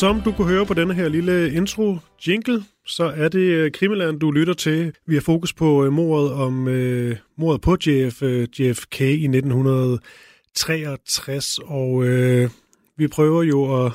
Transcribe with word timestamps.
Som 0.00 0.20
du 0.20 0.32
kunne 0.32 0.48
høre 0.48 0.66
på 0.66 0.74
denne 0.74 0.94
her 0.94 1.08
lille 1.08 1.54
intro 1.54 1.96
jingle, 2.26 2.64
så 2.86 3.04
er 3.04 3.28
det 3.28 3.38
øh, 3.38 3.72
Krimiland, 3.72 4.20
du 4.20 4.30
lytter 4.30 4.54
til. 4.54 4.92
Vi 5.06 5.14
har 5.14 5.20
fokus 5.20 5.52
på 5.52 5.84
øh, 5.84 5.92
mordet 5.92 6.32
om 6.32 6.68
øh, 6.68 7.16
mordet 7.36 7.60
på 7.60 7.76
JF, 7.86 8.22
øh, 8.22 8.48
JFK 8.58 9.00
i 9.00 9.24
1963, 9.24 11.58
og 11.64 12.04
øh, 12.04 12.50
vi 12.96 13.08
prøver 13.08 13.42
jo 13.42 13.86
at 13.86 13.92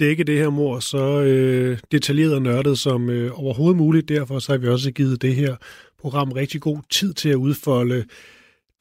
dække 0.00 0.24
det 0.24 0.38
her 0.38 0.50
mord 0.50 0.80
så 0.80 1.20
øh, 1.20 1.78
detaljeret 1.92 2.34
og 2.34 2.42
nørdet 2.42 2.78
som 2.78 3.10
øh, 3.10 3.40
overhovedet 3.40 3.76
muligt. 3.76 4.08
Derfor 4.08 4.38
så 4.38 4.52
har 4.52 4.58
vi 4.58 4.68
også 4.68 4.90
givet 4.90 5.22
det 5.22 5.34
her 5.34 5.56
program 6.00 6.32
rigtig 6.32 6.60
god 6.60 6.78
tid 6.90 7.14
til 7.14 7.28
at 7.28 7.36
udfolde 7.36 8.04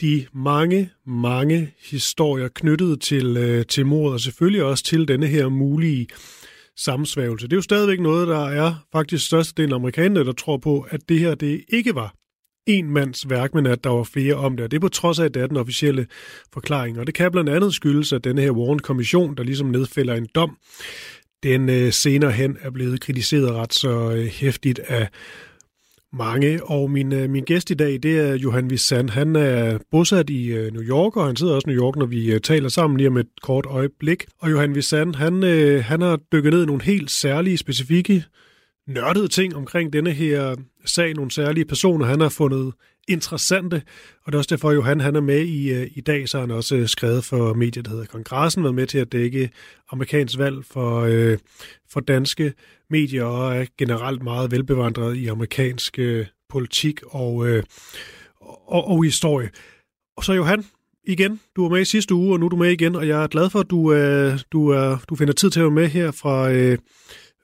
de 0.02 0.26
mange, 0.34 0.90
mange 1.06 1.74
historier 1.90 2.48
knyttet 2.48 3.02
til, 3.02 3.38
øh, 3.38 3.66
til 3.66 3.86
mordet, 3.86 4.14
og 4.14 4.20
selvfølgelig 4.20 4.64
også 4.64 4.84
til 4.84 5.08
denne 5.08 5.28
her 5.28 5.50
mulige 5.50 6.08
sammensvævelse. 6.78 7.48
Det 7.48 7.54
er 7.54 7.58
jo 7.58 7.62
stadigvæk 7.62 8.00
noget, 8.00 8.28
der 8.28 8.46
er 8.46 8.86
faktisk 8.92 9.26
størstedelen 9.26 9.72
af 9.72 9.76
amerikanerne, 9.76 10.26
der 10.26 10.34
tror 10.34 10.58
på, 10.58 10.86
at 10.90 11.10
det 11.10 11.20
her 11.20 11.36
det 11.36 11.64
ikke 11.70 11.96
var 11.96 12.14
en 12.68 12.90
mands 12.90 13.30
værk, 13.30 13.54
men 13.54 13.66
at 13.66 13.84
der 13.84 13.90
var 13.90 14.04
flere 14.04 14.36
om 14.36 14.58
det. 14.58 14.64
Og 14.64 14.72
det 14.72 14.78
er 14.78 14.82
på 14.82 14.88
trods 14.88 15.20
af, 15.20 15.26
at 15.26 15.34
det 15.34 15.42
er 15.42 15.48
den 15.48 15.58
officielle 15.58 16.08
forklaring. 16.54 17.00
Og 17.00 17.08
det 17.08 17.16
kan 17.16 17.32
blandt 17.32 17.50
andet 17.50 17.74
skyldes, 17.74 18.14
at 18.14 18.24
denne 18.24 18.42
her 18.42 18.52
Warren-kommission, 18.52 19.36
der 19.36 19.44
ligesom 19.44 19.68
nedfælder 19.68 20.16
en 20.16 20.28
dom, 20.36 20.58
den 21.44 21.70
øh, 21.70 21.94
senere 21.94 22.32
hen 22.32 22.58
er 22.62 22.70
blevet 22.70 23.02
kritiseret 23.02 23.52
ret 23.52 23.74
så 23.74 24.12
øh, 24.12 24.54
af 24.88 25.10
mange, 26.18 26.64
og 26.64 26.92
min, 26.92 27.14
øh, 27.14 27.30
min 27.30 27.44
gæst 27.44 27.70
i 27.70 27.74
dag, 27.74 28.00
det 28.04 28.20
er 28.20 28.34
Johan 28.34 28.70
Vissand. 28.70 29.10
Han 29.10 29.36
er 29.36 29.78
bosat 29.92 30.30
i 30.30 30.48
øh, 30.48 30.74
New 30.74 30.84
York, 30.84 31.18
og 31.18 31.26
han 31.26 31.36
sidder 31.36 31.56
også 31.56 31.70
i 31.70 31.74
New 31.74 31.84
York, 31.84 31.96
når 31.96 32.06
vi 32.06 32.32
øh, 32.34 32.42
taler 32.42 32.70
sammen 32.70 32.98
lige 32.98 33.08
om 33.08 33.18
et 33.18 33.28
kort 33.42 33.66
øjeblik. 33.66 34.26
Og 34.40 34.52
Johan 34.52 34.76
Vissand, 34.76 35.16
han, 35.16 35.44
han 35.82 36.02
har 36.02 36.20
dykket 36.32 36.54
ned 36.54 36.64
i 36.64 36.66
nogle 36.66 36.84
helt 36.84 37.12
særlige, 37.12 37.58
specifikke, 37.58 38.24
nørdede 38.88 39.28
ting 39.28 39.56
omkring 39.56 39.94
denne 39.94 40.12
her 40.12 40.56
sag. 40.86 41.14
Nogle 41.14 41.32
særlige 41.32 41.66
personer, 41.66 42.06
han 42.06 42.20
har 42.20 42.30
fundet 42.30 42.74
interessante, 43.08 43.82
og 44.24 44.32
det 44.32 44.34
er 44.34 44.38
også 44.38 44.56
derfor, 44.56 44.70
at 44.70 44.76
Johan 44.76 45.00
han 45.00 45.16
er 45.16 45.22
med 45.22 45.42
i, 45.46 45.74
øh, 45.74 45.88
i 45.96 46.02
dag, 46.02 46.30
så 46.30 46.38
har 46.38 46.42
han 46.42 46.52
også 46.52 46.76
øh, 46.76 46.88
skrevet 46.88 47.24
for 47.24 47.54
mediet, 47.54 47.86
der 47.86 47.92
hedder 47.92 48.06
Kongressen, 48.06 48.64
været 48.64 48.76
med 48.76 48.88
til 48.88 48.98
at 48.98 49.12
dække 49.12 49.50
amerikansk 49.92 50.38
valg 50.38 50.66
for, 50.66 51.02
øh, 51.02 51.38
for 51.90 52.00
danske 52.00 52.54
medier 52.90 53.24
og 53.24 53.56
er 53.56 53.66
generelt 53.78 54.24
meget 54.24 54.52
velbevandret 54.52 55.16
i 55.16 55.28
amerikansk 55.28 56.00
øh, 56.00 56.26
politik 56.50 57.00
og, 57.08 57.48
øh, 57.48 57.64
og, 58.68 58.88
og 58.88 59.04
historie. 59.04 59.50
Og 60.18 60.24
så 60.24 60.34
Johan, 60.34 60.66
igen, 61.08 61.40
du 61.56 61.62
var 61.62 61.70
med 61.70 61.82
i 61.82 61.86
sidste 61.86 62.14
uge, 62.14 62.34
og 62.34 62.40
nu 62.40 62.46
er 62.46 62.50
du 62.50 62.56
med 62.56 62.72
igen, 62.72 62.96
og 62.96 63.08
jeg 63.08 63.24
er 63.24 63.28
glad 63.28 63.50
for, 63.50 63.60
at 63.60 63.70
du, 63.70 63.94
øh, 63.94 64.40
du, 64.52 64.74
øh, 64.74 64.98
du 65.10 65.16
finder 65.16 65.34
tid 65.34 65.50
til 65.50 65.60
at 65.60 65.64
være 65.64 65.72
med 65.72 65.88
her 65.88 66.12
fra, 66.12 66.52
øh, 66.52 66.78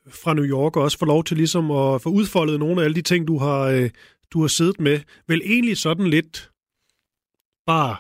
fra 0.10 0.34
New 0.34 0.46
York, 0.46 0.78
og 0.78 0.84
også 0.84 0.98
få 0.98 1.06
lov 1.06 1.24
til 1.24 1.38
ligesom 1.38 1.72
at 1.72 2.02
få 2.02 2.10
udfoldet 2.10 2.60
nogle 2.60 2.82
af 2.82 2.86
alle 2.86 2.96
de 2.96 3.02
ting, 3.02 3.28
du 3.28 3.38
har, 3.38 3.62
øh, 3.62 3.90
du 4.32 4.42
har 4.42 4.48
siddet 4.48 4.80
med. 4.80 5.00
Vel 5.28 5.42
egentlig 5.46 5.78
sådan 5.78 6.08
lidt 6.08 6.52
bare 7.66 7.96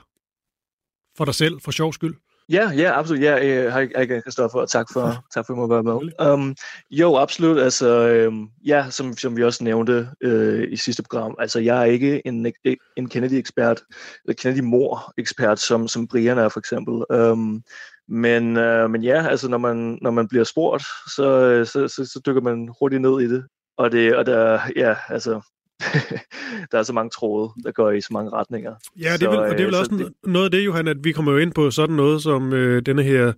for 1.17 1.25
dig 1.25 1.35
selv, 1.35 1.61
for 1.61 1.71
sjov 1.71 1.93
skyld. 1.93 2.15
Ja, 2.49 2.71
ja, 2.71 2.99
absolut. 2.99 3.23
Ja, 3.23 3.45
øh, 3.45 3.71
hej, 3.71 3.89
hej 3.95 4.21
Christoffer, 4.21 4.59
og 4.59 4.69
tak 4.69 4.87
for, 4.93 5.25
tak 5.33 5.45
for 5.45 5.53
at 5.53 5.57
må 5.57 5.67
være 5.67 5.83
med. 5.83 6.31
Um, 6.33 6.55
jo, 6.91 7.15
absolut. 7.15 7.59
Altså, 7.59 8.25
um, 8.27 8.49
ja, 8.65 8.85
som, 8.89 9.17
som 9.17 9.37
vi 9.37 9.43
også 9.43 9.63
nævnte 9.63 10.09
uh, 10.25 10.63
i 10.71 10.75
sidste 10.77 11.03
program, 11.03 11.35
altså, 11.39 11.59
jeg 11.59 11.79
er 11.79 11.83
ikke 11.83 12.27
en, 12.27 12.53
en 12.97 13.09
Kennedy-ekspert, 13.09 13.81
eller 14.25 14.35
Kennedy-mor-ekspert, 14.41 15.59
som, 15.59 15.87
som 15.87 16.07
Brian 16.07 16.37
er 16.37 16.49
for 16.49 16.59
eksempel. 16.59 17.17
Um, 17.17 17.63
men, 18.07 18.57
uh, 18.57 18.89
men 18.89 19.03
ja, 19.03 19.27
altså, 19.27 19.47
når 19.49 19.57
man, 19.57 19.97
når 20.01 20.11
man 20.11 20.27
bliver 20.27 20.43
spurgt, 20.43 20.83
så, 21.15 21.25
så, 21.65 21.87
så, 21.87 22.05
så 22.05 22.21
dykker 22.25 22.41
man 22.41 22.69
hurtigt 22.79 23.01
ned 23.01 23.21
i 23.21 23.27
det. 23.27 23.43
Og 23.77 23.91
det, 23.91 24.15
og 24.15 24.25
der, 24.25 24.59
ja, 24.75 24.95
altså, 25.09 25.41
der 26.71 26.79
er 26.79 26.83
så 26.83 26.93
mange 26.93 27.09
tråde, 27.09 27.51
der 27.63 27.71
går 27.71 27.91
i 27.91 28.01
så 28.01 28.09
mange 28.11 28.31
retninger. 28.31 28.75
Ja, 28.99 29.13
det 29.13 29.23
er 29.23 29.29
vel, 29.29 29.39
og 29.39 29.49
det 29.51 29.59
er 29.59 29.65
vel 29.65 29.75
også 29.75 29.91
det, 29.97 30.13
noget 30.23 30.45
af 30.45 30.51
det, 30.51 30.65
Johan, 30.65 30.87
at 30.87 30.97
vi 31.03 31.11
kommer 31.11 31.31
jo 31.31 31.37
ind 31.37 31.53
på 31.53 31.71
sådan 31.71 31.95
noget 31.95 32.23
som 32.23 32.53
øh, 32.53 32.81
denne 32.85 33.03
her 33.03 33.33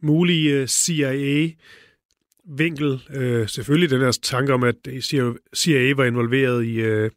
mulige 0.00 0.52
øh, 0.52 0.66
CIA-vinkel. 0.66 1.56
Øh, 3.14 3.48
selvfølgelig 3.48 3.90
den 3.90 4.00
her 4.00 4.18
tanke 4.22 4.54
om, 4.54 4.64
at 4.64 4.74
CIA 5.54 5.94
var 5.96 6.04
involveret 6.04 6.64
i, 6.64 6.74
øh, 6.74 7.10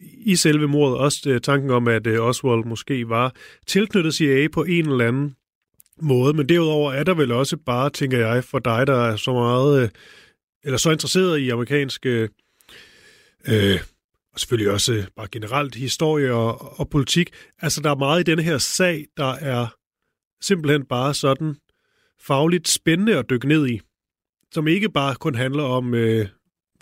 i 0.00 0.36
selve 0.36 0.68
mordet. 0.68 0.98
Også 0.98 1.30
øh, 1.30 1.40
tanken 1.40 1.70
om, 1.70 1.88
at 1.88 2.06
øh, 2.06 2.20
Oswald 2.20 2.64
måske 2.64 3.08
var 3.08 3.34
tilknyttet 3.66 4.14
CIA 4.14 4.48
på 4.52 4.64
en 4.64 4.88
eller 4.88 5.08
anden 5.08 5.36
måde. 6.00 6.34
Men 6.34 6.48
derudover 6.48 6.92
er 6.92 7.04
der 7.04 7.14
vel 7.14 7.32
også 7.32 7.56
bare, 7.56 7.90
tænker 7.90 8.18
jeg, 8.18 8.44
for 8.44 8.58
dig, 8.58 8.86
der 8.86 9.04
er 9.04 9.16
så 9.16 9.32
meget, 9.32 9.82
øh, 9.82 9.88
eller 10.64 10.78
så 10.78 10.90
interesseret 10.90 11.38
i 11.38 11.50
amerikanske 11.50 12.28
øh, 13.48 13.80
og 14.34 14.40
selvfølgelig 14.40 14.72
også 14.72 15.06
bare 15.16 15.28
generelt 15.32 15.74
historie 15.74 16.32
og, 16.32 16.80
og 16.80 16.90
politik. 16.90 17.30
Altså, 17.60 17.80
der 17.80 17.90
er 17.90 17.94
meget 17.94 18.20
i 18.20 18.30
denne 18.30 18.42
her 18.42 18.58
sag, 18.58 19.06
der 19.16 19.32
er 19.32 19.66
simpelthen 20.44 20.86
bare 20.86 21.14
sådan 21.14 21.56
fagligt 22.20 22.68
spændende 22.68 23.18
at 23.18 23.30
dykke 23.30 23.48
ned 23.48 23.68
i, 23.68 23.80
som 24.52 24.68
ikke 24.68 24.90
bare 24.90 25.14
kun 25.14 25.34
handler 25.34 25.62
om, 25.62 25.94
øh, 25.94 26.28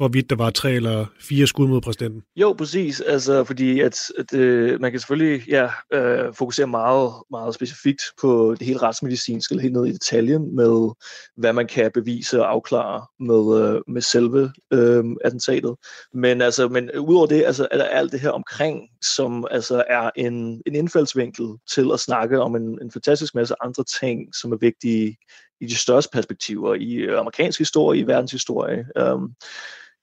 hvorvidt 0.02 0.30
der 0.30 0.36
var 0.36 0.50
tre 0.50 0.72
eller 0.72 1.06
fire 1.20 1.46
skud 1.46 1.68
mod 1.68 1.80
præsidenten. 1.80 2.22
Jo, 2.36 2.52
præcis. 2.52 3.00
Altså, 3.00 3.44
fordi 3.44 3.80
at, 3.80 4.00
at 4.18 4.34
øh, 4.34 4.80
man 4.80 4.90
kan 4.90 5.00
selvfølgelig 5.00 5.48
ja, 5.48 5.68
øh, 5.92 6.34
fokusere 6.34 6.66
meget, 6.66 7.12
meget 7.30 7.54
specifikt 7.54 8.02
på 8.20 8.54
det 8.58 8.66
helt 8.66 8.82
retsmedicinske, 8.82 9.60
helt 9.60 9.72
ned 9.72 9.86
i 9.86 9.92
detaljen 9.92 10.56
med, 10.56 10.90
hvad 11.36 11.52
man 11.52 11.66
kan 11.66 11.90
bevise 11.94 12.40
og 12.40 12.50
afklare 12.50 13.06
med, 13.20 13.60
øh, 13.60 13.80
med 13.88 14.02
selve 14.02 14.52
øh, 14.72 15.04
attentatet. 15.24 15.74
Men, 16.14 16.42
altså, 16.42 16.68
men 16.68 16.90
udover 16.98 17.26
det, 17.26 17.44
altså, 17.44 17.68
er 17.70 17.76
der 17.76 17.84
alt 17.84 18.12
det 18.12 18.20
her 18.20 18.30
omkring, 18.30 18.80
som 19.16 19.46
altså, 19.50 19.84
er 19.88 20.10
en, 20.16 20.62
en 20.66 20.74
indfaldsvinkel 20.74 21.46
til 21.74 21.90
at 21.92 22.00
snakke 22.00 22.40
om 22.40 22.56
en, 22.56 22.78
en 22.82 22.90
fantastisk 22.90 23.34
masse 23.34 23.54
andre 23.60 23.84
ting, 24.00 24.34
som 24.34 24.52
er 24.52 24.56
vigtige 24.56 25.16
i 25.60 25.66
de 25.66 25.76
største 25.76 26.10
perspektiver 26.12 26.74
i 26.74 26.92
øh, 26.94 27.18
amerikansk 27.18 27.58
historie, 27.58 28.00
i 28.00 28.06
verdenshistorie. 28.06 28.86
Um, 29.00 29.34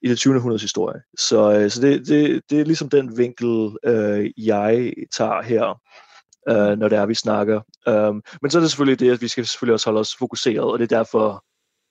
i 0.02 0.08
det 0.08 0.18
20. 0.18 0.34
århundredes 0.34 0.62
historie. 0.62 1.00
Så, 1.18 1.52
øh, 1.52 1.70
så 1.70 1.80
det, 1.80 2.06
det, 2.06 2.42
det 2.50 2.60
er 2.60 2.64
ligesom 2.64 2.88
den 2.88 3.18
vinkel, 3.18 3.76
øh, 3.84 4.30
jeg 4.36 4.92
tager 5.16 5.42
her, 5.42 5.80
øh, 6.48 6.78
når 6.78 6.88
det 6.88 6.98
er, 6.98 7.06
vi 7.06 7.14
snakker. 7.14 7.60
Um, 7.86 8.22
men 8.42 8.50
så 8.50 8.58
er 8.58 8.60
det 8.60 8.70
selvfølgelig 8.70 9.00
det, 9.00 9.12
at 9.12 9.22
vi 9.22 9.28
skal 9.28 9.46
selvfølgelig 9.46 9.74
også 9.74 9.86
holde 9.86 10.00
os 10.00 10.16
fokuseret, 10.18 10.72
og 10.72 10.78
det 10.78 10.92
er 10.92 10.96
derfor, 10.98 11.44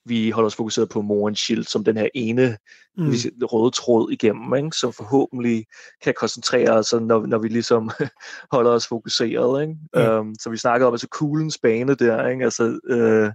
vi 0.06 0.30
holder 0.30 0.48
os 0.48 0.56
fokuseret 0.56 0.90
på 0.90 1.02
Moren 1.02 1.36
Shield 1.36 1.64
som 1.64 1.84
den 1.84 1.98
her 1.98 2.08
ene 2.14 2.58
mm. 2.98 3.14
røde 3.42 3.72
tråd 3.72 4.12
igennem, 4.12 4.56
ikke? 4.56 4.78
som 4.78 4.94
forhåbentlig 4.94 5.66
kan 6.04 6.14
koncentrere 6.18 6.72
os, 6.72 6.94
når, 6.94 7.26
når 7.26 7.38
vi 7.38 7.48
ligesom 7.48 7.90
holder 8.56 8.72
os 8.72 8.88
fokuseret. 8.88 9.62
Ikke? 9.62 9.76
Mm. 9.96 10.02
Um, 10.02 10.36
så 10.40 10.50
vi 10.50 10.58
snakker 10.58 10.88
om 10.88 10.94
altså 10.94 11.08
kuglens 11.08 11.58
bane 11.58 11.96
der, 11.96 12.28
ikke? 12.28 12.44
altså 12.44 12.80
øh, 12.90 13.32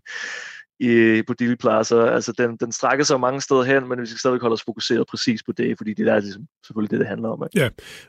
i, 0.84 1.22
på 1.22 1.34
Dili 1.38 1.56
Plaza. 1.56 2.06
Altså, 2.06 2.32
den, 2.38 2.56
den 2.56 2.72
strækker 2.72 3.04
sig 3.04 3.20
mange 3.20 3.40
steder 3.40 3.62
hen, 3.62 3.88
men 3.88 4.00
vi 4.00 4.06
skal 4.06 4.18
stadig 4.18 4.40
holde 4.40 4.54
os 4.54 4.62
fokuseret 4.62 5.06
præcis 5.10 5.42
på 5.42 5.52
det, 5.52 5.74
fordi 5.76 5.94
det 5.94 6.08
er 6.08 6.20
ligesom, 6.20 6.42
selvfølgelig 6.66 6.90
det, 6.90 7.00
det 7.00 7.08
handler 7.08 7.28
om. 7.28 7.42
Ikke? 7.46 7.64
Ja, 7.64 7.68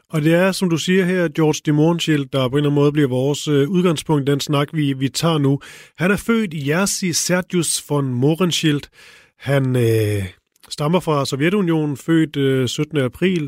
og 0.09 0.21
det 0.21 0.33
er, 0.33 0.51
som 0.51 0.69
du 0.69 0.77
siger 0.77 1.05
her, 1.05 1.27
George 1.27 1.61
de 1.65 1.71
Mornschild, 1.71 2.25
der 2.25 2.49
på 2.49 2.55
en 2.55 2.57
eller 2.57 2.69
anden 2.69 2.81
måde 2.81 2.91
bliver 2.91 3.07
vores 3.07 3.47
øh, 3.47 3.69
udgangspunkt, 3.69 4.27
den 4.27 4.39
snak, 4.39 4.67
vi, 4.73 4.93
vi 4.93 5.09
tager 5.09 5.37
nu. 5.37 5.59
Han 5.97 6.11
er 6.11 6.17
født 6.17 6.53
i 6.53 6.69
Jerzy 6.69 7.11
Sergius 7.11 7.83
von 7.89 8.05
Morenschild. 8.05 8.81
Han 9.39 9.75
øh, 9.75 10.25
stammer 10.69 10.99
fra 10.99 11.25
Sovjetunionen, 11.25 11.97
født 11.97 12.35
øh, 12.35 12.67
17. 12.67 12.97
april 12.97 13.45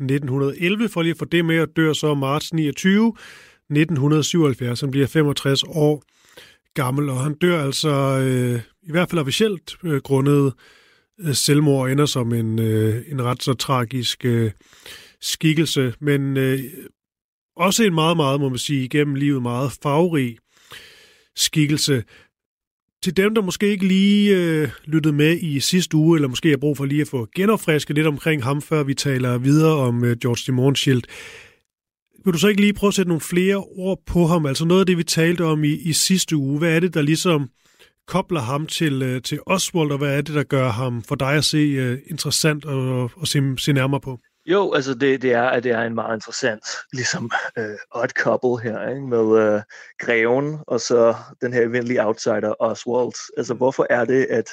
1911, 0.00 0.88
for 0.88 1.02
lige 1.02 1.10
at 1.10 1.18
få 1.18 1.24
det 1.24 1.44
med, 1.44 1.56
at 1.56 1.68
dør 1.76 1.92
så 1.92 2.14
marts 2.14 2.52
29, 2.52 3.12
1977. 3.70 4.80
Han 4.80 4.90
bliver 4.90 5.06
65 5.06 5.62
år 5.62 6.02
gammel, 6.74 7.08
og 7.08 7.20
han 7.20 7.34
dør 7.34 7.64
altså 7.64 7.90
øh, 8.20 8.60
i 8.82 8.90
hvert 8.90 9.10
fald 9.10 9.20
officielt 9.20 9.76
øh, 9.84 10.00
grundet 10.00 10.52
øh, 11.20 11.34
selvmord 11.34 11.82
og 11.82 11.92
ender 11.92 12.06
som 12.06 12.32
en, 12.32 12.58
øh, 12.58 13.02
en 13.08 13.22
ret 13.22 13.42
så 13.42 13.54
tragisk 13.54 14.24
øh, 14.24 14.50
skikkelse, 15.20 15.94
men 16.00 16.36
øh, 16.36 16.60
også 17.56 17.84
en 17.84 17.94
meget, 17.94 18.16
meget, 18.16 18.40
må 18.40 18.48
man 18.48 18.58
sige, 18.58 18.84
igennem 18.84 19.14
livet 19.14 19.42
meget 19.42 19.72
farverig 19.82 20.38
skikkelse. 21.36 22.04
Til 23.02 23.16
dem, 23.16 23.34
der 23.34 23.42
måske 23.42 23.68
ikke 23.68 23.86
lige 23.86 24.36
øh, 24.36 24.68
lyttede 24.84 25.14
med 25.14 25.38
i 25.40 25.60
sidste 25.60 25.96
uge, 25.96 26.16
eller 26.16 26.28
måske 26.28 26.50
har 26.50 26.56
brug 26.56 26.76
for 26.76 26.84
lige 26.84 27.00
at 27.00 27.08
få 27.08 27.28
genopfrisket 27.34 27.96
lidt 27.96 28.06
omkring 28.06 28.44
ham, 28.44 28.62
før 28.62 28.82
vi 28.82 28.94
taler 28.94 29.38
videre 29.38 29.76
om 29.76 30.04
øh, 30.04 30.16
George 30.16 30.42
de 30.46 30.56
Morgenschild, 30.56 31.02
vil 32.28 32.32
du 32.32 32.38
så 32.38 32.48
ikke 32.48 32.60
lige 32.60 32.72
prøve 32.72 32.88
at 32.88 32.94
sætte 32.94 33.08
nogle 33.08 33.20
flere 33.20 33.56
ord 33.56 33.98
på 34.06 34.26
ham? 34.26 34.46
Altså 34.46 34.64
noget 34.64 34.80
af 34.80 34.86
det, 34.86 34.98
vi 34.98 35.04
talte 35.04 35.44
om 35.44 35.64
i, 35.64 35.72
i 35.72 35.92
sidste 35.92 36.36
uge. 36.36 36.58
Hvad 36.58 36.76
er 36.76 36.80
det, 36.80 36.94
der 36.94 37.02
ligesom 37.02 37.48
kobler 38.06 38.40
ham 38.40 38.66
til, 38.66 39.02
øh, 39.02 39.22
til 39.22 39.40
Oswald, 39.46 39.92
og 39.92 39.98
hvad 39.98 40.16
er 40.16 40.20
det, 40.20 40.34
der 40.34 40.42
gør 40.42 40.68
ham 40.68 41.02
for 41.02 41.14
dig 41.14 41.32
at 41.32 41.44
se 41.44 41.92
uh, 41.92 41.98
interessant 42.10 42.64
og, 42.64 43.10
og 43.16 43.26
se, 43.26 43.40
se 43.58 43.72
nærmere 43.72 44.00
på? 44.00 44.18
Jo, 44.46 44.72
altså 44.72 44.94
det, 44.94 45.22
det 45.22 45.32
er, 45.32 45.42
at 45.42 45.64
det 45.64 45.72
er 45.72 45.82
en 45.82 45.94
meget 45.94 46.16
interessant, 46.16 46.64
ligesom 46.98 47.30
uh, 47.58 48.00
odd 48.02 48.10
couple 48.10 48.70
her, 48.70 48.88
ikke? 48.88 49.06
med 49.06 49.54
uh, 49.54 49.60
greven 49.98 50.58
og 50.66 50.80
så 50.80 51.14
den 51.40 51.52
her 51.52 51.62
evindelige 51.62 52.06
outsider 52.06 52.54
Oswald. 52.62 53.32
Altså 53.36 53.54
hvorfor 53.54 53.86
er 53.90 54.04
det, 54.04 54.26
at, 54.30 54.50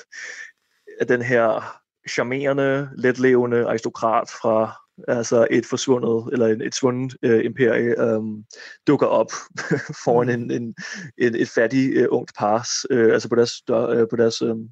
at 1.01 1.09
den 1.09 1.21
her 1.21 1.77
charmerende, 2.09 2.89
letlevende 2.97 3.67
aristokrat 3.67 4.29
fra 4.41 4.84
altså 5.07 5.47
et 5.51 5.65
forsvundet, 5.65 6.33
eller 6.33 6.47
et, 6.47 6.61
et 6.61 6.75
svundet 6.75 7.15
uh, 7.25 7.45
imperie, 7.45 8.15
um, 8.17 8.43
dukker 8.87 9.07
op 9.07 9.31
foran 10.03 10.29
en, 10.29 10.51
en, 10.51 10.75
en, 11.17 11.35
et 11.35 11.49
fattigt 11.49 12.01
uh, 12.01 12.17
ungt 12.17 12.31
pars, 12.37 12.69
uh, 12.91 13.13
altså 13.13 13.29
på 13.29 13.35
deres, 13.35 13.61
dør, 13.67 14.01
uh, 14.01 14.07
på 14.09 14.15
deres 14.15 14.41
um, 14.41 14.69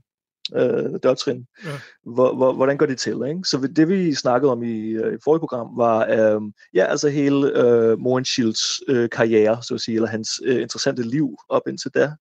øh, 0.55 0.99
dørtrin. 1.03 1.47
Ja. 1.65 1.69
Hvor, 2.03 2.35
hvor, 2.35 2.53
hvordan 2.53 2.77
går 2.77 2.85
det 2.85 2.97
til? 2.97 3.21
Ikke? 3.27 3.39
Så 3.43 3.69
det 3.75 3.89
vi 3.89 4.13
snakkede 4.13 4.51
om 4.51 4.63
i, 4.63 4.89
øh, 4.89 5.13
i 5.13 5.17
forrige 5.23 5.39
program 5.39 5.77
var 5.77 6.07
øh, 6.09 6.41
ja, 6.73 6.85
altså 6.85 7.09
hele 7.09 7.59
øh, 7.59 7.99
Morenschilds 7.99 8.61
øh, 8.87 9.09
karriere, 9.09 9.63
så 9.63 9.73
at 9.73 9.81
sige, 9.81 9.95
eller 9.95 10.09
hans 10.09 10.29
øh, 10.45 10.61
interessante 10.61 11.03
liv 11.03 11.37
op 11.49 11.67
indtil 11.67 11.91
da. 11.95 12.11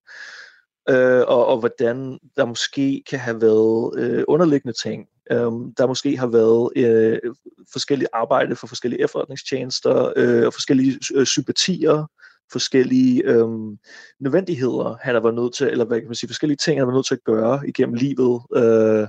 Øh, 0.89 1.23
og, 1.27 1.45
og 1.45 1.59
hvordan 1.59 2.19
der 2.37 2.45
måske 2.45 3.03
kan 3.09 3.19
have 3.19 3.41
været 3.41 3.99
øh, 3.99 4.23
underliggende 4.27 4.77
ting. 4.83 5.05
Øh, 5.31 5.51
der 5.77 5.87
måske 5.87 6.17
har 6.17 6.27
været 6.27 6.69
øh, 6.75 7.33
forskellige 7.73 8.07
arbejde 8.13 8.55
for 8.55 8.67
forskellige 8.67 9.03
efterretningstjenester 9.03 10.13
øh, 10.15 10.45
og 10.45 10.53
forskellige 10.53 10.99
øh, 11.15 11.25
sympatier 11.25 12.05
forskellige 12.51 13.23
øhm, 13.25 13.77
nødvendigheder, 14.19 14.97
han 15.01 15.13
har 15.13 15.21
været 15.21 15.35
nødt 15.35 15.53
til, 15.53 15.67
eller 15.67 15.85
hvad 15.85 15.99
kan 15.99 16.07
man 16.07 16.15
sige, 16.15 16.29
forskellige 16.29 16.57
ting, 16.57 16.77
han 16.77 16.81
har 16.81 16.85
været 16.85 16.97
nødt 16.97 17.07
til 17.07 17.15
at 17.15 17.23
gøre 17.23 17.67
igennem 17.67 17.95
livet, 17.95 18.41
øh, 18.55 19.07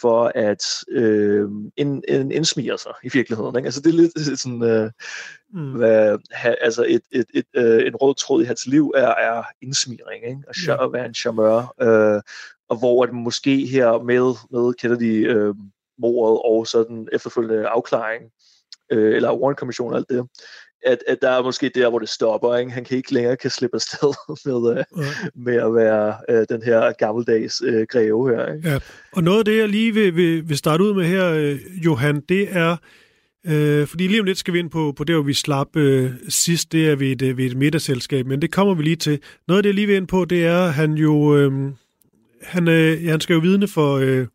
for 0.00 0.32
at 0.34 0.62
øh, 0.90 1.48
ind, 1.76 2.02
ind, 2.08 2.32
indsmire 2.32 2.78
sig 2.78 2.92
i 3.04 3.10
virkeligheden. 3.12 3.56
Ikke? 3.56 3.66
Altså 3.66 3.80
det 3.80 3.88
er 3.90 3.98
lidt 3.98 4.40
sådan, 4.40 4.62
øh, 4.62 4.90
mm. 5.52 5.72
hvad, 5.72 6.18
ha, 6.32 6.54
altså 6.60 6.84
et, 6.88 7.02
et, 7.12 7.26
et, 7.34 7.44
øh, 7.56 7.86
en 7.86 7.96
rød 7.96 8.14
tråd 8.14 8.42
i 8.42 8.46
hans 8.46 8.66
liv 8.66 8.92
er, 8.96 9.14
er 9.14 9.42
indsmiring, 9.62 10.24
ikke? 10.24 10.42
Og 10.48 10.84
at 10.84 10.92
være 10.92 11.06
en 11.06 11.14
charmeur, 11.14 11.74
øh, 11.80 12.22
og 12.68 12.78
hvor 12.78 13.06
det 13.06 13.14
måske 13.14 13.66
her 13.66 14.02
med, 14.02 14.34
med 14.50 14.74
Kennedy 14.74 15.30
øh, 15.30 15.54
mordet 15.98 16.40
og 16.44 16.66
sådan 16.66 17.08
efterfølgende 17.12 17.68
afklaring, 17.68 18.22
øh, 18.92 19.16
eller 19.16 19.34
Warren-kommission 19.34 19.92
og 19.92 19.96
alt 19.96 20.08
det, 20.08 20.28
at, 20.86 20.98
at 21.06 21.18
der 21.22 21.30
er 21.30 21.42
måske 21.42 21.70
der, 21.74 21.90
hvor 21.90 21.98
det 21.98 22.08
stopper. 22.08 22.56
Ikke? 22.56 22.72
Han 22.72 22.84
kan 22.84 22.96
ikke 22.96 23.12
længere 23.12 23.36
kan 23.36 23.50
slippe 23.50 23.74
afsted 23.74 24.14
med, 24.46 24.76
ja. 24.76 24.82
med 25.34 25.56
at 25.56 25.74
være 25.74 26.14
uh, 26.28 26.44
den 26.48 26.62
her 26.62 26.92
gammeldags 26.92 27.62
uh, 27.62 27.82
greve 27.88 28.30
her. 28.30 28.54
Ikke? 28.54 28.68
Ja. 28.68 28.78
Og 29.12 29.22
noget 29.22 29.38
af 29.38 29.44
det, 29.44 29.58
jeg 29.58 29.68
lige 29.68 29.94
vil, 29.94 30.16
vil, 30.16 30.48
vil 30.48 30.56
starte 30.56 30.84
ud 30.84 30.94
med 30.94 31.04
her, 31.04 31.52
uh, 31.52 31.84
Johan, 31.84 32.20
det 32.28 32.48
er, 32.50 32.76
uh, 33.44 33.88
fordi 33.88 34.06
lige 34.06 34.20
om 34.20 34.26
lidt 34.26 34.38
skal 34.38 34.54
vi 34.54 34.58
ind 34.58 34.70
på, 34.70 34.92
på 34.96 35.04
det, 35.04 35.14
hvor 35.14 35.22
vi 35.22 35.34
slap 35.34 35.76
uh, 35.76 36.10
sidst, 36.28 36.72
det 36.72 36.90
er 36.90 36.96
ved 36.96 37.22
et, 37.22 37.36
ved 37.36 37.44
et 37.44 37.56
middagsselskab, 37.56 38.26
men 38.26 38.42
det 38.42 38.52
kommer 38.52 38.74
vi 38.74 38.82
lige 38.82 38.96
til. 38.96 39.20
Noget 39.48 39.58
af 39.58 39.62
det, 39.62 39.68
jeg 39.68 39.74
lige 39.74 39.86
vil 39.86 39.96
ind 39.96 40.08
på, 40.08 40.24
det 40.24 40.46
er, 40.46 40.66
han 40.66 40.92
jo, 40.92 41.12
uh, 41.12 41.70
han, 42.42 42.68
øh, 42.68 43.02
han 43.04 43.20
skal 43.20 43.34
jo 43.34 43.40
vidne 43.40 43.68
for... 43.68 43.96
øh, 43.96 44.26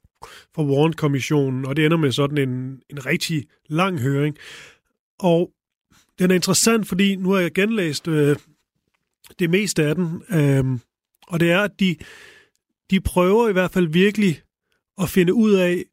for 0.55 0.63
Warren-kommissionen, 0.63 1.65
og 1.65 1.75
det 1.75 1.85
ender 1.85 1.97
med 1.97 2.11
sådan 2.11 2.37
en, 2.37 2.81
en 2.89 3.05
rigtig 3.05 3.45
lang 3.69 3.99
høring. 3.99 4.37
Og 5.19 5.51
den 6.19 6.31
er 6.31 6.35
interessant, 6.35 6.87
fordi 6.87 7.15
nu 7.15 7.31
har 7.31 7.39
jeg 7.39 7.51
genlæst 7.51 8.07
øh, 8.07 8.35
det 9.39 9.49
meste 9.49 9.83
af 9.83 9.95
den, 9.95 10.23
øh, 10.29 10.79
og 11.27 11.39
det 11.39 11.51
er, 11.51 11.61
at 11.61 11.79
de, 11.79 11.95
de 12.91 13.01
prøver 13.01 13.49
i 13.49 13.51
hvert 13.51 13.71
fald 13.71 13.87
virkelig 13.87 14.41
at 15.01 15.09
finde 15.09 15.33
ud 15.33 15.53
af, 15.53 15.83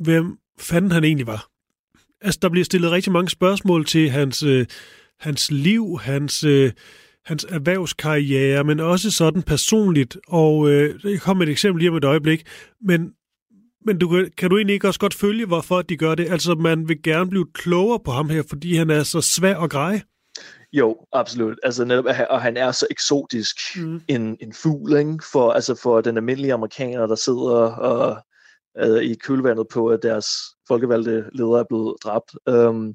hvem 0.00 0.38
fanden 0.58 0.90
han 0.90 1.04
egentlig 1.04 1.26
var. 1.26 1.48
Altså, 2.20 2.38
der 2.42 2.48
bliver 2.48 2.64
stillet 2.64 2.90
rigtig 2.90 3.12
mange 3.12 3.30
spørgsmål 3.30 3.84
til 3.84 4.10
hans, 4.10 4.42
øh, 4.42 4.66
hans 5.20 5.50
liv, 5.50 5.98
hans, 5.98 6.44
øh, 6.44 6.72
hans 7.24 7.46
erhvervskarriere, 7.48 8.64
men 8.64 8.80
også 8.80 9.10
sådan 9.10 9.42
personligt. 9.42 10.18
Og 10.28 10.70
øh, 10.70 11.00
jeg 11.04 11.20
kommer 11.20 11.44
et 11.44 11.50
eksempel 11.50 11.80
lige 11.80 11.90
om 11.90 11.96
et 11.96 12.04
øjeblik. 12.04 12.46
Men 12.80 13.12
men 13.84 13.98
du, 13.98 14.26
kan 14.38 14.50
du 14.50 14.56
egentlig 14.56 14.74
ikke 14.74 14.88
også 14.88 15.00
godt 15.00 15.14
følge, 15.14 15.46
hvorfor 15.46 15.82
de 15.82 15.96
gør 15.96 16.14
det? 16.14 16.32
Altså, 16.32 16.54
man 16.54 16.88
vil 16.88 17.02
gerne 17.02 17.30
blive 17.30 17.46
klogere 17.54 18.00
på 18.04 18.10
ham 18.10 18.30
her, 18.30 18.42
fordi 18.48 18.76
han 18.76 18.90
er 18.90 19.02
så 19.02 19.20
svær 19.20 19.56
og 19.56 19.70
grej. 19.70 20.00
Jo, 20.72 20.96
absolut. 21.12 21.58
Altså 21.62 21.84
netop, 21.84 22.04
og 22.30 22.42
han 22.42 22.56
er 22.56 22.72
så 22.72 22.86
eksotisk 22.90 23.56
mm. 23.76 24.00
en, 24.08 24.36
en 24.40 24.52
fugl, 24.52 24.96
ikke? 24.96 25.18
For, 25.32 25.52
altså 25.52 25.74
for 25.74 26.00
den 26.00 26.16
almindelige 26.16 26.52
amerikaner, 26.52 27.06
der 27.06 27.14
sidder 27.14 27.56
og, 27.72 28.16
uh, 28.86 29.02
i 29.02 29.14
kølvandet 29.14 29.66
på, 29.72 29.86
at 29.86 30.02
deres 30.02 30.26
folkevalgte 30.68 31.24
leder 31.32 31.58
er 31.58 31.64
blevet 31.68 31.96
dræbt. 32.04 32.30
Um, 32.46 32.94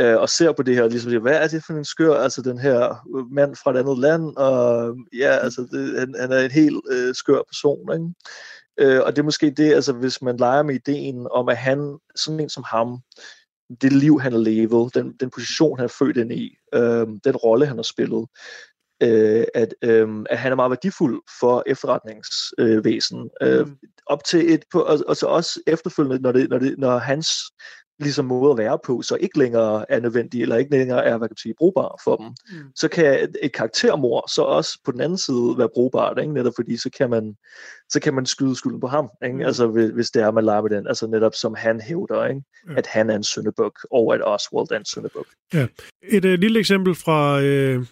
uh, 0.00 0.20
og 0.20 0.28
ser 0.28 0.52
på 0.52 0.62
det 0.62 0.74
her, 0.74 0.88
ligesom 0.88 1.10
siger, 1.10 1.20
hvad 1.20 1.42
er 1.42 1.48
det 1.48 1.64
for 1.66 1.72
en 1.72 1.84
skør, 1.84 2.14
altså 2.14 2.42
den 2.42 2.58
her 2.58 3.06
mand 3.34 3.56
fra 3.56 3.70
et 3.70 3.76
andet 3.76 3.98
land, 3.98 4.36
og 4.36 4.96
ja, 5.18 5.30
altså 5.30 5.60
det, 5.72 5.98
han, 6.00 6.14
han 6.20 6.32
er 6.32 6.38
en 6.38 6.50
helt 6.50 6.80
uh, 6.92 7.14
skør 7.14 7.42
person, 7.48 7.92
ikke? 7.92 8.14
Øh, 8.78 9.00
og 9.04 9.16
det 9.16 9.18
er 9.18 9.24
måske 9.24 9.50
det, 9.50 9.74
altså 9.74 9.92
hvis 9.92 10.22
man 10.22 10.36
leger 10.36 10.62
med 10.62 10.74
ideen 10.74 11.26
om, 11.30 11.48
at 11.48 11.56
han, 11.56 11.98
sådan 12.16 12.40
en 12.40 12.48
som 12.48 12.64
ham, 12.66 12.98
det 13.80 13.92
liv, 13.92 14.20
han 14.20 14.32
har 14.32 14.38
levet, 14.38 14.94
den, 14.94 15.12
den 15.20 15.30
position, 15.30 15.78
han 15.78 15.84
er 15.84 15.94
født 15.98 16.16
ind 16.16 16.32
i, 16.32 16.56
øh, 16.74 17.06
den 17.24 17.36
rolle, 17.36 17.66
han 17.66 17.76
har 17.76 17.82
spillet, 17.82 18.26
øh, 19.02 19.44
at, 19.54 19.74
øh, 19.82 20.08
at 20.30 20.38
han 20.38 20.52
er 20.52 20.56
meget 20.56 20.70
værdifuld 20.70 21.22
for 21.40 21.62
efterretningsvæsen. 21.66 23.30
Øh, 23.42 23.66
mm. 23.66 23.76
Op 24.06 24.24
til 24.24 24.52
et, 24.54 24.64
på, 24.72 24.80
og, 24.80 24.98
og 25.08 25.16
så 25.16 25.26
også 25.26 25.60
efterfølgende, 25.66 26.22
når, 26.22 26.32
det, 26.32 26.50
når, 26.50 26.58
det, 26.58 26.78
når 26.78 26.98
hans 26.98 27.28
ligesom 27.98 28.24
måde 28.24 28.50
at 28.50 28.58
være 28.58 28.78
på, 28.86 29.02
så 29.02 29.16
ikke 29.16 29.38
længere 29.38 29.92
er 29.92 30.00
nødvendig, 30.00 30.42
eller 30.42 30.56
ikke 30.56 30.70
længere 30.70 31.04
er, 31.04 31.18
hvad 31.18 31.28
kan 31.28 31.32
man 31.32 31.36
sige, 31.36 31.54
brugbar 31.58 32.00
for 32.04 32.16
dem, 32.16 32.26
mm. 32.26 32.70
så 32.76 32.88
kan 32.88 33.34
et 33.42 33.52
karaktermor 33.52 34.34
så 34.34 34.42
også 34.42 34.78
på 34.84 34.92
den 34.92 35.00
anden 35.00 35.18
side 35.18 35.54
være 35.58 35.68
brugbart, 35.74 36.18
ikke? 36.18 36.32
netop 36.32 36.52
fordi 36.56 36.76
så 36.76 36.90
kan 36.98 37.10
man, 37.10 37.34
så 37.88 38.00
kan 38.00 38.14
man 38.14 38.26
skyde 38.26 38.56
skylden 38.56 38.80
på 38.80 38.86
ham, 38.86 39.10
ikke? 39.24 39.36
Mm. 39.36 39.42
altså 39.42 39.66
hvis 39.66 40.10
det 40.10 40.22
er, 40.22 40.30
man 40.30 40.44
lader 40.44 40.62
med 40.62 40.70
den, 40.70 40.86
altså 40.86 41.06
netop 41.06 41.34
som 41.34 41.54
han 41.58 41.80
hævder, 41.80 42.26
ikke? 42.26 42.42
Ja. 42.68 42.74
at 42.76 42.86
han 42.86 43.10
er 43.10 43.16
en 43.16 43.24
syndebuk, 43.24 43.78
og 43.90 44.14
at 44.14 44.20
Oswald 44.24 44.70
er 44.70 44.78
en 44.78 44.84
syndebuk. 44.84 45.26
Ja. 45.54 45.66
Et 46.02 46.24
uh, 46.24 46.30
lille 46.30 46.58
eksempel 46.58 46.94
fra, 46.94 47.38
uh, 47.38 47.86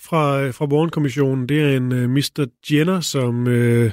fra, 0.00 0.50
fra 0.50 0.66
Warren-kommissionen, 0.66 1.48
det 1.48 1.62
er 1.62 1.76
en 1.76 1.92
uh, 1.92 2.10
Mr. 2.10 2.46
Jenner, 2.70 3.00
som, 3.00 3.46
uh, 3.46 3.90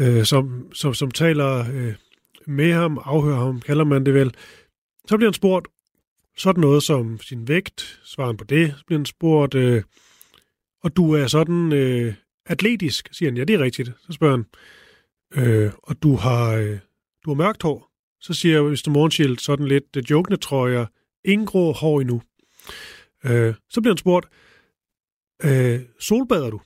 uh, 0.00 0.24
som, 0.24 0.72
som, 0.72 0.94
som 0.94 1.10
taler... 1.10 1.60
Uh, 1.60 1.94
med 2.46 2.72
ham, 2.72 2.98
afhører 3.04 3.36
ham, 3.36 3.60
kalder 3.60 3.84
man 3.84 4.06
det 4.06 4.14
vel. 4.14 4.34
Så 5.08 5.16
bliver 5.16 5.30
han 5.30 5.34
spurgt 5.34 5.68
sådan 6.36 6.60
noget 6.60 6.82
som 6.82 7.20
sin 7.20 7.48
vægt, 7.48 8.00
svaren 8.04 8.36
på 8.36 8.44
det. 8.44 8.74
Så 8.78 8.84
bliver 8.86 8.98
han 8.98 9.06
spurgt, 9.06 9.54
øh, 9.54 9.82
og 10.82 10.96
du 10.96 11.12
er 11.12 11.26
sådan 11.26 11.72
øh, 11.72 12.14
atletisk, 12.46 13.08
siger 13.12 13.30
han. 13.30 13.36
Ja, 13.36 13.44
det 13.44 13.54
er 13.54 13.60
rigtigt. 13.60 13.90
Så 14.06 14.12
spørger 14.12 14.36
han, 14.36 14.46
øh, 15.44 15.72
og 15.82 16.02
du 16.02 16.16
har, 16.16 16.52
øh, 16.52 16.78
du 17.24 17.30
har 17.30 17.34
mørkt 17.34 17.62
hår. 17.62 17.90
Så 18.20 18.34
siger 18.34 18.62
Mr. 18.62 18.90
Morgenshield 18.90 19.38
sådan 19.38 19.66
lidt 19.68 19.96
øh, 19.96 20.02
jokende, 20.10 20.36
tror 20.36 20.68
jeg, 20.68 20.86
ingen 21.24 21.46
grå 21.46 21.72
hår 21.72 22.00
endnu. 22.00 22.22
Øh, 23.24 23.54
så 23.70 23.80
bliver 23.80 23.94
han 23.94 23.98
spurgt, 23.98 24.26
øh, 25.44 25.80
solbader 25.98 26.50
du? 26.50 26.60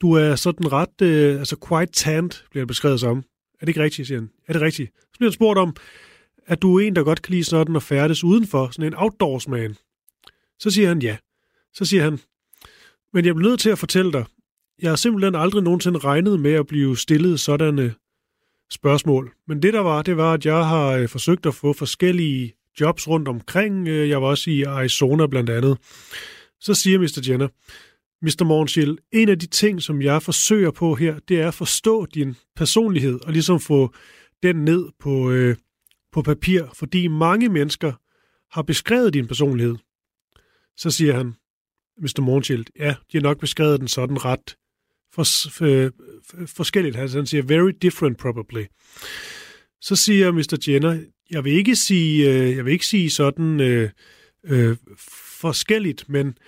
Du 0.00 0.12
er 0.12 0.34
sådan 0.34 0.72
ret, 0.72 1.02
øh, 1.02 1.38
altså 1.38 1.56
quite 1.68 1.92
tanned, 1.92 2.30
bliver 2.50 2.62
det 2.62 2.68
beskrevet 2.68 3.00
som. 3.00 3.24
Er 3.60 3.66
det 3.66 3.68
ikke 3.68 3.82
rigtigt, 3.82 4.08
siger 4.08 4.20
han. 4.20 4.30
Er 4.46 4.52
det 4.52 4.62
rigtigt? 4.62 4.92
Så 4.98 5.18
bliver 5.18 5.30
han 5.30 5.34
spurgt 5.34 5.58
om, 5.58 5.76
at 6.46 6.62
du 6.62 6.78
er 6.78 6.86
en, 6.86 6.96
der 6.96 7.04
godt 7.04 7.22
kan 7.22 7.32
lide 7.32 7.44
sådan 7.44 7.76
at 7.76 7.82
færdes 7.82 8.24
udenfor, 8.24 8.68
sådan 8.70 8.92
en 8.92 8.98
outdoorsman. 8.98 9.76
Så 10.58 10.70
siger 10.70 10.88
han 10.88 11.02
ja. 11.02 11.16
Så 11.74 11.84
siger 11.84 12.02
han, 12.02 12.18
men 13.12 13.24
jeg 13.24 13.34
bliver 13.34 13.50
nødt 13.50 13.60
til 13.60 13.70
at 13.70 13.78
fortælle 13.78 14.12
dig, 14.12 14.24
jeg 14.82 14.90
har 14.90 14.96
simpelthen 14.96 15.34
aldrig 15.34 15.62
nogensinde 15.62 15.98
regnet 15.98 16.40
med 16.40 16.52
at 16.52 16.66
blive 16.66 16.96
stillet 16.96 17.40
sådanne 17.40 17.94
spørgsmål. 18.70 19.32
Men 19.48 19.62
det 19.62 19.72
der 19.72 19.80
var, 19.80 20.02
det 20.02 20.16
var, 20.16 20.32
at 20.32 20.46
jeg 20.46 20.66
har 20.66 20.88
øh, 20.88 21.08
forsøgt 21.08 21.46
at 21.46 21.54
få 21.54 21.72
forskellige 21.72 22.54
jobs 22.80 23.08
rundt 23.08 23.28
omkring. 23.28 23.88
Øh, 23.88 24.08
jeg 24.08 24.22
var 24.22 24.28
også 24.28 24.50
i 24.50 24.62
Arizona 24.62 25.26
blandt 25.26 25.50
andet. 25.50 25.78
Så 26.60 26.74
siger 26.74 26.98
Mr. 26.98 27.28
Jenner, 27.28 27.48
Mr. 28.22 28.44
Mornschild, 28.44 28.98
en 29.12 29.28
af 29.28 29.38
de 29.38 29.46
ting, 29.46 29.82
som 29.82 30.02
jeg 30.02 30.22
forsøger 30.22 30.70
på 30.70 30.94
her, 30.94 31.18
det 31.28 31.40
er 31.40 31.48
at 31.48 31.54
forstå 31.54 32.06
din 32.06 32.36
personlighed 32.56 33.20
og 33.22 33.32
ligesom 33.32 33.60
få 33.60 33.94
den 34.42 34.56
ned 34.56 34.88
på, 35.00 35.30
øh, 35.30 35.56
på 36.12 36.22
papir, 36.22 36.62
fordi 36.74 37.06
mange 37.06 37.48
mennesker 37.48 37.92
har 38.50 38.62
beskrevet 38.62 39.14
din 39.14 39.26
personlighed. 39.26 39.76
Så 40.76 40.90
siger 40.90 41.12
han, 41.16 41.34
Mr. 41.98 42.20
Mornshield. 42.20 42.66
Ja, 42.78 42.94
de 43.12 43.16
har 43.18 43.22
nok 43.22 43.40
beskrevet 43.40 43.80
den 43.80 43.88
sådan 43.88 44.24
ret 44.24 44.56
for, 45.12 45.24
for, 45.50 45.90
for, 46.24 46.46
forskelligt. 46.46 46.96
Altså, 46.96 47.18
han 47.18 47.26
siger, 47.26 47.42
very 47.42 47.72
different 47.82 48.18
probably. 48.18 48.64
Så 49.80 49.96
siger 49.96 50.32
Mr. 50.32 50.64
Jenner, 50.68 51.00
jeg 51.30 51.44
vil 51.44 51.52
ikke 51.52 51.76
sige, 51.76 52.30
øh, 52.30 52.56
jeg 52.56 52.64
vil 52.64 52.72
ikke 52.72 52.86
sige 52.86 53.10
sådan 53.10 53.60
øh, 53.60 53.90
øh, 54.44 54.76
forskelligt, 55.40 56.08
men, 56.08 56.38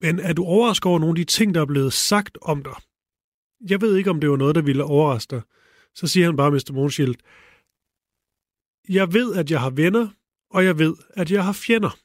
men 0.00 0.20
er 0.20 0.32
du 0.32 0.44
overrasket 0.44 0.86
over 0.86 0.98
nogle 0.98 1.12
af 1.12 1.16
de 1.16 1.24
ting, 1.24 1.54
der 1.54 1.60
er 1.60 1.66
blevet 1.66 1.92
sagt 1.92 2.38
om 2.42 2.62
dig? 2.62 2.74
Jeg 3.70 3.80
ved 3.80 3.96
ikke, 3.96 4.10
om 4.10 4.20
det 4.20 4.30
var 4.30 4.36
noget, 4.36 4.54
der 4.54 4.62
ville 4.62 4.84
overraske 4.84 5.30
dig. 5.30 5.42
Så 5.94 6.06
siger 6.06 6.26
han 6.26 6.36
bare, 6.36 6.50
Mr. 6.50 6.72
Moonshield, 6.72 7.14
jeg 8.88 9.12
ved, 9.12 9.34
at 9.34 9.50
jeg 9.50 9.60
har 9.60 9.70
venner, 9.70 10.08
og 10.50 10.64
jeg 10.64 10.78
ved, 10.78 10.94
at 11.10 11.30
jeg 11.30 11.44
har 11.44 11.52
fjender. 11.52 11.98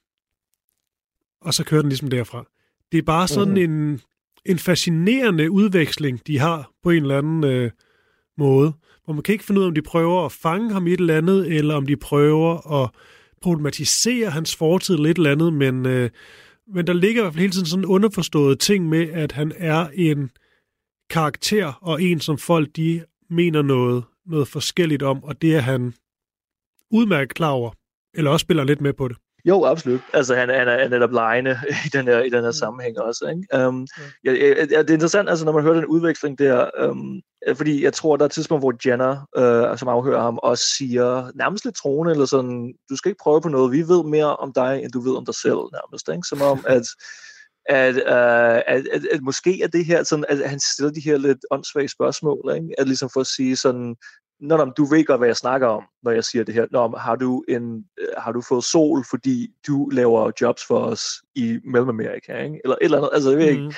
Og 1.41 1.53
så 1.53 1.63
kører 1.63 1.81
den 1.81 1.89
ligesom 1.89 2.09
derfra. 2.09 2.45
Det 2.91 2.97
er 2.97 3.01
bare 3.01 3.27
sådan 3.27 3.53
mm. 3.53 3.57
en, 3.57 4.01
en 4.45 4.59
fascinerende 4.59 5.51
udveksling, 5.51 6.27
de 6.27 6.39
har 6.39 6.71
på 6.83 6.89
en 6.89 7.01
eller 7.01 7.17
anden 7.17 7.43
øh, 7.43 7.71
måde, 8.37 8.73
hvor 9.05 9.13
man 9.13 9.23
kan 9.23 9.33
ikke 9.33 9.45
finde 9.45 9.59
ud 9.59 9.65
af, 9.65 9.67
om 9.67 9.75
de 9.75 9.81
prøver 9.81 10.25
at 10.25 10.31
fange 10.31 10.73
ham 10.73 10.87
i 10.87 10.93
et 10.93 10.99
eller 10.99 11.17
andet, 11.17 11.55
eller 11.57 11.75
om 11.75 11.85
de 11.85 11.97
prøver 11.97 12.83
at 12.83 12.89
problematisere 13.41 14.29
hans 14.29 14.55
fortid 14.55 14.97
lidt 14.97 15.17
eller 15.17 15.31
andet, 15.31 15.53
men, 15.53 15.85
øh, 15.85 16.09
men 16.67 16.87
der 16.87 16.93
ligger 16.93 17.21
i 17.21 17.23
hvert 17.23 17.33
fald 17.33 17.41
hele 17.41 17.53
tiden 17.53 17.65
sådan 17.65 17.83
en 17.83 17.89
underforstået 17.89 18.59
ting 18.59 18.89
med, 18.89 19.09
at 19.09 19.31
han 19.31 19.51
er 19.57 19.87
en 19.93 20.31
karakter, 21.09 21.73
og 21.81 22.01
en, 22.01 22.19
som 22.19 22.37
folk 22.37 22.75
de 22.75 23.05
mener 23.29 23.61
noget, 23.61 24.03
noget 24.25 24.47
forskelligt 24.47 25.03
om, 25.03 25.23
og 25.23 25.41
det 25.41 25.55
er 25.55 25.59
han 25.59 25.93
udmærket 26.91 27.35
klar 27.35 27.49
over, 27.51 27.71
eller 28.13 28.31
også 28.31 28.43
spiller 28.43 28.63
lidt 28.63 28.81
med 28.81 28.93
på 28.93 29.07
det. 29.07 29.17
Jo, 29.45 29.63
absolut. 29.63 30.01
Altså, 30.13 30.35
han, 30.35 30.49
han, 30.49 30.67
er, 30.67 30.71
han 30.71 30.79
er 30.79 30.87
netop 30.87 31.11
lejende 31.11 31.59
i 31.85 31.89
den 31.89 32.07
her, 32.07 32.19
i 32.19 32.29
den 32.29 32.43
her 32.43 32.49
mm. 32.49 32.53
sammenhæng 32.53 32.99
også. 32.99 33.27
Ikke? 33.27 33.67
Um, 33.67 33.87
ja. 34.25 34.31
Ja, 34.31 34.47
ja, 34.71 34.81
det 34.81 34.89
er 34.89 34.93
interessant, 34.93 35.29
altså, 35.29 35.45
når 35.45 35.51
man 35.51 35.63
hører 35.63 35.75
den 35.75 35.85
udveksling 35.85 36.39
der, 36.39 36.69
um, 36.89 37.21
fordi 37.55 37.83
jeg 37.83 37.93
tror, 37.93 38.17
der 38.17 38.23
er 38.23 38.25
et 38.25 38.31
tidspunkt, 38.31 38.61
hvor 38.61 38.89
Jenner, 38.89 39.13
uh, 39.37 39.77
som 39.77 39.87
afhører 39.87 40.21
ham, 40.21 40.39
også 40.43 40.65
siger 40.77 41.31
nærmest 41.35 41.65
lidt 41.65 41.75
troende, 41.75 42.11
eller 42.11 42.25
sådan, 42.25 42.73
du 42.89 42.95
skal 42.95 43.09
ikke 43.09 43.23
prøve 43.23 43.41
på 43.41 43.49
noget, 43.49 43.71
vi 43.71 43.81
ved 43.87 44.03
mere 44.03 44.35
om 44.35 44.53
dig, 44.53 44.81
end 44.83 44.91
du 44.91 45.01
ved 45.01 45.15
om 45.15 45.25
dig 45.25 45.35
selv, 45.35 45.61
nærmest. 45.77 46.09
Ikke? 46.09 46.27
Som 46.27 46.41
om, 46.41 46.65
at 46.67 46.87
at, 47.69 47.95
uh, 47.95 48.73
at, 48.75 48.87
at, 48.93 49.05
at 49.11 49.21
måske 49.21 49.61
er 49.61 49.67
det 49.67 49.85
her 49.85 50.03
sådan, 50.03 50.25
at 50.29 50.49
han 50.49 50.59
stiller 50.59 50.91
de 50.91 51.01
her 51.01 51.17
lidt 51.17 51.45
åndssvage 51.51 51.87
spørgsmål, 51.87 52.55
ikke? 52.55 52.69
at 52.77 52.87
ligesom 52.87 53.09
for 53.13 53.19
at 53.19 53.27
sige 53.27 53.55
sådan, 53.55 53.95
Nå, 54.39 54.57
nå, 54.57 54.65
du 54.77 54.85
ved 54.85 55.05
godt, 55.05 55.19
hvad 55.19 55.27
jeg 55.27 55.37
snakker 55.37 55.67
om, 55.67 55.83
når 56.03 56.11
jeg 56.11 56.23
siger 56.23 56.43
det 56.43 56.53
her. 56.53 56.65
Nå, 56.71 56.97
har 56.97 57.15
du, 57.15 57.43
en, 57.47 57.85
øh, 57.99 58.07
har 58.17 58.31
du 58.31 58.41
fået 58.49 58.63
sol, 58.63 59.03
fordi 59.09 59.47
du 59.67 59.89
laver 59.89 60.31
jobs 60.41 60.61
for 60.67 60.79
os 60.79 61.03
i 61.35 61.59
Mellemamerika, 61.65 62.43
ikke? 62.43 62.59
Eller 62.63 62.75
et 62.75 62.85
eller 62.85 62.97
andet. 62.97 63.09
Altså, 63.13 63.29
jeg 63.29 63.39
ved 63.39 63.47
ikke, 63.47 63.61
mm. 63.61 63.71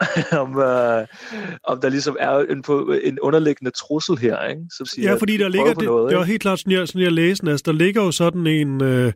om, 0.42 0.56
uh, 0.56 1.06
om 1.64 1.80
der 1.80 1.88
ligesom 1.88 2.16
er 2.20 2.38
en, 2.38 2.64
en 3.04 3.20
underliggende 3.20 3.70
trussel 3.70 4.18
her, 4.18 4.44
ikke? 4.44 4.62
Som 4.76 4.86
siger, 4.86 5.10
ja, 5.10 5.16
fordi 5.16 5.36
der 5.36 5.48
ligger, 5.48 5.74
det, 5.74 5.84
noget, 5.84 6.10
det 6.10 6.18
var 6.18 6.24
helt 6.24 6.42
klart 6.42 6.58
sådan, 6.58 6.72
jeg, 6.72 6.88
sådan 6.88 7.02
jeg 7.02 7.12
læste, 7.12 7.50
altså 7.50 7.62
der 7.66 7.72
ligger 7.72 8.02
jo 8.04 8.12
sådan 8.12 8.46
en, 8.46 8.82
øh, 8.82 9.12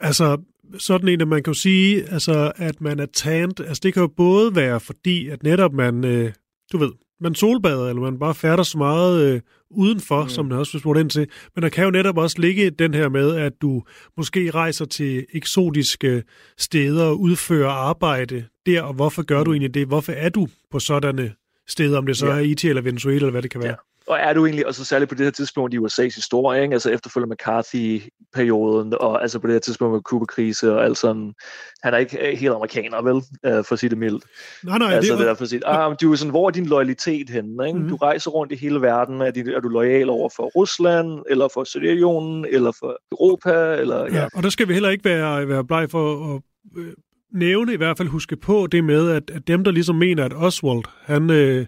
altså 0.00 0.38
sådan 0.78 1.08
en, 1.08 1.20
at 1.20 1.28
man 1.28 1.42
kan 1.42 1.54
sige, 1.54 2.12
altså, 2.12 2.52
at 2.56 2.80
man 2.80 3.00
er 3.00 3.06
tanned, 3.06 3.60
altså 3.60 3.80
det 3.82 3.94
kan 3.94 4.00
jo 4.00 4.10
både 4.16 4.56
være 4.56 4.80
fordi, 4.80 5.28
at 5.28 5.42
netop 5.42 5.72
man, 5.72 6.04
øh, 6.04 6.32
du 6.72 6.78
ved, 6.78 6.90
man 7.24 7.34
solbader, 7.34 7.88
eller 7.88 8.02
man 8.02 8.18
bare 8.18 8.34
færder 8.34 8.62
så 8.62 8.78
meget 8.78 9.24
øh, 9.24 9.40
udenfor, 9.70 10.22
mm. 10.22 10.28
som 10.28 10.46
man 10.46 10.58
også 10.58 10.72
vil 10.72 10.80
spurgt 10.80 11.00
ind 11.00 11.10
til. 11.10 11.26
Men 11.54 11.62
der 11.62 11.68
kan 11.68 11.84
jo 11.84 11.90
netop 11.90 12.18
også 12.18 12.38
ligge 12.38 12.70
den 12.70 12.94
her 12.94 13.08
med, 13.08 13.36
at 13.36 13.52
du 13.62 13.82
måske 14.16 14.50
rejser 14.50 14.84
til 14.84 15.26
eksotiske 15.32 16.22
steder 16.58 17.04
og 17.04 17.20
udfører 17.20 17.70
arbejde 17.70 18.44
der, 18.66 18.82
og 18.82 18.94
hvorfor 18.94 19.22
gør 19.22 19.38
mm. 19.38 19.44
du 19.44 19.52
egentlig 19.52 19.74
det? 19.74 19.86
Hvorfor 19.86 20.12
er 20.12 20.28
du 20.28 20.48
på 20.70 20.78
sådanne 20.78 21.32
steder, 21.68 21.98
om 21.98 22.06
det 22.06 22.16
så 22.16 22.26
ja. 22.26 22.32
er 22.32 22.38
IT 22.38 22.64
eller 22.64 22.82
Venezuela, 22.82 23.16
eller 23.16 23.30
hvad 23.30 23.42
det 23.42 23.50
kan 23.50 23.60
være? 23.60 23.70
Ja 23.70 23.93
og 24.06 24.18
er 24.20 24.32
du 24.32 24.46
egentlig, 24.46 24.66
og 24.66 24.74
så 24.74 24.84
særligt 24.84 25.08
på 25.08 25.14
det 25.14 25.26
her 25.26 25.30
tidspunkt 25.30 25.74
i 25.74 25.78
USA's 25.78 26.14
historie, 26.14 26.62
ikke? 26.62 26.72
altså 26.72 26.90
efterfølgende 26.90 27.34
McCarthy-perioden, 27.34 28.94
og 29.00 29.22
altså 29.22 29.38
på 29.38 29.46
det 29.46 29.54
her 29.54 29.60
tidspunkt 29.60 29.92
med 29.92 30.00
Kuba-krise 30.00 30.74
og 30.74 30.84
alt 30.84 30.98
sådan, 30.98 31.34
han 31.82 31.94
er 31.94 31.98
ikke 31.98 32.36
helt 32.36 32.52
amerikaner, 32.52 33.02
vel, 33.02 33.14
uh, 33.14 33.64
for 33.64 33.72
at 33.72 33.78
sige 33.78 33.90
det 33.90 33.98
mildt. 33.98 34.24
Nej, 34.64 34.78
nej, 34.78 34.92
altså, 34.92 35.12
det, 35.12 35.20
det 35.20 35.28
er 35.28 35.34
for 35.34 35.42
at 35.42 35.48
sige, 35.48 35.66
ah, 35.66 35.96
du 36.00 36.12
er 36.12 36.16
sådan, 36.16 36.30
hvor 36.30 36.46
er 36.46 36.50
din 36.50 36.66
loyalitet 36.66 37.30
henne? 37.30 37.66
Ikke? 37.66 37.78
Mm-hmm. 37.78 37.90
Du 37.90 37.96
rejser 37.96 38.30
rundt 38.30 38.52
i 38.52 38.56
hele 38.56 38.80
verden, 38.80 39.20
er, 39.20 39.30
din, 39.30 39.48
er 39.48 39.60
du 39.60 39.68
lojal 39.68 40.10
over 40.10 40.28
for 40.36 40.42
Rusland, 40.42 41.22
eller 41.30 41.48
for 41.54 41.64
Sovjetunionen, 41.64 42.46
eller 42.50 42.72
for 42.80 42.98
Europa, 43.12 43.74
eller, 43.80 44.04
ja. 44.04 44.20
ja. 44.20 44.26
Og 44.34 44.42
der 44.42 44.48
skal 44.48 44.68
vi 44.68 44.72
heller 44.72 44.90
ikke 44.90 45.04
være, 45.04 45.48
være 45.48 45.64
bleg 45.64 45.90
for 45.90 46.34
at 46.34 46.42
øh, 46.76 46.92
nævne, 47.34 47.72
i 47.72 47.76
hvert 47.76 47.96
fald 47.96 48.08
huske 48.08 48.36
på 48.36 48.66
det 48.72 48.84
med, 48.84 49.10
at, 49.10 49.30
at 49.30 49.46
dem, 49.46 49.64
der 49.64 49.70
ligesom 49.70 49.96
mener, 49.96 50.24
at 50.24 50.32
Oswald, 50.36 50.82
han 51.04 51.30
øh, 51.30 51.66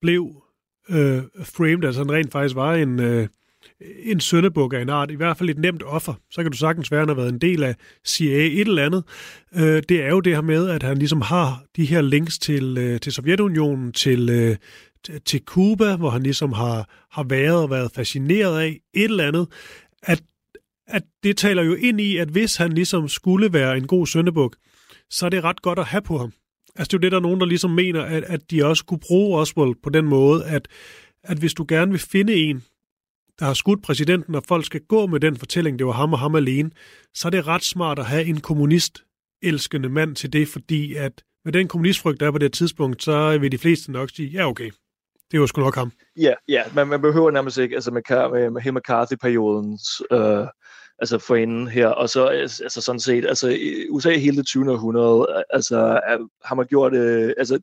blev 0.00 0.42
øh, 0.90 1.22
framed, 1.44 1.84
altså 1.84 2.00
han 2.00 2.12
rent 2.12 2.32
faktisk 2.32 2.54
var 2.54 2.74
en, 2.74 3.00
øh, 3.00 3.28
en 3.80 4.20
søndebuk 4.20 4.72
af 4.72 4.80
en 4.80 4.88
art, 4.88 5.10
i 5.10 5.14
hvert 5.14 5.36
fald 5.36 5.50
et 5.50 5.58
nemt 5.58 5.82
offer, 5.82 6.14
så 6.30 6.42
kan 6.42 6.50
du 6.52 6.56
sagtens 6.56 6.90
være, 6.90 7.00
at 7.00 7.08
han 7.08 7.16
har 7.16 7.22
været 7.22 7.32
en 7.32 7.40
del 7.40 7.62
af 7.62 7.74
CIA 8.06 8.46
et 8.46 8.60
eller 8.60 8.86
andet. 8.86 9.04
Øh, 9.56 9.82
det 9.88 10.02
er 10.02 10.08
jo 10.08 10.20
det 10.20 10.34
her 10.34 10.42
med, 10.42 10.68
at 10.70 10.82
han 10.82 10.98
ligesom 10.98 11.20
har 11.20 11.62
de 11.76 11.84
her 11.84 12.00
links 12.00 12.38
til, 12.38 12.78
øh, 12.78 13.00
til 13.00 13.12
Sovjetunionen, 13.12 13.92
til, 13.92 14.30
øh, 14.30 14.56
til 15.24 15.40
Cuba, 15.44 15.96
hvor 15.96 16.10
han 16.10 16.22
ligesom 16.22 16.52
har, 16.52 17.06
har 17.10 17.22
været 17.22 17.62
og 17.62 17.70
været 17.70 17.90
fascineret 17.94 18.60
af 18.60 18.80
et 18.94 19.04
eller 19.04 19.28
andet, 19.28 19.48
at, 20.02 20.22
at 20.86 21.02
det 21.22 21.36
taler 21.36 21.62
jo 21.62 21.74
ind 21.74 22.00
i, 22.00 22.16
at 22.16 22.28
hvis 22.28 22.56
han 22.56 22.72
ligesom 22.72 23.08
skulle 23.08 23.52
være 23.52 23.76
en 23.76 23.86
god 23.86 24.06
søndebuk, 24.06 24.56
så 25.10 25.26
er 25.26 25.30
det 25.30 25.44
ret 25.44 25.62
godt 25.62 25.78
at 25.78 25.84
have 25.84 26.02
på 26.02 26.18
ham. 26.18 26.32
Altså 26.78 26.88
det 26.88 26.94
er 26.94 26.98
jo 26.98 27.02
det, 27.02 27.12
der 27.12 27.18
er 27.18 27.22
nogen, 27.22 27.40
der 27.40 27.46
ligesom 27.46 27.70
mener, 27.70 28.02
at, 28.02 28.24
at 28.24 28.50
de 28.50 28.64
også 28.64 28.84
kunne 28.84 29.00
bruge 29.08 29.38
Oswald 29.38 29.74
på 29.82 29.90
den 29.90 30.04
måde, 30.04 30.44
at, 30.44 30.68
at 31.22 31.38
hvis 31.38 31.54
du 31.54 31.64
gerne 31.68 31.90
vil 31.90 32.00
finde 32.00 32.34
en, 32.34 32.62
der 33.38 33.44
har 33.44 33.54
skudt 33.54 33.82
præsidenten, 33.82 34.34
og 34.34 34.42
folk 34.48 34.66
skal 34.66 34.80
gå 34.80 35.06
med 35.06 35.20
den 35.20 35.36
fortælling, 35.36 35.78
det 35.78 35.86
var 35.86 35.92
ham 35.92 36.12
og 36.12 36.18
ham 36.18 36.34
alene, 36.34 36.70
så 37.14 37.28
er 37.28 37.30
det 37.30 37.46
ret 37.46 37.64
smart 37.64 37.98
at 37.98 38.06
have 38.06 38.24
en 38.24 38.40
kommunist 38.40 39.04
elskende 39.42 39.88
mand 39.88 40.16
til 40.16 40.32
det, 40.32 40.48
fordi 40.48 40.94
at 40.94 41.22
med 41.44 41.52
den 41.52 41.68
kommunistfrygt, 41.68 42.20
der 42.20 42.26
er 42.26 42.30
på 42.30 42.38
det 42.38 42.52
tidspunkt, 42.52 43.02
så 43.02 43.38
vil 43.38 43.52
de 43.52 43.58
fleste 43.58 43.92
nok 43.92 44.10
sige, 44.10 44.28
ja 44.28 44.48
okay, 44.48 44.70
det 45.30 45.40
var 45.40 45.46
sgu 45.46 45.60
nok 45.60 45.74
ham. 45.74 45.92
Ja, 46.16 46.32
ja 46.48 46.62
man, 46.74 46.88
man 46.88 47.00
behøver 47.00 47.30
nærmest 47.30 47.58
ikke, 47.58 47.74
altså 47.74 47.90
med, 47.90 48.02
med, 48.30 48.50
med 48.50 48.72
McCarthy-periodens 48.72 50.02
øh, 50.12 50.46
altså 50.98 51.18
for 51.18 51.36
inden 51.36 51.68
her, 51.68 51.88
og 51.88 52.08
så 52.08 52.26
altså, 52.26 52.62
altså 52.62 52.80
sådan 52.80 53.00
set, 53.00 53.26
altså 53.26 53.58
USA 53.90 54.16
hele 54.16 54.36
det 54.36 54.46
20. 54.46 54.72
århundrede, 54.72 55.44
altså 55.50 56.00
har 56.44 56.54
man 56.54 56.66
gjort, 56.66 56.94
øh, 56.94 57.32
altså 57.38 57.58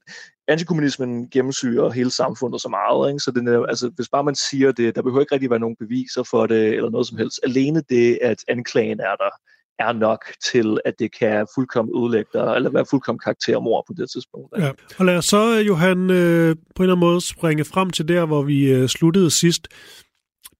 antikommunismen 0.48 1.30
gennemsyrer 1.30 1.90
hele 1.90 2.12
samfundet 2.12 2.62
så 2.62 2.70
meget, 2.70 3.10
ikke? 3.10 3.20
så 3.20 3.32
det 3.32 3.66
altså, 3.70 3.92
hvis 3.96 4.10
bare 4.10 4.24
man 4.24 4.36
siger 4.36 4.72
det, 4.72 4.96
der 4.96 5.02
behøver 5.02 5.22
ikke 5.22 5.34
rigtig 5.34 5.50
være 5.50 5.60
nogen 5.60 5.76
beviser 5.80 6.24
for 6.24 6.46
det, 6.46 6.68
eller 6.74 6.90
noget 6.90 7.08
som 7.08 7.18
helst. 7.18 7.40
Alene 7.44 7.82
det, 7.90 8.20
at 8.22 8.38
anklagen 8.48 9.00
er 9.00 9.16
der, 9.16 9.30
er 9.80 9.94
nok 9.94 10.26
til, 10.44 10.78
at 10.86 10.94
det 11.00 11.20
kan 11.20 11.48
fuldkommen 11.56 11.94
udlægge 11.94 12.30
dig, 12.34 12.56
eller 12.56 12.70
være 12.70 12.86
fuldkommen 12.90 13.20
karaktermord 13.20 13.84
på 13.88 13.94
det 13.98 14.12
tidspunkt. 14.12 14.54
Ikke? 14.58 14.68
Ja. 14.68 14.74
Og 14.98 15.06
lad 15.06 15.18
os 15.18 15.26
så, 15.26 15.58
øh, 15.60 15.68
Johan, 15.68 16.10
øh, 16.10 16.56
på 16.76 16.84
en 16.84 16.90
eller 16.90 16.96
anden 16.96 17.00
måde 17.00 17.22
springe 17.22 17.66
frem 17.66 17.90
til 17.90 18.08
der, 18.08 18.26
hvor 18.26 18.42
vi 18.42 18.72
øh, 18.72 18.88
sluttede 18.88 19.32
sidst. 19.32 19.68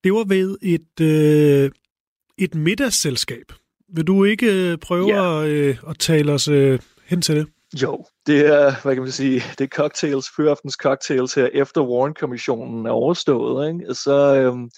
Det 0.04 0.12
var 0.12 0.24
ved 0.24 0.58
et, 0.62 1.00
øh, 1.00 1.70
et 2.38 2.54
middagsselskab. 2.54 3.52
Vil 3.88 4.06
du 4.06 4.24
ikke 4.24 4.70
øh, 4.70 4.78
prøve 4.78 5.08
ja. 5.08 5.42
at, 5.42 5.48
øh, 5.48 5.76
at 5.88 5.98
tale 5.98 6.32
os 6.32 6.48
øh, 6.48 6.78
hen 7.06 7.22
til 7.22 7.36
det? 7.36 7.46
Jo, 7.82 8.04
det 8.26 8.46
er, 8.46 8.82
hvad 8.82 8.94
kan 8.94 9.02
man 9.02 9.12
sige, 9.12 9.42
det 9.58 9.64
er 9.64 9.68
cocktails, 9.68 10.26
fyraftens 10.36 10.74
cocktails 10.74 11.34
her, 11.34 11.48
efter 11.52 11.80
Warren-kommissionen 11.80 12.86
er 12.86 12.90
overstået, 12.90 13.68
ikke? 13.68 13.94
Så, 13.94 14.36
øhm, 14.36 14.70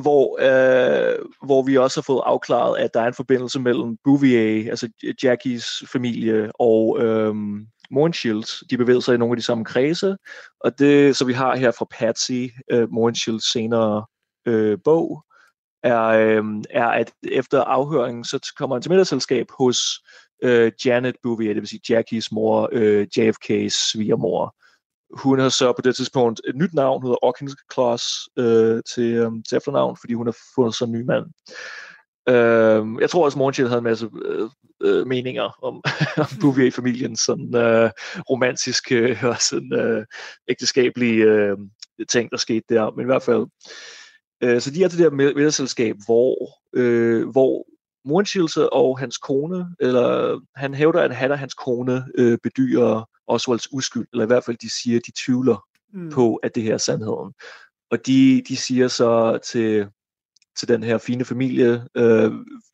hvor, 0.00 0.38
øh, 0.40 1.18
hvor 1.46 1.62
vi 1.62 1.76
også 1.76 2.00
har 2.00 2.02
fået 2.02 2.22
afklaret, 2.26 2.78
at 2.78 2.90
der 2.94 3.00
er 3.00 3.06
en 3.06 3.14
forbindelse 3.14 3.60
mellem 3.60 3.96
Bouvier, 4.04 4.70
altså 4.70 4.88
Jackies 5.22 5.66
familie, 5.92 6.50
og 6.54 6.98
øhm, 7.00 7.66
Mornshields. 7.90 8.62
De 8.70 8.76
bevæger 8.76 9.00
sig 9.00 9.14
i 9.14 9.18
nogle 9.18 9.32
af 9.32 9.36
de 9.36 9.42
samme 9.42 9.64
kredse, 9.64 10.16
og 10.60 10.78
det, 10.78 11.16
så 11.16 11.24
vi 11.24 11.32
har 11.32 11.56
her 11.56 11.70
fra 11.70 11.86
Patsy, 11.90 12.46
øh, 12.70 12.92
Mornshields 12.92 13.52
senere 13.52 14.04
øh, 14.46 14.78
bog, 14.84 15.24
er, 15.86 16.04
øh, 16.04 16.44
er, 16.70 16.86
at 16.86 17.12
efter 17.22 17.62
afhøringen, 17.62 18.24
så 18.24 18.52
kommer 18.56 18.76
han 18.76 18.82
til 18.82 18.90
middagsselskab 18.90 19.46
hos 19.58 19.78
øh, 20.42 20.72
Janet 20.84 21.16
Bouvier, 21.22 21.54
det 21.54 21.62
vil 21.62 21.68
sige 21.68 21.80
Jackies 21.88 22.32
mor, 22.32 22.68
øh, 22.72 23.06
JFK's 23.18 23.92
svigermor. 23.92 24.54
Hun 25.22 25.38
har 25.38 25.48
så 25.48 25.72
på 25.72 25.82
det 25.82 25.96
tidspunkt 25.96 26.40
et 26.48 26.56
nyt 26.56 26.74
navn, 26.74 27.02
hedder 27.02 27.16
Hawkins 27.22 27.56
Claus 27.72 28.02
øh, 28.38 28.82
til, 28.94 29.14
øh, 29.14 29.30
til 29.48 29.56
efternavn, 29.56 29.96
fordi 30.00 30.14
hun 30.14 30.26
har 30.26 30.36
fundet 30.54 30.74
sig 30.74 30.86
en 30.86 30.92
ny 30.92 31.02
mand. 31.02 31.24
Øh, 32.28 33.00
jeg 33.00 33.10
tror 33.10 33.24
også, 33.24 33.38
Morgenchild 33.38 33.68
havde 33.68 33.78
en 33.78 33.84
masse 33.84 34.08
øh, 34.24 34.50
øh, 34.82 35.06
meninger 35.06 35.58
om, 35.62 35.82
om 36.24 36.26
Bouvier-familien, 36.40 37.16
sådan 37.16 37.56
øh, 37.56 37.90
romantiske 38.30 38.96
øh, 38.96 39.24
og 39.24 39.36
sådan 39.40 39.72
øh, 39.72 40.04
ægteskabelige 40.48 41.24
øh, 41.24 41.56
ting, 42.08 42.30
der 42.30 42.36
skete 42.36 42.64
der. 42.68 42.90
Men 42.90 43.04
i 43.04 43.10
hvert 43.10 43.22
fald, 43.22 43.42
Øh, 43.42 43.48
så 44.42 44.70
de 44.74 44.84
er 44.84 44.88
det 44.88 44.98
der 44.98 45.10
middagsselskab, 45.10 45.96
hvor, 46.06 46.58
øh, 46.72 47.28
hvor 47.28 47.66
Morenschilds 48.04 48.56
og 48.56 48.98
hans 48.98 49.18
kone, 49.18 49.66
eller 49.80 50.40
han 50.56 50.74
hævder, 50.74 51.00
at 51.00 51.16
han 51.16 51.32
og 51.32 51.38
hans 51.38 51.54
kone 51.54 52.04
øh, 52.18 52.38
bedyrer 52.42 53.08
Oswalds 53.26 53.72
uskyld, 53.72 54.06
eller 54.12 54.24
i 54.24 54.26
hvert 54.26 54.44
fald 54.44 54.56
de 54.56 54.70
siger, 54.82 54.96
at 54.98 55.06
de 55.06 55.12
tvivler 55.24 55.66
mm. 55.92 56.10
på, 56.10 56.36
at 56.36 56.54
det 56.54 56.62
her 56.62 56.74
er 56.74 56.78
sandheden. 56.78 57.32
Og 57.90 58.06
de, 58.06 58.42
de 58.48 58.56
siger 58.56 58.88
så 58.88 59.38
til, 59.44 59.86
til 60.58 60.68
den 60.68 60.82
her 60.82 60.98
fine 60.98 61.24
familie, 61.24 61.86
øh, 61.94 62.32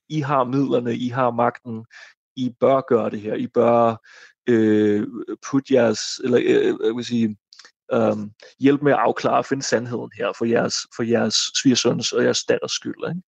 I 0.08 0.20
har 0.20 0.44
midlerne, 0.44 0.96
I 0.96 1.08
har 1.08 1.30
magten, 1.30 1.84
I 2.36 2.54
bør 2.60 2.80
gøre 2.88 3.10
det 3.10 3.20
her, 3.20 3.34
I 3.34 3.46
bør 3.46 3.96
øh, 4.48 5.06
putte 5.50 5.74
jeres, 5.74 6.00
eller 6.24 6.38
øh, 6.38 6.86
jeg 6.86 6.96
vil 6.96 7.04
sige, 7.04 7.36
um, 7.92 8.30
hjælpe 8.60 8.84
med 8.84 8.92
at 8.92 8.98
afklare 8.98 9.38
og 9.38 9.46
finde 9.46 9.62
sandheden 9.62 10.10
her 10.18 10.32
for 10.38 10.44
jeres, 10.44 10.74
for 10.96 11.02
jeres 11.02 11.34
svigersøns 11.62 12.12
og 12.12 12.24
jeres 12.24 12.44
datters 12.44 12.72
skyld. 12.72 13.08
Ikke? 13.08 13.22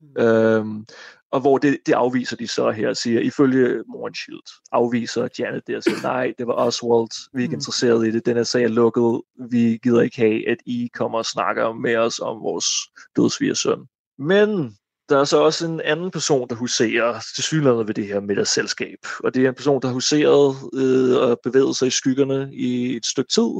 Mm. 0.00 0.68
Um, 0.68 0.86
og 1.32 1.40
hvor 1.40 1.58
det, 1.58 1.78
det 1.86 1.92
afviser 1.92 2.36
de 2.36 2.48
så 2.48 2.70
her, 2.70 2.92
siger, 2.92 3.20
ifølge 3.20 3.84
Morenshield, 3.88 4.42
afviser 4.72 5.28
Janet 5.38 5.66
det 5.66 5.76
og 5.76 5.82
siger, 5.82 6.02
nej, 6.02 6.34
det 6.38 6.46
var 6.46 6.52
Oswald, 6.52 7.30
vi 7.34 7.40
er 7.40 7.42
ikke 7.42 7.52
mm. 7.52 7.58
interesseret 7.58 8.06
i 8.06 8.10
det, 8.10 8.26
den 8.26 8.36
er 8.36 8.42
sag 8.42 8.64
er 8.64 8.68
lukket, 8.68 9.22
vi 9.50 9.78
gider 9.82 10.02
ikke 10.02 10.16
have, 10.16 10.48
at 10.48 10.58
I 10.66 10.90
kommer 10.94 11.18
og 11.18 11.26
snakker 11.26 11.72
med 11.72 11.96
os 11.96 12.18
om 12.18 12.40
vores 12.42 12.66
dødsvigersøn. 13.16 13.86
Men 14.18 14.76
der 15.08 15.20
er 15.20 15.24
så 15.24 15.40
også 15.40 15.66
en 15.66 15.80
anden 15.80 16.10
person, 16.10 16.48
der 16.48 16.54
huserer 16.54 17.20
til 17.34 17.44
synligheden 17.44 17.86
ved 17.88 17.94
det 17.94 18.06
her 18.06 18.20
middagsselskab. 18.20 18.98
Og 19.24 19.34
det 19.34 19.44
er 19.44 19.48
en 19.48 19.54
person, 19.54 19.82
der 19.82 19.92
huseret 19.92 20.56
øh, 20.74 21.30
og 21.30 21.40
bevæget 21.42 21.76
sig 21.76 21.88
i 21.88 21.90
skyggerne 21.90 22.50
i 22.52 22.96
et 22.96 23.06
stykke 23.06 23.32
tid. 23.32 23.50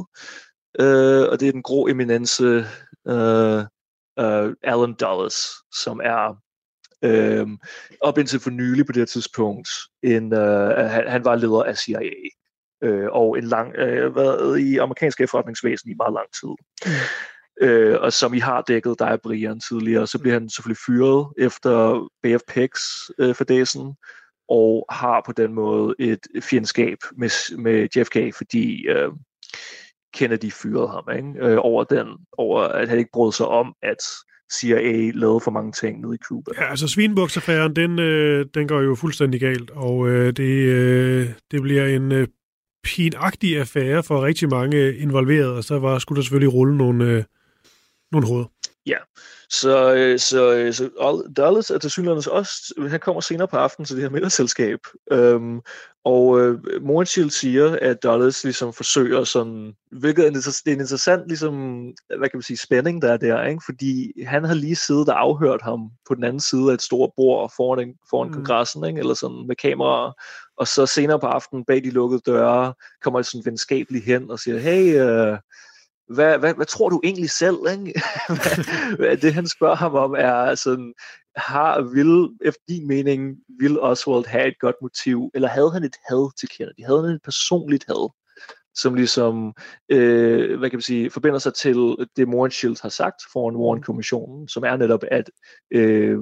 Øh, 0.79 1.29
og 1.31 1.39
det 1.39 1.47
er 1.47 1.51
den 1.51 1.63
grå 1.63 1.87
eminence 1.87 2.45
øh, 3.07 3.59
øh, 4.19 4.53
Alan 4.63 4.93
Dulles, 4.93 5.35
som 5.73 6.01
er 6.03 6.37
øh, 7.03 7.47
op 8.01 8.17
indtil 8.17 8.39
for 8.39 8.49
nylig 8.49 8.85
på 8.85 8.91
det 8.91 9.01
her 9.01 9.05
tidspunkt, 9.05 9.69
en, 10.03 10.33
øh, 10.33 10.75
han, 10.75 11.07
han 11.07 11.25
var 11.25 11.35
leder 11.35 11.63
af 11.63 11.77
CIA. 11.77 12.11
Øh, 12.83 13.07
og 13.11 13.37
en 13.37 13.43
lang, 13.43 13.75
øh, 13.75 14.15
været 14.15 14.59
i 14.59 14.77
amerikansk 14.77 15.21
efterretningsvæsen 15.21 15.91
i 15.91 15.93
meget 15.93 16.13
lang 16.13 16.27
tid. 16.41 16.49
Mm 16.85 16.91
øh, 17.61 17.97
og 18.01 18.13
som 18.13 18.33
I 18.33 18.39
har 18.39 18.61
dækket 18.61 18.95
dig, 18.99 19.17
Brian, 19.23 19.59
tidligere, 19.59 20.07
så 20.07 20.19
bliver 20.19 20.33
han 20.33 20.49
selvfølgelig 20.49 20.77
fyret 20.85 21.27
efter 21.37 22.07
BF 22.23 22.35
of 22.35 22.53
Pigs 22.53 22.81
øh, 23.19 23.35
fordæsen, 23.35 23.95
og 24.49 24.85
har 24.89 25.23
på 25.25 25.31
den 25.31 25.53
måde 25.53 25.95
et 25.99 26.19
fjendskab 26.41 26.97
med, 27.17 27.57
med 27.57 27.87
JFK, 27.95 28.37
fordi 28.37 28.87
øh, 28.87 29.09
Kennedy 30.13 30.51
fyrede 30.51 30.87
ham 30.87 31.03
ikke? 31.17 31.51
Øh, 31.51 31.57
over, 31.59 31.83
den, 31.83 32.07
over, 32.37 32.61
at 32.61 32.89
han 32.89 32.97
ikke 32.97 33.11
brød 33.13 33.31
sig 33.31 33.47
om, 33.47 33.73
at 33.81 33.97
CIA 34.53 35.11
lavede 35.13 35.39
for 35.39 35.51
mange 35.51 35.71
ting 35.71 36.01
nede 36.01 36.15
i 36.15 36.17
Cuba. 36.17 36.51
Ja, 36.57 36.69
altså 36.69 36.87
Svinbuksaffæren, 36.87 37.75
den, 37.75 37.99
øh, 37.99 38.45
den 38.53 38.67
går 38.67 38.81
jo 38.81 38.95
fuldstændig 38.95 39.39
galt, 39.39 39.69
og 39.69 40.09
øh, 40.09 40.33
det, 40.33 40.67
øh, 40.67 41.29
det 41.51 41.61
bliver 41.61 41.85
en 41.85 42.11
øh, 42.11 42.27
pinagtig 42.83 43.59
affære 43.59 44.03
for 44.03 44.21
rigtig 44.21 44.49
mange 44.49 44.97
involverede, 44.97 45.57
og 45.57 45.63
så 45.63 45.79
var, 45.79 45.99
skulle 45.99 46.17
der 46.17 46.23
selvfølgelig 46.23 46.53
rulle 46.53 46.77
nogle, 46.77 47.05
øh, 47.05 47.23
nogle 48.11 48.27
hoveder. 48.27 48.47
Ja, 48.87 48.97
så, 49.49 49.93
øh, 49.95 50.19
så, 50.19 50.53
øh, 50.53 50.73
så 50.73 50.89
Dulles 51.37 51.69
er 51.69 51.77
til 51.77 51.91
synligheden 51.91 52.31
også, 52.31 52.73
han 52.89 52.99
kommer 52.99 53.21
senere 53.21 53.47
på 53.47 53.57
aftenen 53.57 53.85
til 53.85 53.95
det 53.95 54.03
her 54.03 54.09
middagsselskab, 54.09 54.79
øhm, 55.11 55.61
og 56.05 56.39
øh, 56.39 56.59
Morenshield 56.81 57.29
siger, 57.29 57.77
at 57.81 58.03
Dulles 58.03 58.43
ligesom 58.43 58.73
forsøger 58.73 59.23
sådan, 59.23 59.73
hvilket 59.91 60.23
er 60.23 60.27
en, 60.27 60.35
det 60.35 60.67
er 60.67 60.73
en 60.73 60.79
interessant 60.79 61.27
ligesom, 61.27 61.53
hvad 62.17 62.29
kan 62.29 62.37
man 62.37 62.41
sige, 62.41 62.57
spænding, 62.57 63.01
der 63.01 63.13
er 63.13 63.17
der, 63.17 63.43
ikke? 63.43 63.61
fordi 63.65 64.23
han 64.25 64.43
har 64.43 64.53
lige 64.53 64.75
siddet 64.75 65.09
og 65.09 65.21
afhørt 65.21 65.61
ham 65.61 65.89
på 66.07 66.15
den 66.15 66.23
anden 66.23 66.39
side 66.39 66.69
af 66.69 66.73
et 66.73 66.81
stort 66.81 67.11
bord 67.15 67.53
foran, 67.55 67.93
foran 68.09 68.27
mm. 68.27 68.33
kongressen, 68.33 68.85
ikke? 68.85 68.99
eller 68.99 69.13
sådan 69.13 69.47
med 69.47 69.55
kameraer, 69.55 70.11
og 70.57 70.67
så 70.67 70.85
senere 70.85 71.19
på 71.19 71.27
aftenen 71.27 71.65
bag 71.65 71.83
de 71.83 71.89
lukkede 71.89 72.21
døre, 72.25 72.73
kommer 73.01 73.19
det 73.19 73.27
sådan 73.27 73.45
venskabeligt 73.45 74.05
hen 74.05 74.31
og 74.31 74.39
siger, 74.39 74.59
hey, 74.59 75.01
øh, 75.01 75.37
hvad, 76.09 76.39
hvad, 76.39 76.53
hvad 76.53 76.65
tror 76.65 76.89
du 76.89 77.01
egentlig 77.03 77.29
selv? 77.29 77.57
Ikke? 77.71 78.01
hvad, 78.97 79.17
det 79.17 79.33
han 79.33 79.47
spørger 79.47 79.75
ham 79.75 79.95
om 79.95 80.15
er 80.17 80.55
sådan, 80.55 80.93
har, 81.35 81.81
vil, 81.81 82.29
efter 82.45 82.61
din 82.67 82.87
mening, 82.87 83.37
vil 83.59 83.79
Oswald 83.79 84.25
have 84.25 84.47
et 84.47 84.59
godt 84.59 84.75
motiv, 84.81 85.31
eller 85.33 85.47
havde 85.47 85.71
han 85.71 85.83
et 85.83 85.95
had 86.09 86.37
til 86.39 86.49
Kennedy? 86.49 86.85
Havde 86.85 87.05
han 87.05 87.15
et 87.15 87.23
personligt 87.23 87.85
had, 87.87 88.13
som 88.75 88.95
ligesom, 88.95 89.53
øh, 89.89 90.59
hvad 90.59 90.69
kan 90.69 90.77
man 90.77 90.81
sige, 90.81 91.09
forbinder 91.09 91.39
sig 91.39 91.53
til 91.53 91.95
det 92.15 92.27
Morenshield 92.27 92.81
har 92.81 92.89
sagt 92.89 93.21
foran 93.33 93.55
Warren-kommissionen, 93.55 94.47
som 94.47 94.63
er 94.63 94.77
netop, 94.77 95.03
at, 95.11 95.29
øh, 95.71 96.19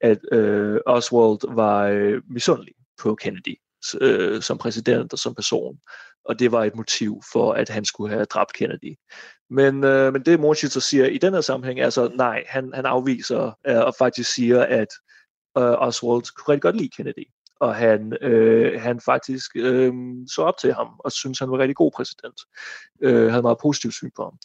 at 0.00 0.18
øh, 0.32 0.80
Oswald 0.86 1.54
var 1.54 1.84
øh, 1.84 2.22
misundelig 2.30 2.74
på 3.02 3.14
Kennedy 3.14 3.56
øh, 4.00 4.42
som 4.42 4.58
præsident 4.58 5.12
og 5.12 5.18
som 5.18 5.34
person 5.34 5.78
og 6.28 6.38
det 6.38 6.52
var 6.52 6.64
et 6.64 6.76
motiv 6.76 7.20
for, 7.32 7.52
at 7.52 7.68
han 7.68 7.84
skulle 7.84 8.14
have 8.14 8.24
dræbt 8.24 8.52
Kennedy. 8.52 8.96
Men, 9.50 9.84
øh, 9.84 10.12
men 10.12 10.22
det 10.22 10.40
Morshid 10.40 10.68
så 10.68 10.80
siger 10.80 11.06
i 11.06 11.18
den 11.18 11.34
her 11.34 11.40
sammenhæng 11.40 11.80
er 11.80 11.90
så, 11.90 12.10
nej, 12.14 12.44
han, 12.46 12.72
han 12.74 12.86
afviser 12.86 13.58
øh, 13.66 13.78
og 13.78 13.94
faktisk 13.98 14.34
siger, 14.34 14.62
at 14.62 14.88
øh, 15.58 15.74
Oswald 15.86 16.34
kunne 16.34 16.52
rigtig 16.52 16.62
godt 16.62 16.76
lide 16.76 16.90
Kennedy 16.96 17.24
og 17.60 17.74
han, 17.74 18.12
øh, 18.22 18.80
han 18.80 19.00
faktisk 19.00 19.50
øh, 19.56 19.92
så 20.34 20.42
op 20.42 20.54
til 20.60 20.72
ham, 20.72 20.86
og 20.98 21.12
synes 21.12 21.38
han 21.38 21.50
var 21.50 21.54
en 21.54 21.60
rigtig 21.60 21.76
god 21.76 21.90
præsident. 21.96 22.40
Øh, 23.02 23.30
havde 23.30 23.42
meget 23.42 23.58
positivt 23.62 23.94
syn 23.94 24.10
på 24.16 24.22
ham. 24.22 24.38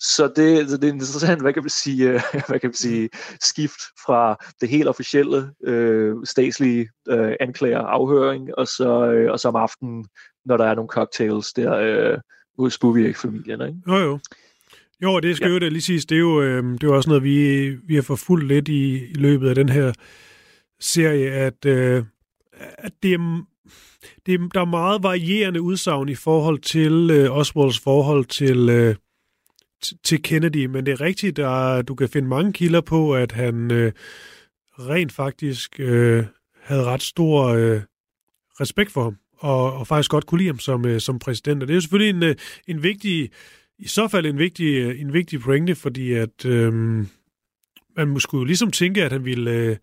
Så 0.00 0.32
det, 0.36 0.70
så 0.70 0.76
det 0.76 0.88
er 0.88 0.92
interessant, 0.92 1.42
hvad 1.42 1.52
kan 1.52 1.62
man 1.62 1.70
sige, 1.70 2.08
øh, 2.10 2.22
hvad 2.48 2.60
kan 2.60 2.68
man 2.68 2.74
sige 2.74 3.10
skift 3.40 3.80
fra 4.06 4.36
det 4.60 4.68
helt 4.68 4.88
officielle 4.88 5.50
øh, 5.64 6.16
statslige 6.24 6.88
øh, 7.08 7.32
anklager 7.40 7.80
afhøring, 7.80 8.54
og 8.58 8.66
så, 8.66 9.10
øh, 9.12 9.32
og 9.32 9.40
så 9.40 9.48
om 9.48 9.56
aftenen, 9.56 10.06
når 10.44 10.56
der 10.56 10.64
er 10.64 10.74
nogle 10.74 10.88
cocktails 10.88 11.52
der 11.52 11.74
øh, 11.74 12.18
hos 12.58 12.78
Buvik-familien. 12.78 13.60
Ikke? 13.60 13.78
Jo, 13.88 13.96
jo. 13.96 14.18
Jo, 15.02 15.20
det 15.20 15.36
skal 15.36 15.46
ja. 15.46 15.52
jo 15.52 15.58
det 15.58 15.72
lige 15.72 15.82
sidst. 15.82 16.08
Det 16.08 16.14
er 16.14 16.20
jo, 16.20 16.42
øh, 16.42 16.64
det 16.64 16.82
er 16.82 16.86
jo 16.86 16.96
også 16.96 17.08
noget, 17.08 17.22
vi, 17.22 17.68
vi 17.68 17.94
har 17.94 18.02
forfulgt 18.02 18.46
lidt 18.46 18.68
i, 18.68 19.10
i 19.10 19.14
løbet 19.14 19.48
af 19.48 19.54
den 19.54 19.68
her 19.68 19.92
serie, 20.80 21.30
at 21.30 21.64
øh, 21.66 22.04
at 22.78 22.92
det 23.02 23.12
er, 23.12 23.44
det 24.26 24.34
er, 24.34 24.48
der 24.54 24.60
er 24.60 24.64
meget 24.64 25.02
varierende 25.02 25.62
udsagn 25.62 26.08
i 26.08 26.14
forhold 26.14 26.58
til 26.58 27.10
øh, 27.10 27.36
Oswalds 27.36 27.78
forhold 27.78 28.24
til, 28.24 28.68
øh, 28.68 28.94
til 30.04 30.22
Kennedy, 30.22 30.66
men 30.66 30.86
det 30.86 30.92
er 30.92 31.00
rigtigt, 31.00 31.38
at 31.38 31.88
du 31.88 31.94
kan 31.94 32.08
finde 32.08 32.28
mange 32.28 32.52
kilder 32.52 32.80
på, 32.80 33.14
at 33.14 33.32
han 33.32 33.70
øh, 33.70 33.92
rent 34.78 35.12
faktisk 35.12 35.80
øh, 35.80 36.24
havde 36.62 36.84
ret 36.84 37.02
stor 37.02 37.44
øh, 37.44 37.80
respekt 38.60 38.92
for 38.92 39.02
ham, 39.02 39.16
og, 39.38 39.72
og 39.72 39.86
faktisk 39.86 40.10
godt 40.10 40.26
kunne 40.26 40.38
lide 40.38 40.48
ham 40.48 40.58
som, 40.58 40.86
øh, 40.86 41.00
som 41.00 41.18
præsident. 41.18 41.62
Og 41.62 41.68
det 41.68 41.74
er 41.74 41.76
jo 41.76 41.80
selvfølgelig 41.80 42.16
en, 42.16 42.22
øh, 42.22 42.36
en 42.68 42.82
vigtig, 42.82 43.30
i 43.78 43.86
så 43.86 44.08
fald 44.08 44.26
en 44.26 44.38
vigtig, 44.38 44.74
øh, 44.74 45.00
en 45.00 45.12
vigtig 45.12 45.40
pointe, 45.40 45.74
fordi 45.74 46.12
at 46.12 46.44
øh, 46.44 46.72
man 47.96 48.08
måske 48.08 48.36
jo 48.36 48.44
ligesom 48.44 48.70
tænke, 48.70 49.04
at 49.04 49.12
han 49.12 49.24
ville... 49.24 49.50
Øh, 49.50 49.76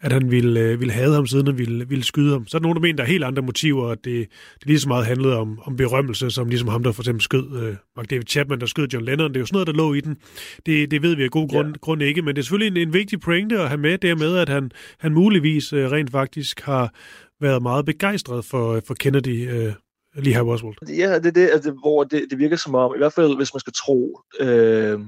at 0.00 0.12
han 0.12 0.30
ville, 0.30 0.60
øh, 0.60 0.80
ville 0.80 0.92
have 0.92 1.14
ham, 1.14 1.26
siden 1.26 1.46
han 1.46 1.58
ville, 1.58 1.88
ville 1.88 2.04
skyde 2.04 2.32
ham. 2.32 2.46
Så 2.46 2.56
er 2.56 2.58
der 2.58 2.62
nogen, 2.62 2.76
der 2.76 2.82
mener, 2.82 2.96
der 2.96 3.02
er 3.02 3.08
helt 3.08 3.24
andre 3.24 3.42
motiver, 3.42 3.88
at 3.88 4.04
det, 4.04 4.28
det 4.58 4.66
lige 4.66 4.80
så 4.80 4.88
meget 4.88 5.06
handlede 5.06 5.36
om, 5.36 5.60
om 5.62 5.76
berømmelse, 5.76 6.30
som 6.30 6.48
ligesom 6.48 6.68
ham, 6.68 6.82
der 6.82 6.92
for 6.92 7.02
eksempel 7.02 7.22
skød 7.22 7.62
øh, 7.62 7.76
Mark 7.96 8.10
David 8.10 8.26
Chapman, 8.28 8.60
der 8.60 8.66
skød 8.66 8.88
John 8.92 9.04
Lennon. 9.04 9.30
Det 9.30 9.36
er 9.36 9.40
jo 9.40 9.46
sådan 9.46 9.54
noget, 9.54 9.66
der 9.66 9.72
lå 9.72 9.94
i 9.94 10.00
den. 10.00 10.16
Det, 10.66 10.90
det 10.90 11.02
ved 11.02 11.16
vi 11.16 11.24
af 11.24 11.30
god 11.30 11.48
grund, 11.48 11.68
ja. 11.68 11.78
grund 11.80 12.02
ikke, 12.02 12.22
men 12.22 12.36
det 12.36 12.42
er 12.42 12.44
selvfølgelig 12.44 12.82
en, 12.82 12.88
en 12.88 12.94
vigtig 12.94 13.20
pointe 13.20 13.60
at 13.60 13.68
have 13.68 13.80
med, 13.80 13.98
dermed, 13.98 14.36
at 14.36 14.48
han, 14.48 14.70
han 14.98 15.14
muligvis 15.14 15.72
øh, 15.72 15.90
rent 15.90 16.10
faktisk 16.10 16.60
har 16.60 16.94
været 17.40 17.62
meget 17.62 17.86
begejstret 17.86 18.44
for, 18.44 18.82
for 18.86 18.94
Kennedy, 18.94 19.50
øh, 19.50 19.72
lige 20.16 20.34
her 20.34 20.42
Oswald. 20.42 20.74
Ja, 20.88 21.18
det 21.18 21.26
er 21.26 21.30
det, 21.30 21.50
altså, 21.52 21.70
hvor 21.70 22.04
det, 22.04 22.26
det 22.30 22.38
virker 22.38 22.56
som 22.56 22.74
om, 22.74 22.94
i 22.94 22.98
hvert 22.98 23.12
fald 23.12 23.36
hvis 23.36 23.54
man 23.54 23.60
skal 23.60 23.72
tro 23.72 24.20
øh, 24.40 25.00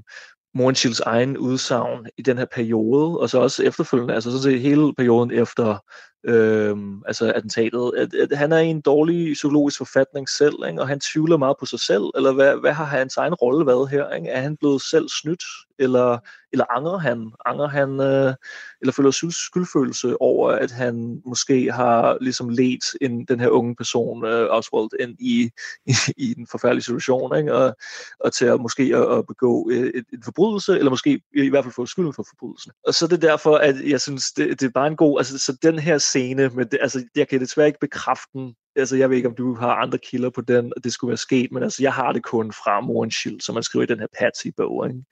Morenschilds 0.55 1.01
egen 1.01 1.37
udsagn 1.39 2.07
i 2.19 2.23
den 2.23 2.39
her 2.39 2.47
periode, 2.55 3.19
og 3.19 3.31
så 3.31 3.41
også 3.41 3.63
efterfølgende, 3.63 4.15
altså 4.15 4.31
sådan 4.31 4.43
set 4.43 4.61
hele 4.61 4.95
perioden 4.95 5.31
efter 5.31 5.79
øhm, 6.25 7.03
altså 7.07 7.33
attentatet, 7.33 7.93
at, 7.97 8.15
at 8.15 8.39
han 8.39 8.53
er 8.53 8.59
i 8.59 8.67
en 8.67 8.81
dårlig 8.81 9.33
psykologisk 9.33 9.79
forfatning 9.79 10.29
selv, 10.29 10.55
ikke? 10.69 10.81
og 10.81 10.89
han 10.89 11.01
tvivler 11.01 11.37
meget 11.37 11.57
på 11.61 11.67
sig 11.67 11.81
selv, 11.81 12.03
eller 12.17 12.33
hvad, 12.33 12.57
hvad 12.57 12.73
har 12.73 12.85
hans 12.85 13.17
egen 13.17 13.35
rolle 13.35 13.67
været 13.67 13.91
her? 13.91 14.11
Ikke? 14.11 14.29
Er 14.29 14.41
han 14.41 14.57
blevet 14.57 14.83
selv 14.83 15.09
snydt, 15.09 15.45
eller, 15.79 16.19
eller 16.53 16.65
angrer 16.77 16.99
han? 16.99 17.33
Angrer 17.47 17.69
han, 17.69 18.01
øh, 18.01 18.35
eller 18.81 18.93
føler 18.93 19.31
skyldfølelse 19.31 20.23
over, 20.23 20.51
at 20.51 20.71
han 20.71 21.23
måske 21.27 21.73
har 21.73 22.19
ligesom 22.21 22.49
let 22.49 22.85
en, 23.01 23.25
den 23.25 23.41
her 23.41 23.49
unge 23.49 23.77
person, 23.77 24.25
øh, 24.25 24.47
Oswald, 24.51 24.89
ind 25.01 25.17
i, 25.21 25.51
i, 25.87 25.95
i 26.17 26.35
en 26.39 26.47
forfærdelig 26.47 26.85
situation, 26.85 27.37
ikke? 27.37 27.55
Og, 27.55 27.77
og 28.21 28.33
til 28.33 28.45
at 28.45 28.61
måske 28.61 28.83
at, 28.83 29.19
at 29.19 29.27
begå 29.27 29.71
øh, 29.71 29.91
et, 29.95 30.05
en 30.13 30.23
forbrydelse, 30.23 30.79
eller 30.79 30.91
måske 30.91 31.21
i 31.35 31.49
hvert 31.49 31.65
fald 31.65 31.75
få 31.75 31.87
skylden 31.87 32.13
for 32.13 32.27
forbrydelsen. 32.29 32.73
Og 32.87 32.95
så 32.95 33.05
er 33.05 33.09
det 33.09 33.23
derfor, 33.23 33.57
at 33.57 33.77
jeg 33.89 34.01
synes, 34.01 34.33
det, 34.33 34.61
det 34.61 34.67
er 34.67 34.71
bare 34.75 34.87
en 34.87 34.97
god, 34.97 35.21
altså 35.21 35.39
så 35.39 35.57
den 35.63 35.79
her 35.79 35.99
scene, 36.09 36.49
men 36.49 36.67
det, 36.69 36.79
altså, 36.83 37.05
jeg 37.17 37.29
kan 37.29 37.41
desværre 37.41 37.67
ikke 37.67 37.81
bekræfte 37.81 38.29
den. 38.33 38.55
Altså, 38.77 38.97
jeg 38.97 39.11
ved 39.11 39.17
ikke, 39.17 39.29
om 39.29 39.35
du 39.35 39.55
har 39.55 39.75
andre 39.75 39.99
kilder 39.99 40.31
på 40.31 40.41
den, 40.41 40.73
og 40.77 40.85
det 40.85 40.93
skulle 40.93 41.09
være 41.09 41.17
sket, 41.17 41.53
men 41.53 41.63
altså, 41.63 41.83
jeg 41.83 41.93
har 41.93 42.13
det 42.13 42.23
kun 42.23 42.53
fra 42.53 42.81
Moren 42.81 43.11
Schild, 43.11 43.41
som 43.41 43.55
man 43.55 43.63
skriver 43.63 43.83
i 43.83 43.87
den 43.87 43.99
her 43.99 44.07
Patsy-bog. 44.19 44.89
Ikke? 44.89 45.03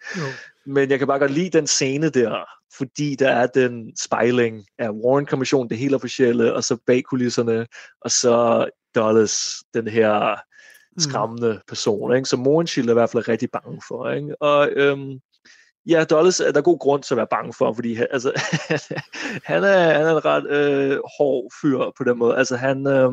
Men 0.66 0.90
jeg 0.90 0.98
kan 0.98 1.08
bare 1.08 1.18
godt 1.18 1.30
lide 1.30 1.58
den 1.58 1.66
scene 1.66 2.08
der, 2.08 2.44
fordi 2.78 3.14
der 3.14 3.30
er 3.30 3.46
den 3.46 3.96
spejling 4.02 4.64
af 4.78 4.90
Warren-kommissionen, 4.90 5.70
det 5.70 5.78
helt 5.78 5.94
officielle, 5.94 6.54
og 6.54 6.64
så 6.64 6.78
bag 6.86 7.02
kulisserne, 7.04 7.66
og 8.00 8.10
så 8.10 8.66
Dulles, 8.94 9.54
den 9.74 9.88
her 9.88 10.34
mm. 10.34 11.00
skræmmende 11.00 11.60
person, 11.68 12.16
ikke? 12.16 12.28
som 12.28 12.40
Morenshield 12.40 12.88
er 12.88 12.92
i 12.92 12.94
hvert 12.94 13.10
fald 13.10 13.28
rigtig 13.28 13.48
bange 13.50 13.82
for. 13.88 14.10
Ikke? 14.10 14.42
Og 14.42 14.68
øhm, 14.72 15.20
ja, 15.86 16.04
Dulles 16.04 16.40
er 16.40 16.52
der 16.52 16.60
god 16.60 16.78
grund 16.78 17.02
til 17.02 17.14
at 17.14 17.18
være 17.18 17.26
bange 17.30 17.52
for, 17.52 17.72
fordi 17.72 17.98
altså, 18.10 18.32
han, 19.50 19.64
er, 19.64 19.92
han 19.92 20.06
er 20.06 20.16
en 20.16 20.24
ret 20.24 20.46
øh, 20.50 21.00
hård 21.18 21.52
fyr 21.60 21.78
på 21.98 22.04
den 22.04 22.18
måde. 22.18 22.36
Altså 22.36 22.56
han, 22.56 22.86
øh, 22.86 23.12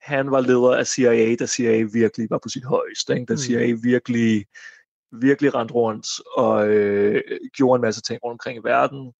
han 0.00 0.30
var 0.30 0.40
leder 0.40 0.76
af 0.76 0.86
CIA, 0.86 1.34
da 1.34 1.46
CIA 1.46 1.86
virkelig 1.92 2.30
var 2.30 2.38
på 2.38 2.48
sit 2.48 2.64
højeste. 2.64 3.12
Ikke? 3.14 3.26
Da 3.26 3.32
mm. 3.32 3.38
CIA 3.38 3.76
virkelig, 3.82 4.46
virkelig 5.12 5.54
rendte 5.54 5.74
rundt 5.74 6.06
og 6.36 6.68
øh, 6.68 7.22
gjorde 7.56 7.76
en 7.76 7.82
masse 7.82 8.00
ting 8.00 8.20
rundt 8.24 8.32
omkring 8.32 8.58
i 8.58 8.68
verden. 8.68 9.12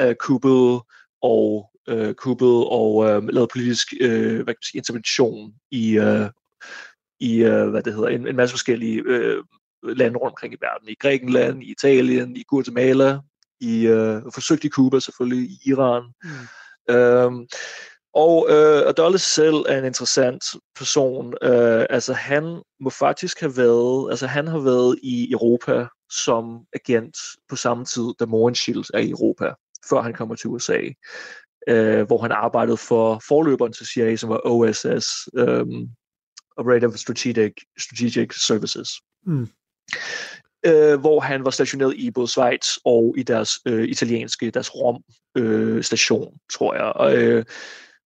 Øh, 0.00 0.14
kuppede 0.14 0.84
og 1.22 1.70
øh, 1.88 2.14
kuppede 2.14 2.68
og 2.68 3.08
øh, 3.08 3.28
lavede 3.28 3.50
politisk 3.52 3.94
øh, 4.00 4.34
hvad 4.34 4.44
kan 4.44 4.46
man 4.46 4.56
sige, 4.62 4.78
intervention 4.78 5.54
i, 5.70 5.98
øh, 5.98 6.30
i 7.20 7.36
øh, 7.44 7.68
hvad 7.68 7.82
det 7.82 7.94
hedder, 7.94 8.08
en, 8.08 8.28
en 8.28 8.36
masse 8.36 8.52
forskellige 8.52 9.02
øh, 9.06 9.44
lande 9.82 10.18
rundt 10.18 10.32
omkring 10.32 10.54
i 10.54 10.56
verden. 10.60 10.88
I 10.88 10.94
Grækenland, 11.00 11.62
i 11.62 11.70
Italien, 11.70 12.36
i 12.36 12.44
Guatemala, 12.48 13.18
i 13.60 13.86
øh, 13.86 14.22
forsøgt 14.34 14.64
i 14.64 14.68
Cuba 14.68 15.00
selvfølgelig, 15.00 15.50
i 15.50 15.58
Iran. 15.66 16.02
Mm. 16.24 16.94
Øhm, 16.94 17.46
og 18.14 18.46
øh, 18.50 18.88
Adolis 18.88 19.22
selv 19.22 19.56
er 19.68 19.78
en 19.78 19.84
interessant 19.84 20.44
person. 20.76 21.34
Øh, 21.42 21.86
altså 21.90 22.12
han 22.12 22.62
må 22.80 22.90
faktisk 22.90 23.40
have 23.40 23.56
været, 23.56 24.10
altså 24.10 24.26
han 24.26 24.46
har 24.46 24.58
været 24.58 24.98
i 25.02 25.32
Europa 25.32 25.86
som 26.24 26.60
agent 26.72 27.16
på 27.48 27.56
samme 27.56 27.84
tid, 27.84 28.04
da 28.20 28.26
Morenshield 28.26 28.84
er 28.94 28.98
i 28.98 29.10
Europa, 29.10 29.54
før 29.88 30.02
han 30.02 30.14
kommer 30.14 30.34
til 30.34 30.50
USA. 30.50 30.80
Øh, 31.68 32.06
hvor 32.06 32.22
han 32.22 32.32
arbejdede 32.32 32.76
for 32.76 33.22
forløberen 33.28 33.72
til 33.72 33.86
CIA, 33.86 34.16
som 34.16 34.30
var 34.30 34.40
OSS, 34.44 35.28
øh, 35.34 35.66
Operative 36.56 36.98
Strategic, 36.98 37.52
Strategic 37.78 38.46
Services. 38.46 38.88
Mm 39.26 39.48
øh, 40.66 41.00
hvor 41.00 41.20
han 41.20 41.44
var 41.44 41.50
stationeret 41.50 41.94
i 41.96 42.10
både 42.10 42.28
Schweiz 42.28 42.76
og 42.84 43.14
i 43.18 43.22
deres 43.22 43.50
øh, 43.66 43.88
italienske, 43.88 44.50
deres 44.50 44.74
Rom 44.74 45.02
øh, 45.36 45.82
station, 45.82 46.38
tror 46.52 46.74
jeg. 46.74 46.84
Og, 46.84 47.16
øh, 47.16 47.44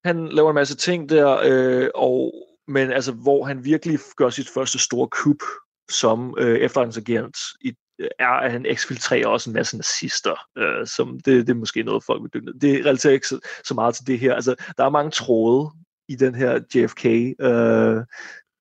han 0.05 0.29
laver 0.29 0.51
en 0.51 0.55
masse 0.55 0.77
ting 0.77 1.09
der, 1.09 1.40
øh, 1.45 1.88
og, 1.95 2.35
men 2.68 2.92
altså, 2.92 3.12
hvor 3.12 3.45
han 3.45 3.64
virkelig 3.64 3.99
gør 4.16 4.31
sit 4.31 4.49
første 4.49 4.79
store 4.79 5.09
kup 5.09 5.42
som 5.90 6.35
øh, 6.38 6.59
efterretningsagent 6.59 7.37
i 7.61 7.73
er, 8.18 8.29
at 8.29 8.53
han 8.53 8.66
eksfiltrerer 8.66 9.27
også 9.27 9.51
en 9.51 9.55
masse 9.55 9.77
nazister, 9.77 10.35
øh, 10.59 10.87
som 10.87 11.21
det, 11.21 11.47
det 11.47 11.53
er 11.53 11.59
måske 11.59 11.83
noget, 11.83 12.05
folk 12.05 12.23
vil 12.23 12.31
dykke 12.35 12.47
ned. 12.47 12.55
Det 12.55 12.87
relaterer 12.87 13.12
ikke 13.12 13.29
så, 13.29 13.40
så 13.64 13.75
meget 13.75 13.95
til 13.95 14.07
det 14.07 14.18
her. 14.18 14.35
Altså, 14.35 14.55
der 14.79 14.85
er 14.85 14.90
mange 14.90 15.11
tråde 15.11 15.71
i 16.09 16.16
den 16.16 16.35
her 16.35 16.61
JFK 16.75 17.07
øh, 17.40 18.05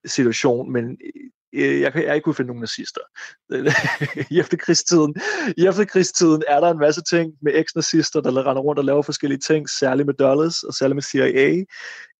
situation, 0.06 0.72
men 0.72 0.98
Øh, 1.54 1.82
jeg, 1.82 1.96
jeg 1.96 2.16
ikke 2.16 2.24
kunne 2.24 2.36
finde 2.36 2.48
nogen 2.48 2.62
nazister. 2.62 3.02
I 4.34 4.40
efterkrigstiden, 4.40 5.16
I 5.58 5.68
efterkrigstiden 5.68 6.44
er 6.48 6.60
der 6.60 6.72
en 6.72 6.80
masse 6.80 7.02
ting 7.10 7.34
med 7.42 7.52
eks-nazister, 7.56 8.22
der 8.22 8.48
render 8.48 8.62
rundt 8.62 8.80
og 8.80 8.86
laver 8.86 9.02
forskellige 9.02 9.40
ting, 9.40 9.70
særligt 9.70 10.06
med 10.06 10.14
Dulles 10.14 10.64
og 10.64 10.74
særligt 10.74 10.96
med 10.96 11.04
CIA. 11.04 11.64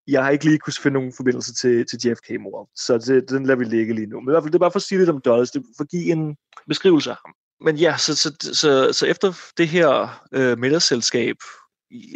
Jeg 0.08 0.24
har 0.24 0.30
ikke 0.30 0.46
lige 0.46 0.60
kunne 0.60 0.74
finde 0.74 0.94
nogen 0.94 1.14
forbindelse 1.18 1.54
til, 1.54 1.86
til 1.86 2.00
JFK-mor, 2.04 2.70
så 2.76 2.98
det, 2.98 3.30
den 3.30 3.46
lader 3.46 3.60
vi 3.60 3.66
ligge 3.66 3.94
lige 3.94 4.08
nu. 4.08 4.20
Men 4.20 4.30
i 4.30 4.32
hvert 4.32 4.44
fald, 4.44 4.52
det 4.52 4.58
er 4.58 4.66
bare 4.66 4.72
for 4.72 4.80
at 4.80 4.84
sige 4.84 5.00
lidt 5.00 5.10
om 5.10 5.22
Dulles, 5.26 5.52
det 5.52 5.60
er 5.60 5.64
for 5.78 5.84
at 5.84 5.90
give 5.90 6.12
en 6.12 6.38
beskrivelse 6.68 7.10
af 7.10 7.16
ham. 7.26 7.34
Men 7.62 7.76
ja, 7.76 7.98
så, 7.98 8.16
så, 8.16 8.36
så, 8.54 8.94
så 8.94 9.06
efter 9.06 9.34
det 9.58 9.68
her 9.68 10.22
øh, 10.34 10.58
middagsselskab, 10.58 11.36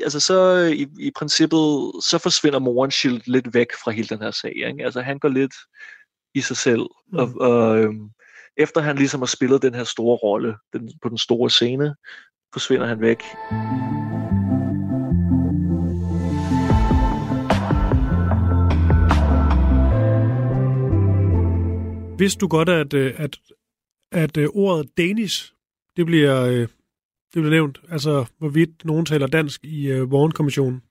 altså 0.04 0.19
så 0.19 0.56
øh, 0.56 0.71
i, 0.71 0.88
i 0.99 1.12
princippet, 1.15 1.91
så 2.01 2.19
forsvinder 2.23 2.60
Morenshield 2.60 3.21
lidt 3.25 3.54
væk 3.54 3.67
fra 3.84 3.91
hele 3.91 4.08
den 4.08 4.21
her 4.21 4.32
sag. 4.32 4.54
Ikke? 4.56 4.86
Altså 4.86 5.01
han 5.01 5.19
går 5.19 5.30
lidt 5.30 5.54
i 6.36 6.41
sig 6.41 6.58
selv. 6.58 6.86
Mm. 7.12 7.17
Og, 7.17 7.30
og 7.39 7.80
øhm, 7.80 8.10
efter 8.58 8.82
han 8.82 8.95
ligesom 8.95 9.21
har 9.21 9.26
spillet 9.26 9.62
den 9.62 9.74
her 9.74 9.84
store 9.84 10.17
rolle 10.17 10.56
den, 10.74 10.91
på 11.02 11.10
den 11.10 11.17
store 11.17 11.50
scene, 11.50 11.95
forsvinder 12.54 12.88
han 12.88 13.02
væk. 13.02 13.24
Vidste 22.19 22.39
du 22.39 22.48
godt, 22.48 22.69
at, 22.69 22.93
øh, 22.93 23.13
at, 23.17 23.38
at, 24.12 24.21
at 24.24 24.38
øh, 24.38 24.48
ordet 24.54 24.98
Danish, 24.98 25.54
det 25.98 26.06
bliver, 26.06 26.41
øh, 26.41 26.60
det 26.60 26.69
bliver 27.34 27.50
nævnt? 27.50 27.82
Altså, 27.91 28.26
hvorvidt 28.39 28.86
nogen 28.86 29.06
taler 29.06 29.28
dansk 29.28 29.63
i 29.63 30.00
uh, 30.00 30.10
Warren-kommissionen? 30.10 30.82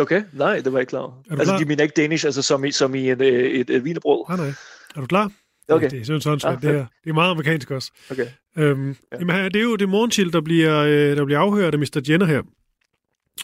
Okay, 0.00 0.22
nej, 0.32 0.56
det 0.56 0.72
var 0.72 0.78
jeg 0.78 0.82
ikke 0.82 0.90
klar 0.90 1.00
over. 1.00 1.12
Altså, 1.30 1.44
klar? 1.44 1.58
de 1.58 1.64
mener 1.64 1.82
ikke 1.82 2.02
Danish, 2.02 2.26
altså 2.26 2.42
som 2.42 2.64
i, 2.64 2.72
som 2.72 2.94
i 2.94 3.10
et, 3.10 3.20
et, 3.20 3.60
et, 3.60 3.70
et 3.70 3.84
vinerbrød? 3.84 4.24
Nej, 4.28 4.46
nej. 4.46 4.54
Er 4.94 5.00
du 5.00 5.06
klar? 5.06 5.32
Okay. 5.68 5.90
Det 5.90 6.00
er 6.00 6.04
sådan, 6.04 6.20
sådan 6.20 6.56
ah, 6.56 6.62
det, 6.62 6.70
her. 6.70 6.86
det 7.04 7.10
er 7.10 7.14
meget 7.14 7.30
amerikansk 7.30 7.70
også. 7.70 7.92
Okay. 8.10 8.26
Øhm, 8.58 8.88
ja. 8.88 9.18
jamen, 9.18 9.52
det 9.52 9.56
er 9.56 9.62
jo 9.62 9.76
det 9.76 9.88
morgenchild, 9.88 10.32
der 10.32 10.40
bliver, 10.40 10.80
øh, 10.80 11.16
der 11.16 11.24
bliver 11.24 11.38
afhørt 11.38 11.74
af 11.74 11.78
Mr. 11.78 12.02
Jenner 12.08 12.26
her. 12.26 12.42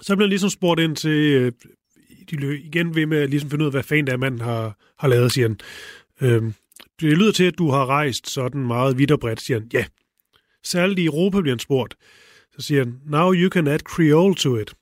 Så 0.03 0.17
bliver 0.17 0.27
han 0.27 0.29
ligesom 0.29 0.51
spurgt 0.51 0.81
ind 0.81 0.97
til, 0.97 1.11
øh, 1.11 1.53
de 2.31 2.37
løb 2.37 2.61
igen 2.65 2.95
ved 2.95 3.07
med 3.07 3.19
at 3.19 3.31
ligesom 3.31 3.51
finde 3.51 3.63
ud 3.63 3.67
af, 3.67 3.73
hvad 3.73 3.83
fanden 3.83 4.07
der 4.07 4.17
manden 4.17 4.41
har, 4.41 4.77
har 4.99 5.09
lavet, 5.09 5.33
siger 5.33 5.49
han. 5.49 5.59
Øhm, 6.21 6.55
det 7.01 7.19
lyder 7.19 7.33
til, 7.33 7.45
at 7.45 7.59
du 7.59 7.71
har 7.71 7.87
rejst 7.87 8.31
sådan 8.31 8.67
meget 8.67 8.99
vidt 8.99 9.11
og 9.11 9.21
bredt, 9.21 9.41
siger 9.41 9.61
han. 9.61 9.69
Ja. 9.73 9.85
Særligt 10.65 10.99
i 10.99 11.05
Europa 11.05 11.41
bliver 11.41 11.55
han 11.55 11.59
spurgt. 11.59 11.95
Så 12.59 12.67
siger 12.67 12.85
han, 12.85 13.01
now 13.07 13.33
you 13.33 13.51
can 13.51 13.69
add 13.69 13.81
Creole 13.81 14.35
to 14.35 14.57
it. 14.57 14.75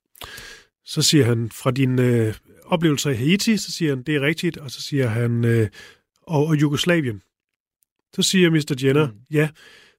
Så 0.85 1.03
siger 1.03 1.25
han, 1.25 1.51
fra 1.51 1.71
din 1.71 1.99
øh, 1.99 2.35
oplevelser 2.65 3.11
i 3.11 3.15
Haiti, 3.15 3.57
så 3.57 3.73
siger 3.73 3.95
han, 3.95 4.03
det 4.03 4.17
er 4.17 4.21
rigtigt, 4.21 4.57
og 4.57 4.71
så 4.71 4.83
siger 4.83 5.07
han, 5.07 5.45
øh, 5.45 5.69
og, 6.29 6.47
og 6.47 6.61
Jugoslavien. 6.61 7.23
Så 8.15 8.23
siger 8.23 8.51
Mr. 8.51 8.75
Jenner, 8.83 9.07
mm. 9.07 9.19
ja, 9.31 9.49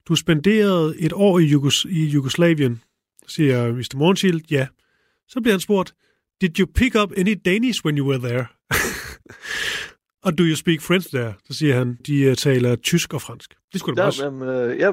du 0.08 0.16
spenderede 0.16 1.00
et 1.00 1.14
år 1.14 1.40
i, 1.40 1.54
Jugos- 1.54 1.88
i 1.90 2.06
Jugoslavien, 2.06 2.82
siger 3.28 3.74
Mr. 3.74 3.98
Mornshield, 3.98 4.42
ja. 4.52 4.68
Så 5.28 5.42
bliver 5.42 5.54
han 5.54 5.60
spurgt, 5.60 5.94
did 6.42 6.60
you 6.60 6.68
pick 6.76 6.96
up 6.96 7.12
any 7.18 7.38
Danish 7.46 7.86
when 7.86 7.98
you 7.98 8.10
were 8.10 8.20
there? 8.20 8.46
og 10.26 10.38
do 10.38 10.44
you 10.44 10.56
speak 10.56 10.82
French 10.82 11.10
there? 11.14 11.34
Så 11.48 11.54
siger 11.54 11.78
han, 11.78 11.98
de 12.08 12.30
uh, 12.30 12.36
taler 12.36 12.76
tysk 12.76 13.14
og 13.14 13.22
fransk. 13.22 13.54
Det 13.74 13.80
skulle 13.80 14.02
da 14.02 14.06
også. 14.06 14.30
Men, 14.30 14.50
uh, 14.50 14.80
ja, 14.80 14.92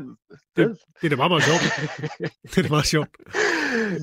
det, 0.56 0.76
det, 1.00 1.06
er 1.06 1.08
da 1.08 1.16
meget, 1.16 1.30
meget 1.30 1.44
sjovt. 1.44 1.62
det 2.42 2.58
er 2.58 2.62
da 2.62 2.68
meget 2.68 2.86
sjovt. 2.86 3.08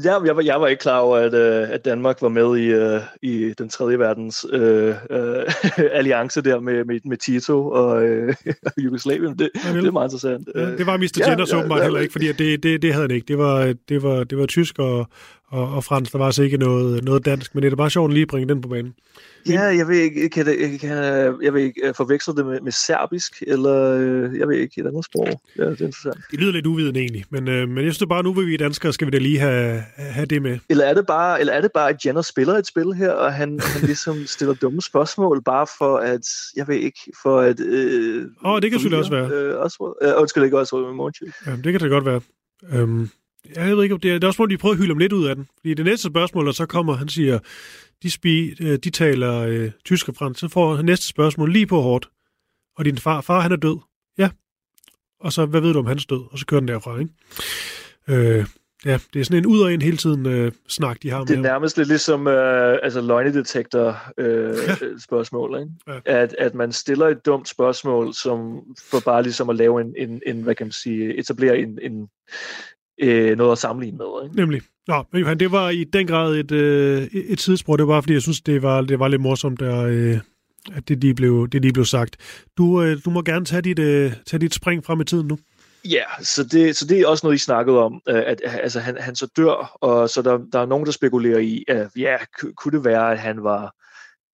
Ja, 0.03 0.23
jeg, 0.23 0.35
var, 0.35 0.41
jeg 0.41 0.61
var 0.61 0.67
ikke 0.67 0.81
klar 0.81 0.99
over, 0.99 1.17
at, 1.17 1.33
uh, 1.33 1.73
at 1.73 1.85
Danmark 1.85 2.21
var 2.21 2.29
med 2.29 2.57
i, 2.57 2.73
uh, 2.73 3.01
i 3.21 3.53
den 3.57 3.69
tredje 3.69 3.99
verdens 3.99 4.45
uh, 4.53 4.59
uh, 4.59 5.89
alliance 5.99 6.41
der 6.41 6.59
med, 6.59 6.85
med, 6.85 6.99
med 7.05 7.17
Tito 7.17 7.69
og 7.69 8.03
uh, 8.03 8.33
Jugoslavien. 8.83 9.39
Det, 9.39 9.49
ja, 9.65 9.73
det 9.73 9.85
er 9.85 9.91
meget 9.91 10.07
interessant. 10.07 10.49
Ja, 10.55 10.71
det 10.77 10.85
var 10.85 10.97
Mr. 10.97 11.19
Ja, 11.19 11.29
Jenners 11.29 11.51
ja, 11.51 11.57
åbenbart 11.57 11.79
ja, 11.79 11.83
heller 11.83 11.99
ikke, 11.99 12.11
fordi 12.11 12.27
det, 12.31 12.63
det, 12.63 12.81
det 12.81 12.93
havde 12.93 13.03
han 13.03 13.15
ikke. 13.15 13.27
Det 13.27 13.37
var, 13.37 13.73
det 13.89 14.03
var, 14.03 14.23
det 14.23 14.37
var 14.37 14.45
tysk 14.45 14.79
og, 14.79 15.07
og, 15.47 15.75
og 15.75 15.83
fransk. 15.83 16.11
Der 16.11 16.17
var 16.17 16.25
altså 16.25 16.43
ikke 16.43 16.57
noget, 16.57 17.03
noget 17.03 17.25
dansk, 17.25 17.55
men 17.55 17.63
det 17.63 17.71
er 17.71 17.75
bare 17.75 17.89
sjovt 17.89 18.11
at 18.11 18.13
lige 18.13 18.25
bringe 18.25 18.49
den 18.49 18.61
på 18.61 18.69
banen. 18.69 18.93
Ja, 19.49 19.61
jeg 19.61 19.87
ved 19.87 19.97
ikke, 19.97 20.29
kan 20.29 20.45
det, 20.45 20.79
kan, 20.79 20.97
jeg 21.43 21.53
ved 21.53 21.61
ikke 21.61 21.93
forveksle 21.97 22.35
det 22.35 22.45
med, 22.45 22.61
med 22.61 22.71
serbisk, 22.71 23.43
eller 23.47 23.91
jeg 24.37 24.47
ved 24.47 24.55
ikke, 24.63 24.81
et 24.81 24.87
andet 24.87 25.05
sprog. 25.05 25.41
Ja, 25.57 25.63
det 25.63 25.81
er 25.81 25.85
interessant. 25.85 26.17
Det 26.31 26.39
lyder 26.39 26.51
lidt 26.51 26.65
uvidende 26.65 26.99
egentlig, 26.99 27.25
men, 27.29 27.47
øh, 27.47 27.69
men 27.69 27.85
jeg 27.85 27.93
synes 27.93 28.09
bare, 28.09 28.23
nu 28.23 28.33
vil 28.33 28.47
vi 28.47 28.57
danskere, 28.57 28.93
skal 28.93 29.07
vi 29.07 29.11
da 29.11 29.17
lige 29.17 29.39
have, 29.39 29.83
have 29.97 30.25
det 30.25 30.41
med. 30.41 30.59
Eller 30.69 30.85
er 30.85 30.93
det 30.93 31.07
bare, 31.07 31.39
eller 31.39 31.53
er 31.53 31.61
det 31.61 31.71
bare 31.73 31.89
at 31.89 32.05
Jenner 32.05 32.21
spiller 32.21 32.53
et 32.53 32.67
spil 32.67 32.93
her, 32.93 33.11
og 33.11 33.33
han, 33.33 33.59
han 33.59 33.81
ligesom 33.91 34.25
stiller 34.25 34.53
dumme 34.53 34.81
spørgsmål, 34.81 35.41
bare 35.43 35.67
for 35.77 35.97
at, 35.97 36.27
jeg 36.55 36.67
ved 36.67 36.75
ikke, 36.75 36.99
for 37.23 37.39
at... 37.39 37.59
Øh, 37.59 38.25
Åh, 38.45 38.51
oh, 38.51 38.61
det 38.61 38.71
kan 38.71 38.79
selvfølgelig 38.79 38.99
også 38.99 39.11
være. 39.11 39.29
Øh, 39.29 39.59
også, 39.59 39.95
øh, 40.01 40.21
undskyld, 40.21 40.43
ikke 40.43 40.59
også 40.59 40.77
med 40.77 40.93
Morgenchild. 40.93 41.31
Det 41.63 41.71
kan 41.71 41.79
det 41.81 41.89
godt 41.89 42.05
være. 42.05 42.21
Øhm, 42.73 43.09
jeg 43.55 43.77
ved 43.77 43.83
ikke, 43.83 43.95
om 43.95 44.01
det 44.01 44.11
er, 44.11 44.13
det 44.13 44.23
er 44.23 44.27
også 44.27 44.41
må 44.41 44.45
de 44.45 44.57
prøve 44.57 44.71
at 44.71 44.77
hylde 44.77 44.91
om 44.91 44.97
lidt 44.97 45.13
ud 45.13 45.27
af 45.27 45.35
den. 45.35 45.47
Fordi 45.59 45.73
det 45.73 45.85
næste 45.85 46.07
spørgsmål, 46.07 46.45
der 46.45 46.51
så 46.51 46.65
kommer, 46.65 46.93
han 46.93 47.09
siger, 47.09 47.39
de, 48.03 48.11
spi, 48.11 48.63
øh, 48.63 48.79
de 48.83 48.89
taler 48.89 49.39
øh, 49.39 49.71
tysk 49.85 50.09
og 50.09 50.15
fransk, 50.15 50.39
så 50.39 50.47
får 50.47 50.75
han 50.75 50.85
næste 50.85 51.07
spørgsmål 51.07 51.51
lige 51.51 51.67
på 51.67 51.81
hårdt. 51.81 52.09
Og 52.77 52.85
din 52.85 52.97
far, 52.97 53.21
far 53.21 53.39
han 53.39 53.51
er 53.51 53.55
død. 53.55 53.77
Ja. 55.23 55.25
Og 55.25 55.33
så, 55.33 55.45
hvad 55.45 55.61
ved 55.61 55.73
du 55.73 55.79
om 55.79 55.85
hans 55.85 56.05
død? 56.05 56.31
Og 56.31 56.39
så 56.39 56.45
kører 56.45 56.59
den 56.61 56.67
derfra, 56.67 56.99
ikke? 56.99 57.11
Øh, 58.09 58.45
ja, 58.85 58.99
det 59.13 59.19
er 59.19 59.23
sådan 59.23 59.37
en 59.37 59.45
ud 59.45 59.61
og 59.61 59.73
ind 59.73 59.81
hele 59.81 59.97
tiden 59.97 60.25
øh, 60.25 60.51
snak, 60.67 60.97
de 61.03 61.09
har 61.09 61.19
med 61.19 61.27
Det 61.27 61.37
er 61.37 61.41
nærmest 61.41 61.77
lidt 61.77 61.87
ligesom 61.87 62.27
øh, 62.27 62.77
altså 62.83 63.01
løgnedetektor 63.01 63.97
øh, 64.17 64.55
spørgsmål, 65.07 65.59
ikke? 65.59 65.71
Ja. 65.87 66.21
At, 66.21 66.35
at 66.39 66.55
man 66.55 66.71
stiller 66.71 67.07
et 67.07 67.25
dumt 67.25 67.49
spørgsmål, 67.49 68.13
som 68.13 68.61
for 68.91 68.99
bare 68.99 69.23
ligesom 69.23 69.49
at 69.49 69.55
lave 69.55 69.81
en, 69.81 69.93
en, 69.97 70.21
en 70.27 70.41
hvad 70.41 70.55
kan 70.55 70.65
man 70.65 70.71
sige, 70.71 71.17
etablere 71.17 71.57
en, 71.57 71.79
en 71.81 72.07
øh, 73.01 73.37
noget 73.37 73.51
at 73.51 73.57
sammenligne 73.57 73.97
med. 73.97 74.23
Ikke? 74.23 74.35
Nemlig. 74.35 74.61
Nå, 74.87 75.03
men 75.11 75.21
Johan, 75.21 75.39
det 75.39 75.51
var 75.51 75.69
i 75.69 75.83
den 75.83 76.07
grad 76.07 76.35
et, 76.35 76.51
øh, 76.51 77.03
et 77.13 77.41
sidespor. 77.41 77.77
Det 77.77 77.87
var, 77.87 78.01
fordi 78.01 78.13
jeg 78.13 78.21
synes, 78.21 78.41
det 78.41 78.61
var, 78.61 78.81
det 78.81 78.99
var 78.99 79.07
lidt 79.07 79.21
morsomt, 79.21 79.59
der, 79.59 79.79
øh, 79.79 80.17
at 80.75 80.87
det 80.87 81.01
lige 81.01 81.15
blev, 81.15 81.47
det 81.51 81.61
lige 81.61 81.73
blev 81.73 81.85
sagt. 81.85 82.17
Du, 82.57 82.81
øh, 82.81 82.97
du 83.05 83.09
må 83.09 83.21
gerne 83.21 83.45
tage 83.45 83.61
dit, 83.61 83.79
øh, 83.79 84.13
tage 84.27 84.41
dit 84.41 84.53
spring 84.53 84.85
frem 84.85 85.01
i 85.01 85.05
tiden 85.05 85.27
nu. 85.27 85.37
Ja, 85.89 86.03
så 86.21 86.43
det, 86.43 86.75
så 86.75 86.87
det 86.87 86.99
er 86.99 87.07
også 87.07 87.25
noget, 87.25 87.35
I 87.35 87.39
snakkede 87.39 87.79
om, 87.79 88.01
øh, 88.09 88.23
at 88.25 88.41
altså, 88.45 88.79
han, 88.79 88.97
han 88.99 89.15
så 89.15 89.27
dør, 89.37 89.77
og 89.81 90.09
så 90.09 90.21
der, 90.21 90.39
der 90.53 90.59
er 90.59 90.65
nogen, 90.65 90.85
der 90.85 90.91
spekulerer 90.91 91.39
i, 91.39 91.63
at 91.67 91.87
ja, 91.95 92.17
kunne 92.55 92.77
det 92.77 92.85
være, 92.85 93.11
at 93.11 93.19
han 93.19 93.43
var 93.43 93.73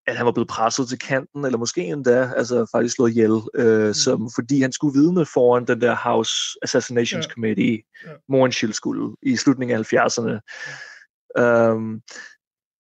at 0.09 0.17
han 0.17 0.25
var 0.25 0.31
blevet 0.31 0.47
presset 0.47 0.89
til 0.89 0.99
kanten, 0.99 1.45
eller 1.45 1.57
måske 1.57 1.83
endda 1.83 2.31
altså 2.37 2.65
faktisk 2.71 2.95
slået 2.95 3.09
ihjel, 3.09 3.41
øh, 3.55 3.87
mm. 3.87 3.93
som, 3.93 4.29
fordi 4.35 4.61
han 4.61 4.71
skulle 4.71 4.99
vidne 4.99 5.25
foran 5.25 5.67
den 5.67 5.81
der 5.81 5.95
House 5.95 6.33
Assassinations 6.61 7.25
ja. 7.25 7.31
Committee, 7.33 7.81
ja. 8.05 8.11
Morenshield 8.29 8.73
skulle, 8.73 9.15
i 9.21 9.35
slutningen 9.35 9.77
af 9.77 9.93
70'erne. 9.93 10.39
Ja. 11.37 11.71
Um, 11.71 12.01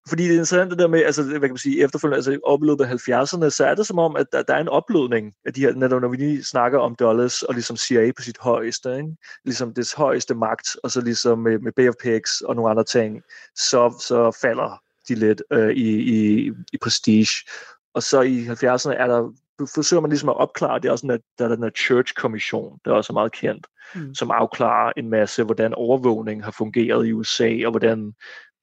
fordi 0.09 0.23
det 0.23 0.31
er 0.31 0.35
interessant 0.35 0.71
det 0.71 0.79
der 0.79 0.88
med, 0.88 1.03
altså, 1.03 1.23
hvad 1.23 1.40
kan 1.40 1.51
man 1.51 1.59
sige, 1.59 1.85
efterfølgende, 1.85 2.16
altså 2.16 2.38
opløbet 2.44 2.85
af 2.85 2.92
70'erne, 2.92 3.51
så 3.51 3.66
er 3.66 3.75
det 3.75 3.87
som 3.87 3.99
om, 3.99 4.16
at 4.16 4.27
der, 4.33 4.42
der 4.42 4.55
er 4.55 4.61
en 4.61 4.68
oplødning 4.68 5.33
af 5.47 5.55
de 5.55 5.61
her, 5.61 5.73
netop 5.73 6.01
når 6.01 6.09
vi 6.09 6.16
lige 6.16 6.44
snakker 6.44 6.79
om 6.79 6.94
Dulles 6.94 7.42
og 7.42 7.55
ligesom 7.55 7.77
CIA 7.77 8.12
på 8.16 8.23
sit 8.23 8.38
højeste, 8.38 8.97
ikke? 8.97 9.16
ligesom 9.44 9.75
det 9.75 9.94
højeste 9.97 10.35
magt, 10.35 10.77
og 10.83 10.90
så 10.90 11.01
ligesom 11.01 11.38
med, 11.38 11.59
med 11.59 11.92
Pigs 12.03 12.40
og 12.40 12.57
nogle 12.57 12.71
andre 12.71 12.85
ting, 12.85 13.23
så, 13.57 13.94
så 14.01 14.38
falder 14.42 14.83
de 15.09 15.14
lidt 15.14 15.42
øh, 15.53 15.71
i, 15.71 15.90
i, 15.99 16.53
i 16.73 16.79
prestige. 16.83 17.51
Og 17.94 18.03
så 18.03 18.21
i 18.21 18.47
70'erne 18.47 18.92
er 18.92 19.07
der, 19.07 19.33
forsøger 19.75 20.01
man 20.01 20.11
ligesom 20.11 20.29
at 20.29 20.37
opklare, 20.37 20.79
det 20.79 20.88
er 20.88 20.92
også 20.92 21.03
sådan, 21.03 21.14
at 21.14 21.21
der 21.38 21.44
er 21.44 21.49
den 21.49 21.62
her 21.62 21.71
Church-kommission, 21.71 22.79
der 22.85 22.90
er 22.90 22.94
også 22.94 23.12
meget 23.12 23.33
kendt, 23.33 23.66
mm. 23.94 24.14
som 24.14 24.31
afklarer 24.31 24.92
en 24.97 25.11
masse, 25.11 25.44
hvordan 25.44 25.75
overvågning 25.75 26.44
har 26.44 26.51
fungeret 26.51 27.07
i 27.07 27.12
USA, 27.12 27.61
og 27.64 27.71
hvordan 27.71 28.14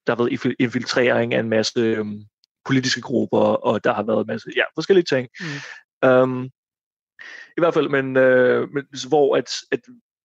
der 0.07 0.15
har 0.15 0.23
været 0.23 0.55
infiltrering 0.59 1.33
af 1.33 1.39
en 1.39 1.49
masse 1.49 1.79
øhm, 1.79 2.21
politiske 2.65 3.01
grupper, 3.01 3.37
og 3.37 3.83
der 3.83 3.93
har 3.93 4.03
været 4.03 4.19
en 4.19 4.27
masse 4.27 4.49
ja, 4.55 4.63
forskellige 4.75 5.05
ting. 5.05 5.27
Mm. 5.39 6.09
Um, 6.09 6.49
I 7.57 7.61
hvert 7.61 7.73
fald, 7.73 7.89
men, 7.89 8.17
øh, 8.17 8.69
men 8.73 8.83
hvor 9.07 9.37
at, 9.37 9.49
at 9.71 9.79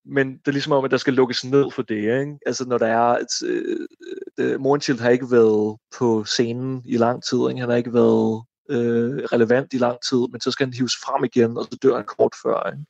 men 0.04 0.32
det 0.32 0.48
er 0.48 0.52
ligesom 0.52 0.72
om, 0.72 0.84
at 0.84 0.90
der 0.90 0.96
skal 0.96 1.14
lukkes 1.14 1.44
ned 1.44 1.70
for 1.70 1.82
det. 1.82 1.96
Ikke? 1.96 2.38
Altså 2.46 2.64
når 2.68 2.78
der 2.78 2.86
er, 2.86 3.00
at 3.00 3.42
øh, 3.44 3.86
øh, 4.38 4.60
Morgenchild 4.60 5.00
har 5.00 5.10
ikke 5.10 5.30
været 5.30 5.78
på 5.98 6.24
scenen 6.24 6.82
i 6.86 6.96
lang 6.96 7.22
tid, 7.24 7.38
ikke? 7.48 7.60
han 7.60 7.70
har 7.70 7.76
ikke 7.76 7.94
været 7.94 8.44
øh, 8.70 9.24
relevant 9.24 9.72
i 9.72 9.78
lang 9.78 9.98
tid, 10.10 10.18
men 10.32 10.40
så 10.40 10.50
skal 10.50 10.66
han 10.66 10.74
hives 10.74 10.96
frem 11.04 11.24
igen, 11.24 11.58
og 11.58 11.64
så 11.64 11.78
dør 11.82 11.96
han 11.96 12.04
kort 12.04 12.34
før. 12.42 12.70
Ikke? 12.70 12.84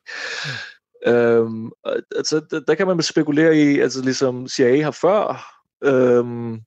Mm. 1.07 1.13
Øhm, 1.13 1.71
altså, 2.17 2.41
der, 2.51 2.61
der 2.61 2.75
kan 2.75 2.87
man 2.87 3.03
spekulere 3.03 3.57
i, 3.57 3.81
altså 3.81 4.03
ligesom 4.03 4.49
CIA 4.49 4.83
har 4.83 4.91
før, 4.91 5.47
øhm, 5.85 6.61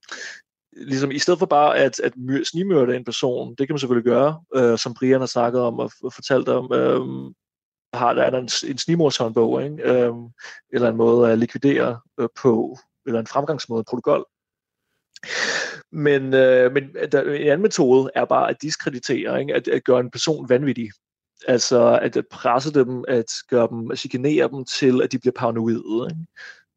ligesom 0.77 1.11
i 1.11 1.19
stedet 1.19 1.39
for 1.39 1.45
bare 1.45 1.77
at, 1.77 1.99
at 1.99 2.13
snimørte 2.43 2.95
en 2.95 3.05
person, 3.05 3.55
det 3.55 3.67
kan 3.67 3.73
man 3.73 3.79
selvfølgelig 3.79 4.11
gøre, 4.11 4.41
øh, 4.55 4.77
som 4.77 4.93
Brian 4.93 5.19
har 5.19 5.27
snakket 5.27 5.61
om 5.61 5.79
og, 5.79 5.91
og 6.03 6.13
fortalt 6.13 6.49
om, 6.49 6.73
øh, 6.73 7.33
har 7.93 8.13
der 8.13 8.23
er 8.23 8.29
der 8.29 8.37
en, 8.37 8.49
en 8.69 8.77
snimordshåndbog, 8.77 9.63
ikke? 9.63 9.91
Øh, 9.91 10.13
eller 10.73 10.89
en 10.89 10.97
måde 10.97 11.31
at 11.31 11.39
likvidere 11.39 11.99
øh, 12.19 12.29
på, 12.41 12.77
eller 13.05 13.19
en 13.19 13.27
fremgangsmåde, 13.27 13.83
protokol. 13.83 14.25
Men, 15.91 16.33
øh, 16.33 16.73
men 16.73 16.83
der, 17.11 17.21
en 17.21 17.47
anden 17.47 17.61
metode 17.61 18.09
er 18.15 18.25
bare 18.25 18.49
at 18.49 18.61
diskreditere, 18.61 19.41
ikke? 19.41 19.55
At, 19.55 19.67
at 19.67 19.83
gøre 19.83 19.99
en 19.99 20.11
person 20.11 20.49
vanvittig. 20.49 20.89
Altså 21.47 21.99
at 22.01 22.17
presse 22.31 22.73
dem, 22.73 23.03
at 23.07 23.25
gøre 23.49 23.67
dem, 23.71 23.91
at 23.91 23.99
chikanere 23.99 24.49
dem 24.49 24.65
til, 24.65 25.01
at 25.01 25.11
de 25.11 25.19
bliver 25.19 25.33
paranoide. 25.33 26.07
Ikke? 26.11 26.25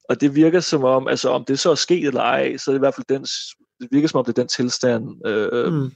Og 0.08 0.20
det 0.20 0.34
virker 0.34 0.60
som 0.60 0.84
om, 0.84 1.08
altså 1.08 1.30
om 1.30 1.44
det 1.44 1.58
så 1.58 1.70
er 1.70 1.74
sket 1.74 2.06
eller 2.06 2.20
ej, 2.20 2.56
så 2.56 2.70
er 2.70 2.72
det 2.72 2.78
i 2.78 2.86
hvert 2.86 2.94
fald 2.94 3.06
den, 3.08 3.22
det 3.80 3.88
virker 3.90 4.08
som 4.08 4.18
om 4.18 4.24
det 4.24 4.38
er 4.38 4.42
den 4.42 4.48
tilstand, 4.48 5.26
øh, 5.26 5.72
mm. 5.72 5.90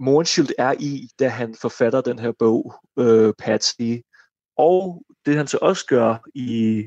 Morenshield 0.00 0.50
er 0.58 0.74
i, 0.80 1.08
da 1.18 1.28
han 1.28 1.54
forfatter 1.60 2.00
den 2.00 2.18
her 2.18 2.32
bog, 2.38 2.74
øh, 2.98 3.34
Patsy. 3.38 3.92
Og 4.56 5.04
det 5.26 5.36
han 5.36 5.46
så 5.46 5.58
også 5.62 5.86
gør 5.86 6.16
i, 6.34 6.84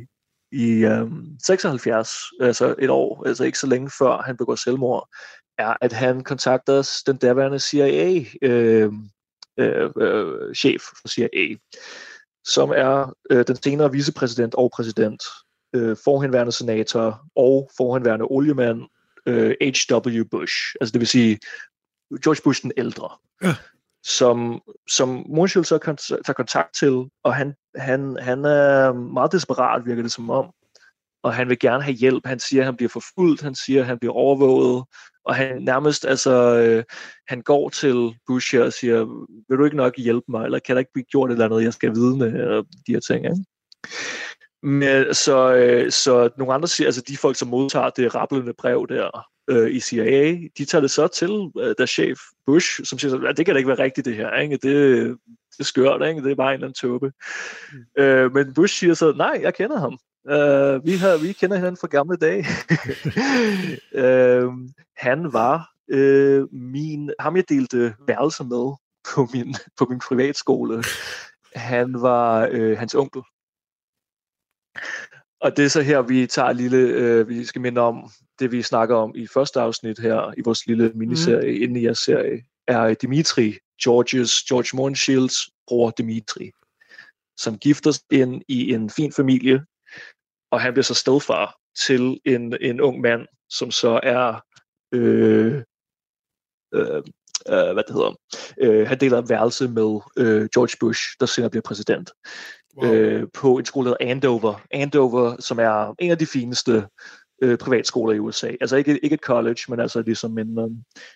i 0.52 0.86
øh, 0.86 1.12
76, 1.45 2.10
altså 2.41 2.76
et 2.80 2.89
år, 2.89 3.28
altså 3.28 3.43
ikke 3.43 3.60
så 3.60 3.67
længe 3.67 3.91
før 4.00 4.21
han 4.21 4.38
begår 4.38 4.56
selvmord, 4.56 5.10
er, 5.58 5.74
at 5.82 5.93
han 5.93 6.24
kontakter 6.24 7.02
den 7.08 7.17
daværende 7.17 7.60
CIA 7.60 8.26
øh, 8.41 8.93
øh, 9.60 9.91
øh, 9.98 10.80
for 10.80 11.08
CIA, 11.08 11.56
som 12.45 12.69
er 12.76 13.13
øh, 13.30 13.48
den 13.48 13.56
senere 13.56 13.91
vicepræsident 13.91 14.56
og 14.56 14.71
præsident 14.76 15.24
øh, 15.75 15.97
forhenværende 16.03 16.51
senator 16.51 17.21
og 17.35 17.69
forhenværende 17.77 18.25
oliemand 18.29 18.81
øh, 19.25 19.55
H.W. 19.61 20.23
Bush. 20.31 20.53
Altså 20.81 20.91
det 20.91 20.99
vil 20.99 21.07
sige 21.07 21.39
George 22.23 22.41
Bush 22.43 22.63
den 22.63 22.71
ældre. 22.77 23.09
Ja. 23.43 23.55
Som, 24.03 24.61
som 24.89 25.25
Moonshield 25.29 25.65
så 25.65 25.77
kan 25.77 25.97
tage 25.97 26.33
kontakt 26.35 26.75
til, 26.79 27.03
og 27.23 27.35
han, 27.35 27.53
han, 27.75 28.17
han 28.21 28.45
er 28.45 28.93
meget 28.93 29.31
desperat, 29.31 29.85
virker 29.85 30.01
det 30.01 30.11
som 30.11 30.29
om. 30.29 30.51
Og 31.23 31.33
han 31.33 31.49
vil 31.49 31.59
gerne 31.59 31.83
have 31.83 31.95
hjælp. 31.95 32.25
Han 32.25 32.39
siger, 32.39 32.61
at 32.61 32.65
han 32.65 32.75
bliver 32.75 32.89
forfulgt. 32.89 33.41
Han 33.41 33.55
siger, 33.55 33.81
at 33.81 33.88
han 33.88 33.99
bliver 33.99 34.13
overvåget. 34.13 34.83
Og 35.25 35.35
han 35.35 35.61
nærmest, 35.61 36.05
altså, 36.05 36.57
øh, 36.59 36.83
han 37.27 37.41
går 37.41 37.69
til 37.69 38.15
Bush 38.27 38.55
her 38.55 38.63
og 38.63 38.73
siger, 38.73 39.05
vil 39.49 39.57
du 39.57 39.65
ikke 39.65 39.77
nok 39.77 39.97
hjælpe 39.97 40.25
mig, 40.29 40.45
eller 40.45 40.59
kan 40.59 40.75
der 40.75 40.79
ikke 40.79 40.93
blive 40.93 41.05
gjort 41.05 41.29
et 41.29 41.33
eller 41.33 41.45
andet, 41.45 41.63
jeg 41.63 41.73
skal 41.73 41.95
vide 41.95 42.17
med 42.17 42.63
de 42.88 42.93
her 42.93 42.99
ting, 42.99 43.25
ikke? 43.25 43.45
Men, 44.65 45.13
så, 45.13 45.54
øh, 45.56 45.91
så 45.91 46.30
nogle 46.38 46.54
andre 46.54 46.67
siger, 46.67 46.88
altså 46.88 47.01
de 47.01 47.17
folk, 47.17 47.38
som 47.38 47.47
modtager 47.47 47.89
det 47.89 48.15
rappelende 48.15 48.54
brev 48.54 48.88
der 48.89 49.28
øh, 49.47 49.71
i 49.71 49.80
CIA, 49.80 50.38
de 50.58 50.65
tager 50.65 50.82
det 50.82 50.91
så 50.91 51.08
til 51.08 51.51
øh, 51.60 51.75
der 51.78 51.86
chef 51.86 52.19
Bush, 52.45 52.84
som 52.84 52.99
siger, 52.99 53.28
at 53.28 53.38
det 53.38 53.45
kan 53.45 53.56
da 53.56 53.58
ikke 53.58 53.67
være 53.67 53.84
rigtigt 53.84 54.06
det 54.06 54.15
her, 54.15 54.36
ikke? 54.36 54.58
Det, 54.58 55.08
det 55.51 55.60
er 55.60 55.63
skørt, 55.63 56.10
ikke? 56.10 56.23
det 56.23 56.32
er 56.32 56.36
bare 56.36 56.49
en 56.49 56.54
eller 56.54 56.67
anden 56.67 56.73
tåbe. 56.73 57.12
Mm. 57.73 58.04
Øh, 58.04 58.34
men 58.34 58.54
Bush 58.54 58.80
siger 58.80 58.93
så, 58.93 59.13
nej, 59.17 59.39
jeg 59.41 59.54
kender 59.54 59.80
ham. 59.80 59.97
Uh, 60.30 60.86
vi, 60.86 60.95
har, 60.95 61.17
vi 61.17 61.34
kender 61.34 61.56
hinanden 61.56 61.78
fra 61.82 61.88
gamle 61.88 62.17
dage. 62.17 62.45
uh, 64.47 64.54
han 65.08 65.34
var 65.34 65.71
uh, 65.93 66.54
min, 66.54 67.12
ham 67.19 67.36
jeg 67.36 67.49
delte 67.49 67.93
værelse 68.08 68.43
med 68.43 68.73
på 69.13 69.28
min, 69.34 69.56
på 69.78 69.86
min 69.89 69.99
privatskole. 69.99 70.84
Han 71.56 72.01
var 72.01 72.49
uh, 72.49 72.78
hans 72.78 72.95
onkel. 72.95 73.21
Og 75.41 75.57
det 75.57 75.65
er 75.65 75.69
så 75.69 75.81
her, 75.81 76.01
vi 76.01 76.27
tager 76.27 76.51
lille, 76.51 76.77
øh, 76.77 77.29
vi 77.29 77.45
skal 77.45 77.61
minde 77.61 77.81
om 77.81 78.09
det, 78.39 78.51
vi 78.51 78.61
snakker 78.61 78.95
om 78.95 79.11
i 79.15 79.27
første 79.27 79.59
afsnit 79.59 79.99
her 79.99 80.33
i 80.38 80.41
vores 80.45 80.67
lille 80.67 80.91
miniserie, 80.95 81.57
mm. 81.57 81.61
inden 81.63 81.77
i 81.77 81.83
jeres 81.83 81.99
serie, 81.99 82.43
er 82.67 82.93
Dimitri, 82.93 83.57
Georges, 83.83 84.43
George 84.43 84.77
Mornshields 84.77 85.49
bror 85.67 85.89
Dimitri, 85.89 86.51
som 87.38 87.57
gifter 87.57 87.91
sig 87.91 88.03
ind 88.11 88.41
i 88.47 88.73
en 88.73 88.89
fin 88.89 89.11
familie, 89.11 89.65
og 90.51 90.61
han 90.61 90.73
bliver 90.73 90.83
så 90.83 90.93
stedfar 90.93 91.55
til 91.85 92.19
en, 92.25 92.57
en 92.61 92.81
ung 92.81 93.01
mand, 93.01 93.27
som 93.49 93.71
så 93.71 93.99
er 94.03 94.41
øh, 94.91 95.63
øh, 96.73 97.03
øh, 97.49 97.73
hvad 97.73 97.83
det 97.83 97.93
hedder, 97.93 98.19
øh, 98.61 98.88
han 98.88 98.99
deler 98.99 99.21
værelse 99.21 99.67
med 99.67 99.99
øh, 100.17 100.49
George 100.53 100.77
Bush, 100.79 101.01
der 101.19 101.25
senere 101.25 101.49
bliver 101.49 101.61
præsident 101.61 102.11
wow. 102.77 102.93
øh, 102.93 103.27
på 103.33 103.57
en 103.57 103.65
skole, 103.65 103.89
der 103.89 103.95
hedder 103.99 104.11
Andover. 104.11 104.61
Andover, 104.71 105.35
som 105.39 105.59
er 105.59 105.95
en 105.99 106.11
af 106.11 106.17
de 106.17 106.25
fineste 106.25 106.83
øh, 107.41 107.57
privatskoler 107.57 108.13
i 108.13 108.19
USA. 108.19 108.47
Altså 108.61 108.75
ikke, 108.75 108.99
ikke 109.03 109.13
et 109.13 109.19
college, 109.19 109.59
men 109.69 109.79
altså 109.79 110.01
ligesom 110.01 110.38
en, 110.38 110.59
um, 110.59 110.71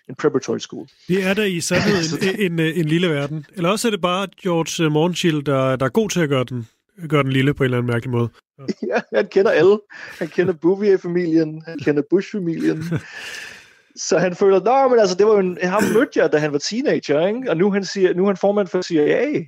en 0.08 0.14
preparatory 0.14 0.58
school. 0.58 0.86
Det 1.08 1.26
er 1.26 1.34
der 1.34 1.44
i 1.44 1.60
sandhed 1.60 2.22
en, 2.38 2.52
en, 2.52 2.60
en, 2.60 2.74
en 2.76 2.84
lille 2.84 3.10
verden. 3.10 3.46
Eller 3.52 3.70
også 3.70 3.88
er 3.88 3.90
det 3.90 4.00
bare 4.00 4.26
George 4.42 4.84
øh, 4.84 4.92
Mornschild, 4.92 5.42
der, 5.42 5.76
der 5.76 5.86
er 5.86 5.90
god 5.90 6.10
til 6.10 6.20
at 6.20 6.28
gøre 6.28 6.44
den, 6.44 6.68
gøre 7.08 7.22
den 7.22 7.32
lille 7.32 7.54
på 7.54 7.62
en 7.62 7.64
eller 7.64 7.78
anden 7.78 7.92
mærkelig 7.92 8.10
måde. 8.10 8.28
Ja, 8.58 8.64
ja 8.94 9.00
han 9.14 9.26
kender 9.26 9.50
alle. 9.50 9.78
Han 10.18 10.28
kender 10.28 10.52
Bouvier-familien, 10.52 11.62
han 11.66 11.78
kender 11.78 12.02
Bush-familien. 12.10 12.84
Så 13.96 14.18
han 14.18 14.36
føler, 14.36 14.60
nå, 14.60 14.88
men 14.88 14.98
altså, 14.98 15.16
det 15.16 15.26
var 15.26 15.32
jo 15.32 15.38
en, 15.38 15.58
ham 15.62 15.82
mødte 15.94 16.20
jeg, 16.20 16.32
da 16.32 16.38
han 16.38 16.52
var 16.52 16.58
teenager, 16.58 17.26
ikke? 17.26 17.50
og 17.50 17.56
nu 17.56 17.72
han, 17.72 17.84
siger, 17.84 18.14
nu 18.14 18.22
er 18.22 18.26
han 18.26 18.36
formand 18.36 18.68
for 18.68 18.82
CIA. 18.82 19.44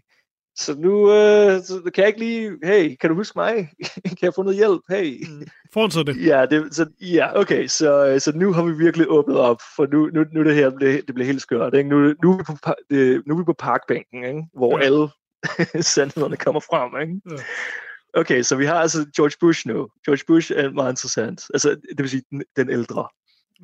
Så 0.57 0.75
nu 0.79 1.13
øh, 1.13 1.63
så 1.63 1.91
kan 1.95 2.03
jeg 2.03 2.09
ikke 2.09 2.21
lige, 2.21 2.59
hey, 2.65 2.97
kan 3.01 3.11
du 3.11 3.17
huske 3.17 3.39
mig? 3.39 3.71
kan 4.19 4.19
jeg 4.23 4.35
få 4.35 4.43
noget 4.43 4.57
hjælp? 4.57 4.81
Hey. 4.89 5.27
Mm. 5.75 5.91
Så 5.91 6.03
det. 6.03 6.27
Ja, 6.27 6.47
det, 6.47 6.75
så, 6.75 6.87
ja, 7.01 7.41
okay, 7.41 7.67
så, 7.67 8.07
øh, 8.07 8.21
så 8.21 8.33
nu 8.35 8.53
har 8.53 8.63
vi 8.65 8.73
virkelig 8.73 9.07
åbnet 9.09 9.39
op, 9.39 9.61
for 9.77 9.87
nu, 9.93 10.07
nu, 10.07 10.25
nu 10.33 10.45
det 10.45 10.55
her, 10.55 10.71
det, 10.71 11.07
det 11.07 11.15
bliver 11.15 11.27
helt 11.27 11.43
skørt. 11.43 11.75
Ikke? 11.75 11.91
Nu, 11.91 12.15
nu, 12.23 12.33
er 12.33 12.37
vi 12.37 12.45
på, 12.45 12.75
det, 12.91 13.23
nu 13.27 13.35
er 13.35 13.39
vi 13.39 13.45
på 13.45 13.55
parkbænken, 13.59 14.25
ikke? 14.25 14.43
hvor 14.55 14.79
ja. 14.79 14.85
alle 14.85 15.09
sandhederne 15.95 16.37
kommer 16.37 16.61
frem. 16.61 17.01
Ikke? 17.01 17.21
Ja. 17.31 17.43
Okay, 18.21 18.43
så 18.43 18.57
vi 18.57 18.67
har 18.67 18.75
altså 18.75 19.07
George 19.17 19.37
Bush 19.41 19.69
nu. 19.69 19.89
George 20.05 20.25
Bush 20.27 20.53
er 20.57 20.71
meget 20.71 20.93
interessant. 20.93 21.43
Altså, 21.55 21.71
det 21.71 21.99
vil 21.99 22.11
sige 22.11 22.23
den, 22.31 22.43
den 22.57 22.71
ældre. 22.71 23.09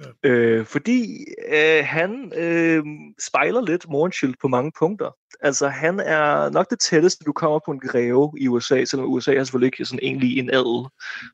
Ja. 0.05 0.29
Øh, 0.29 0.66
fordi 0.66 1.24
øh, 1.48 1.85
han 1.85 2.33
øh, 2.37 2.85
spejler 3.27 3.66
lidt 3.66 3.88
Mornschild 3.88 4.35
på 4.40 4.48
mange 4.48 4.72
punkter. 4.79 5.11
Altså, 5.40 5.68
han 5.68 6.01
er 6.01 6.51
nok 6.51 6.70
det 6.70 6.81
tætteste, 6.81 7.24
du 7.24 7.33
kommer 7.33 7.61
på 7.66 7.70
en 7.70 7.81
greve 7.81 8.33
i 8.38 8.48
USA, 8.48 8.85
selvom 8.85 9.12
USA 9.12 9.37
har 9.37 9.44
selvfølgelig 9.44 9.66
ikke 9.66 9.85
sådan 9.85 9.98
egentlig 10.03 10.38
en 10.38 10.51
adel, 10.51 10.87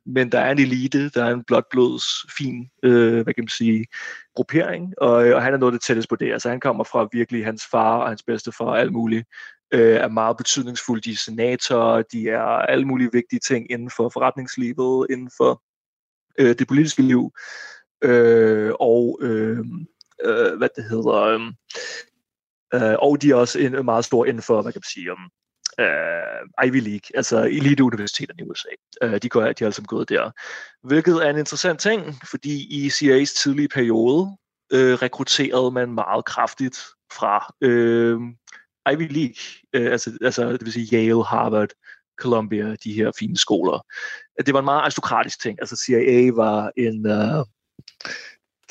men 0.07 0.33
der 0.33 0.41
er 0.41 0.53
en 0.53 0.59
elite, 0.59 1.09
der 1.09 1.25
er 1.25 1.31
en 1.35 1.45
blodblods 1.45 2.05
fin, 2.39 2.71
øh, 2.83 3.23
hvad 3.23 3.35
kan 3.35 3.43
man 3.43 3.49
sige, 3.49 3.87
gruppering, 4.37 4.95
og, 4.99 5.27
øh, 5.27 5.37
og 5.37 5.43
han 5.43 5.55
er 5.55 5.59
noget 5.59 5.73
det 5.73 5.83
tætteste 5.83 6.09
på 6.09 6.17
det. 6.17 6.33
Altså, 6.33 6.49
han 6.49 6.61
kommer 6.61 6.85
fra 6.85 7.09
virkelig 7.13 7.45
hans 7.45 7.63
far 7.71 7.99
og 7.99 8.09
hans 8.09 8.23
bedstefar 8.23 8.65
og 8.65 8.81
alt 8.81 8.93
muligt, 8.93 9.29
øh, 9.73 9.97
er 9.97 10.09
meget 10.09 10.37
betydningsfulde. 10.37 11.03
De 11.03 11.13
er 11.13 11.17
senatorer, 11.17 12.03
de 12.03 12.29
er 12.29 12.43
alle 12.43 12.85
mulige 12.85 13.13
vigtige 13.13 13.41
ting 13.41 13.71
inden 13.71 13.91
for 13.91 14.09
forretningslivet, 14.09 15.07
inden 15.11 15.31
for 15.37 15.63
øh, 16.39 16.55
det 16.59 16.69
politiske 16.69 17.03
liv, 17.03 17.31
øh, 18.03 18.73
og 18.81 19.19
øh, 19.23 19.59
øh, 20.25 20.59
hvad 20.59 20.69
det 20.77 20.85
hedder, 20.85 21.23
øh, 21.23 21.41
øh, 22.75 22.97
og 22.99 23.23
de 23.23 23.31
er 23.31 23.35
også 23.35 23.59
en, 23.59 23.85
meget 23.85 24.05
stor 24.05 24.25
inden 24.25 24.43
for, 24.43 24.63
hvad 24.63 24.73
kan 24.73 24.79
man 24.85 24.91
sige, 24.95 25.13
um, 25.13 25.31
uh, 25.79 26.67
Ivy 26.67 26.81
League, 26.81 27.09
altså 27.15 27.45
eliteuniversiteterne 27.45 28.41
i 28.41 28.51
USA. 28.51 28.69
Uh, 29.05 29.13
øh, 29.13 29.23
de, 29.23 29.29
går, 29.29 29.41
de 29.41 29.47
er 29.47 29.49
altså 29.49 29.65
ligesom 29.65 29.85
gået 29.85 30.09
der. 30.09 30.31
Hvilket 30.87 31.27
er 31.27 31.31
en 31.31 31.39
interessant 31.39 31.81
ting, 31.81 32.15
fordi 32.31 32.85
i 32.85 32.89
CIA's 32.89 33.43
tidlige 33.43 33.69
periode 33.69 34.23
uh, 34.75 34.95
rekrutterede 35.03 35.71
man 35.71 35.93
meget 35.93 36.25
kraftigt 36.25 36.79
fra 37.13 37.55
uh, 37.61 38.23
Ivy 38.93 39.13
League, 39.13 39.41
uh, 39.77 39.93
altså, 39.93 40.19
altså 40.23 40.53
det 40.53 40.65
vil 40.65 40.73
sige 40.73 40.97
Yale, 40.97 41.25
Harvard, 41.25 41.71
Columbia, 42.21 42.75
de 42.85 42.93
her 42.93 43.13
fine 43.19 43.37
skoler. 43.37 43.87
Det 44.47 44.55
var 44.55 44.59
en 44.59 44.65
meget 44.65 44.81
aristokratisk 44.81 45.43
ting. 45.43 45.59
Altså 45.61 45.77
CIA 45.87 46.31
var 46.35 46.73
en... 46.77 47.07
Uh, 47.07 47.47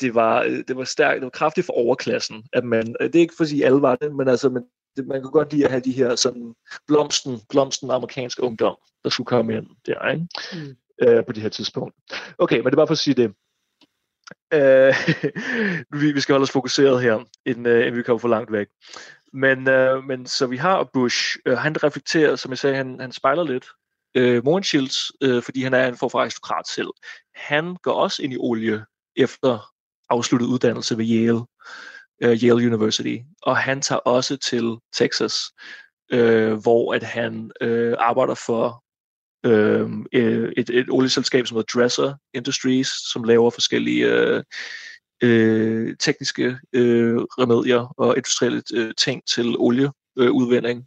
det 0.00 0.14
var, 0.14 0.42
det 0.68 0.76
var 0.76 0.84
stærkt, 0.84 1.16
det 1.16 1.24
var 1.24 1.30
kraftigt 1.30 1.66
for 1.66 1.72
overklassen, 1.72 2.44
at 2.52 2.64
man, 2.64 2.86
det 2.86 3.16
er 3.16 3.20
ikke 3.20 3.34
for 3.36 3.44
at 3.44 3.48
sige, 3.48 3.66
alle 3.66 3.82
var 3.82 3.96
det, 3.96 4.14
men 4.14 4.28
altså, 4.28 4.48
man, 4.48 4.62
det, 4.96 5.06
man 5.06 5.22
kan 5.22 5.30
godt 5.30 5.52
lide 5.52 5.64
at 5.64 5.70
have 5.70 5.80
de 5.80 5.92
her 5.92 6.16
sådan 6.16 6.54
blomsten, 6.86 7.40
blomsten 7.48 7.90
amerikanske 7.90 8.42
ungdom, 8.42 8.76
der 9.04 9.10
skulle 9.10 9.26
komme 9.26 9.56
ind 9.56 9.66
der, 9.86 10.08
ikke? 10.08 10.26
Mm. 10.52 10.76
Øh, 11.02 11.24
på 11.24 11.32
det 11.32 11.42
her 11.42 11.48
tidspunkt. 11.48 11.94
Okay, 12.38 12.56
men 12.56 12.64
det 12.64 12.72
er 12.72 12.76
bare 12.76 12.86
for 12.86 12.92
at 12.92 12.98
sige 12.98 13.14
det. 13.14 13.34
Øh, 14.54 14.94
vi, 16.00 16.12
vi 16.12 16.20
skal 16.20 16.32
holde 16.32 16.42
os 16.42 16.50
fokuseret 16.50 17.02
her, 17.02 17.24
inden, 17.46 17.66
uh, 17.66 17.78
inden 17.78 17.96
vi 17.96 18.02
kommer 18.02 18.18
for 18.18 18.28
langt 18.28 18.52
væk. 18.52 18.66
Men, 19.32 19.58
uh, 19.58 20.04
men 20.04 20.26
så 20.26 20.46
vi 20.46 20.56
har 20.56 20.90
Bush, 20.92 21.36
uh, 21.48 21.52
han 21.52 21.84
reflekterer, 21.84 22.36
som 22.36 22.50
jeg 22.50 22.58
sagde, 22.58 22.76
han, 22.76 23.00
han 23.00 23.12
spejler 23.12 23.44
lidt 23.44 23.66
uh, 24.18 24.44
Mohrenschilds, 24.44 25.24
uh, 25.24 25.42
fordi 25.42 25.62
han 25.62 25.74
er 25.74 25.88
en 25.88 25.96
form 25.96 26.10
for 26.10 26.20
aristokrat 26.20 26.68
selv. 26.68 26.88
Han 27.34 27.76
går 27.82 27.92
også 27.92 28.22
ind 28.22 28.32
i 28.32 28.36
olie 28.40 28.84
efter 29.16 29.73
afsluttet 30.10 30.46
uddannelse 30.46 30.98
ved 30.98 31.04
Yale, 31.04 31.40
uh, 32.24 32.44
Yale 32.44 32.66
University, 32.66 33.16
og 33.42 33.56
han 33.56 33.80
tager 33.80 33.98
også 33.98 34.36
til 34.36 34.76
Texas, 34.96 35.34
uh, 36.14 36.52
hvor 36.52 36.94
at 36.94 37.02
han 37.02 37.50
uh, 37.64 37.92
arbejder 37.98 38.34
for 38.34 38.84
uh, 39.46 40.04
et, 40.56 40.70
et 40.70 40.86
olieselskab, 40.90 41.46
som 41.46 41.56
hedder 41.56 41.80
Dresser 41.80 42.14
Industries, 42.34 42.88
som 43.12 43.24
laver 43.24 43.50
forskellige 43.50 44.34
uh, 44.36 44.42
uh, 45.24 45.94
tekniske 46.00 46.46
uh, 46.76 47.18
remedier 47.38 47.94
og 47.98 48.16
industrielle 48.16 48.62
uh, 48.76 48.90
ting 48.98 49.22
til 49.34 49.56
olieudvinding. 49.58 50.86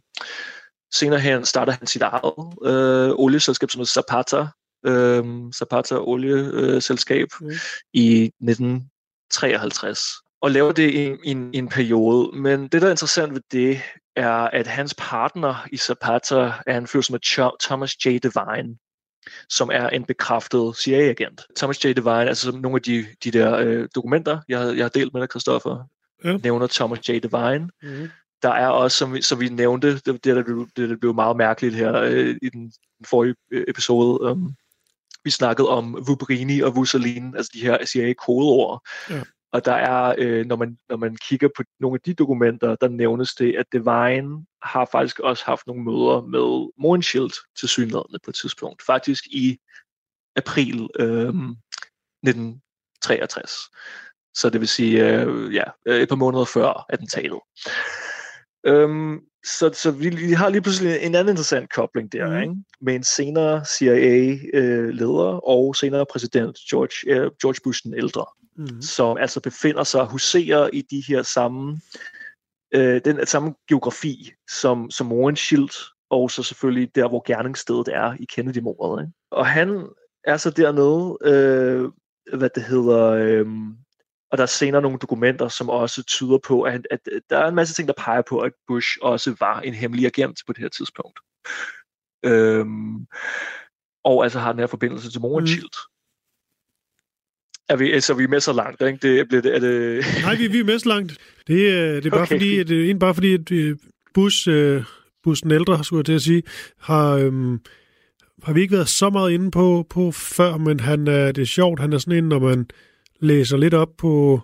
Senere 0.94 1.20
hen 1.20 1.44
starter 1.44 1.72
han 1.72 1.86
sit 1.86 2.02
eget 2.02 2.34
uh, 2.36 3.18
olieselskab, 3.18 3.70
som 3.70 3.78
hedder 3.78 4.02
Zapata, 4.02 4.40
uh, 4.88 5.52
Zapata 5.52 5.94
olieselskab 5.94 7.28
mm. 7.40 7.50
i 7.92 8.30
19 8.40 8.90
53, 9.30 10.00
og 10.40 10.50
laver 10.50 10.72
det 10.72 10.94
i, 10.94 11.14
en, 11.24 11.54
i 11.54 11.58
en 11.58 11.68
periode. 11.68 12.38
Men 12.38 12.68
det, 12.68 12.82
der 12.82 12.86
er 12.86 12.90
interessant 12.90 13.34
ved 13.34 13.40
det, 13.52 13.80
er, 14.16 14.32
at 14.32 14.66
hans 14.66 14.94
partner 14.98 15.66
i 15.72 15.76
Zapata 15.76 16.52
er 16.66 16.78
en 16.78 16.86
fyr 16.86 17.00
som 17.00 17.14
er 17.14 17.50
Thomas 17.60 18.06
J. 18.06 18.18
Devine, 18.22 18.76
som 19.48 19.70
er 19.72 19.88
en 19.88 20.04
bekræftet 20.04 20.76
CIA-agent. 20.76 21.42
Thomas 21.56 21.84
J. 21.84 21.88
Devine, 21.88 22.28
altså 22.28 22.52
nogle 22.52 22.76
af 22.76 22.82
de, 22.82 23.06
de 23.24 23.30
der 23.30 23.56
øh, 23.56 23.88
dokumenter, 23.94 24.40
jeg, 24.48 24.76
jeg 24.76 24.84
har 24.84 24.88
delt 24.88 25.12
med 25.12 25.20
dig, 25.20 25.30
Christoffer, 25.30 25.84
ja. 26.24 26.36
nævner 26.36 26.66
Thomas 26.66 27.08
J. 27.08 27.18
Devine. 27.22 27.70
Mm. 27.82 28.08
Der 28.42 28.50
er 28.50 28.68
også, 28.68 28.96
som 28.96 29.14
vi, 29.14 29.22
som 29.22 29.40
vi 29.40 29.48
nævnte, 29.48 29.94
det, 29.94 30.06
det, 30.06 30.36
der, 30.36 30.42
blev, 30.42 30.68
det 30.76 30.88
der 30.88 30.96
blev 30.96 31.14
meget 31.14 31.36
mærkeligt 31.36 31.74
her 31.74 31.94
øh, 31.94 32.36
i 32.42 32.48
den, 32.48 32.62
den 32.98 33.06
forrige 33.06 33.34
øh, 33.50 33.64
episode, 33.68 34.20
um, 34.20 34.54
vi 35.28 35.32
snakkede 35.32 35.68
om 35.68 36.06
Vubrini 36.06 36.60
og 36.60 36.76
Vusalin, 36.76 37.36
altså 37.36 37.50
de 37.54 37.60
her 37.60 37.86
CIA-kodeord. 37.86 38.86
Ja. 39.10 39.22
Og 39.52 39.64
der 39.64 39.72
er, 39.72 40.14
øh, 40.18 40.46
når, 40.46 40.56
man, 40.56 40.78
når 40.88 40.96
man 40.96 41.16
kigger 41.16 41.48
på 41.56 41.62
nogle 41.80 41.96
af 41.96 42.00
de 42.00 42.14
dokumenter, 42.14 42.76
der 42.76 42.88
nævnes 42.88 43.34
det, 43.34 43.56
at 43.56 43.66
Devine 43.72 44.46
har 44.62 44.88
faktisk 44.92 45.20
også 45.20 45.44
haft 45.44 45.66
nogle 45.66 45.82
møder 45.82 46.20
med 46.20 46.72
Morenshield 46.78 47.30
til 47.58 47.68
synligheden 47.68 48.18
på 48.24 48.30
et 48.30 48.34
tidspunkt. 48.34 48.82
Faktisk 48.86 49.26
i 49.26 49.58
april 50.36 50.88
øh, 51.00 51.28
1963. 51.28 53.50
Så 54.34 54.50
det 54.50 54.60
vil 54.60 54.68
sige, 54.68 55.22
øh, 55.22 55.54
ja, 55.54 55.64
et 55.86 56.08
par 56.08 56.16
måneder 56.16 56.44
før 56.44 56.86
attentatet. 56.88 57.40
Øhm, 58.66 59.20
så, 59.48 59.70
så 59.72 59.90
vi, 59.90 60.08
vi 60.08 60.32
har 60.32 60.48
lige 60.48 60.62
pludselig 60.62 60.98
en 61.00 61.14
anden 61.14 61.32
interessant 61.32 61.72
kobling 61.72 62.12
der, 62.12 62.30
mm. 62.30 62.42
ikke? 62.42 62.54
med 62.80 62.94
en 62.94 63.04
senere 63.04 63.64
CIA-leder 63.64 65.34
øh, 65.34 65.40
og 65.44 65.76
senere 65.76 66.06
præsident 66.12 66.56
George, 66.70 67.14
øh, 67.14 67.30
George 67.42 67.60
Bush 67.64 67.84
den 67.84 67.94
ældre, 67.94 68.24
mm. 68.56 68.82
som 68.82 69.16
altså 69.16 69.40
befinder 69.40 69.84
sig, 69.84 70.04
huserer 70.04 70.70
i 70.72 70.82
de 70.90 71.02
her 71.08 71.22
samme, 71.22 71.80
øh, 72.74 73.00
den 73.04 73.26
samme 73.26 73.54
geografi 73.68 74.32
som, 74.50 74.90
som 74.90 75.12
Warren 75.12 75.68
og 76.10 76.30
så 76.30 76.42
selvfølgelig 76.42 76.94
der, 76.94 77.08
hvor 77.08 77.22
gerningsstedet 77.26 77.88
er 77.88 78.14
i 78.20 78.24
Kennedy-mordet. 78.34 79.02
Ikke? 79.02 79.12
Og 79.30 79.46
han 79.46 79.86
er 80.24 80.36
så 80.36 80.50
dernede, 80.50 81.18
øh, 81.22 81.88
hvad 82.38 82.50
det 82.54 82.62
hedder, 82.62 83.04
øh, 83.04 83.46
og 84.30 84.38
der 84.38 84.42
er 84.42 84.46
senere 84.46 84.82
nogle 84.82 84.98
dokumenter, 84.98 85.48
som 85.48 85.68
også 85.70 86.02
tyder 86.02 86.38
på, 86.46 86.62
at, 86.62 86.86
at 86.90 87.00
der 87.30 87.38
er 87.38 87.48
en 87.48 87.54
masse 87.54 87.74
ting, 87.74 87.88
der 87.88 87.94
peger 87.94 88.22
på, 88.28 88.38
at 88.38 88.52
Bush 88.66 88.88
også 89.02 89.36
var 89.40 89.60
en 89.60 89.74
hemmelig 89.74 90.06
agent 90.06 90.40
på 90.46 90.52
det 90.52 90.62
her 90.62 90.68
tidspunkt. 90.68 91.20
Øhm, 92.24 93.06
og 94.04 94.24
altså 94.24 94.38
har 94.38 94.52
den 94.52 94.58
her 94.58 94.66
forbindelse 94.66 95.10
til 95.10 95.20
Mohrenschildt. 95.20 95.76
Mm. 95.76 95.94
Er 97.68 97.76
vi, 97.76 97.92
altså, 97.92 98.14
vi 98.14 98.24
er 98.24 98.28
med 98.28 98.40
så 98.40 98.52
langt, 98.52 98.82
ikke? 98.82 98.98
Det, 99.02 99.28
bliver 99.28 99.42
det, 99.42 99.54
er 99.54 99.58
det... 99.58 100.04
Nej, 100.22 100.34
vi, 100.34 100.46
vi 100.46 100.58
er 100.58 100.64
med 100.64 100.78
så 100.78 100.88
langt. 100.88 101.18
Det, 101.46 101.78
er, 101.78 101.94
det 101.94 102.06
er 102.06 102.10
bare 102.10 102.20
okay. 102.20 102.34
fordi, 102.34 102.58
at, 102.58 102.68
det 102.68 102.90
er 102.90 102.94
bare 102.94 103.14
fordi, 103.14 103.34
at 103.34 103.52
øh, 103.52 103.76
Bush, 104.14 104.48
Bush 105.22 105.42
den 105.42 105.50
ældre, 105.50 105.84
skulle 105.84 105.98
jeg 105.98 106.06
til 106.06 106.12
at 106.12 106.22
sige, 106.22 106.42
har, 106.78 107.14
um, 107.14 107.60
har 108.42 108.52
vi 108.52 108.60
ikke 108.60 108.74
været 108.74 108.88
så 108.88 109.10
meget 109.10 109.30
inde 109.30 109.50
på, 109.50 109.86
på 109.90 110.12
før, 110.12 110.56
men 110.56 110.80
han, 110.80 111.08
uh, 111.08 111.14
det 111.14 111.38
er 111.38 111.44
sjovt, 111.44 111.80
han 111.80 111.92
er 111.92 111.98
sådan 111.98 112.18
en, 112.18 112.28
når 112.28 112.38
man 112.38 112.66
læser 113.20 113.56
lidt 113.56 113.74
op 113.74 113.88
på, 113.98 114.40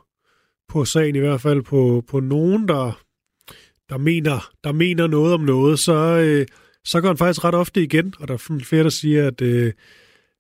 på 0.69 0.85
sagen, 0.85 1.17
i 1.17 1.19
hvert 1.19 1.41
fald 1.41 1.63
på, 1.63 2.05
på 2.09 2.21
nogen, 2.21 2.69
der, 2.69 3.01
der, 3.89 3.99
mener, 3.99 4.51
der 4.65 4.73
mener 4.73 5.07
noget 5.07 5.35
om 5.35 5.41
noget, 5.41 5.79
så, 5.79 5.95
øh, 5.95 6.47
så 6.85 7.01
går 7.01 7.09
han 7.09 7.17
faktisk 7.17 7.45
ret 7.45 7.55
ofte 7.55 7.83
igen, 7.83 8.15
og 8.19 8.29
der 8.29 8.35
er 8.35 8.59
flere, 8.65 8.85
der 8.85 8.91
siger, 8.91 9.27
at, 9.27 9.41
øh, 9.41 9.73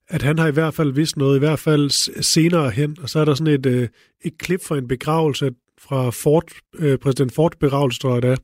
at 0.08 0.22
han 0.22 0.38
har 0.38 0.46
i 0.46 0.52
hvert 0.52 0.74
fald 0.74 0.92
vidst 0.92 1.16
noget, 1.16 1.36
i 1.36 1.38
hvert 1.38 1.58
fald 1.58 1.90
senere 2.22 2.70
hen, 2.70 2.96
og 3.02 3.08
så 3.08 3.18
er 3.18 3.24
der 3.24 3.34
sådan 3.34 3.54
et, 3.54 3.66
øh, 3.66 3.88
et 4.24 4.38
klip 4.38 4.64
fra 4.64 4.78
en 4.78 4.88
begravelse 4.88 5.50
fra 5.78 6.10
Ford, 6.10 6.44
øh, 6.78 6.98
præsident 6.98 7.34
Ford 7.34 7.52
begravelse, 7.60 8.00
tror 8.00 8.12
jeg 8.12 8.22
det 8.22 8.30
er, 8.30 8.36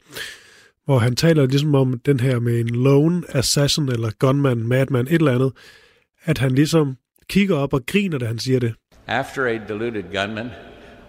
hvor 0.84 0.98
han 0.98 1.16
taler 1.16 1.46
ligesom 1.46 1.74
om 1.74 1.98
den 1.98 2.20
her 2.20 2.38
med 2.38 2.60
en 2.60 2.68
lone 2.68 3.22
assassin, 3.28 3.88
eller 3.88 4.10
gunman, 4.18 4.58
madman, 4.58 5.06
et 5.06 5.12
eller 5.12 5.34
andet, 5.34 5.52
at 6.22 6.38
han 6.38 6.52
ligesom 6.52 6.96
kigger 7.28 7.56
op 7.56 7.72
og 7.72 7.86
griner, 7.86 8.18
da 8.18 8.26
han 8.26 8.38
siger 8.38 8.60
det. 8.60 8.74
After 9.10 9.48
a 9.48 9.58
deluded 9.58 10.12
gunman 10.12 10.52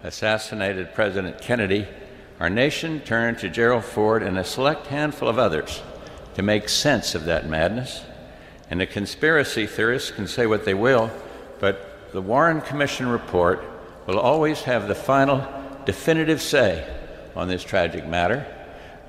assassinated 0.02 0.92
President 0.92 1.40
Kennedy, 1.40 1.86
our 2.40 2.50
nation 2.50 2.98
turned 2.98 3.38
to 3.38 3.48
Gerald 3.48 3.84
Ford 3.84 4.24
and 4.24 4.36
a 4.36 4.42
select 4.42 4.88
handful 4.88 5.28
of 5.28 5.38
others 5.38 5.80
to 6.34 6.42
make 6.42 6.68
sense 6.68 7.14
of 7.14 7.26
that 7.26 7.48
madness. 7.48 8.02
And 8.68 8.80
the 8.80 8.88
conspiracy 8.88 9.68
theorists 9.68 10.10
can 10.10 10.26
say 10.26 10.46
what 10.46 10.64
they 10.64 10.74
will, 10.74 11.12
but 11.60 12.10
the 12.12 12.20
Warren 12.20 12.60
Commission 12.60 13.06
report 13.06 13.62
will 14.08 14.18
always 14.18 14.62
have 14.62 14.88
the 14.88 14.96
final 14.96 15.46
definitive 15.86 16.42
say 16.42 16.84
on 17.36 17.46
this 17.46 17.62
tragic 17.62 18.04
matter. 18.04 18.44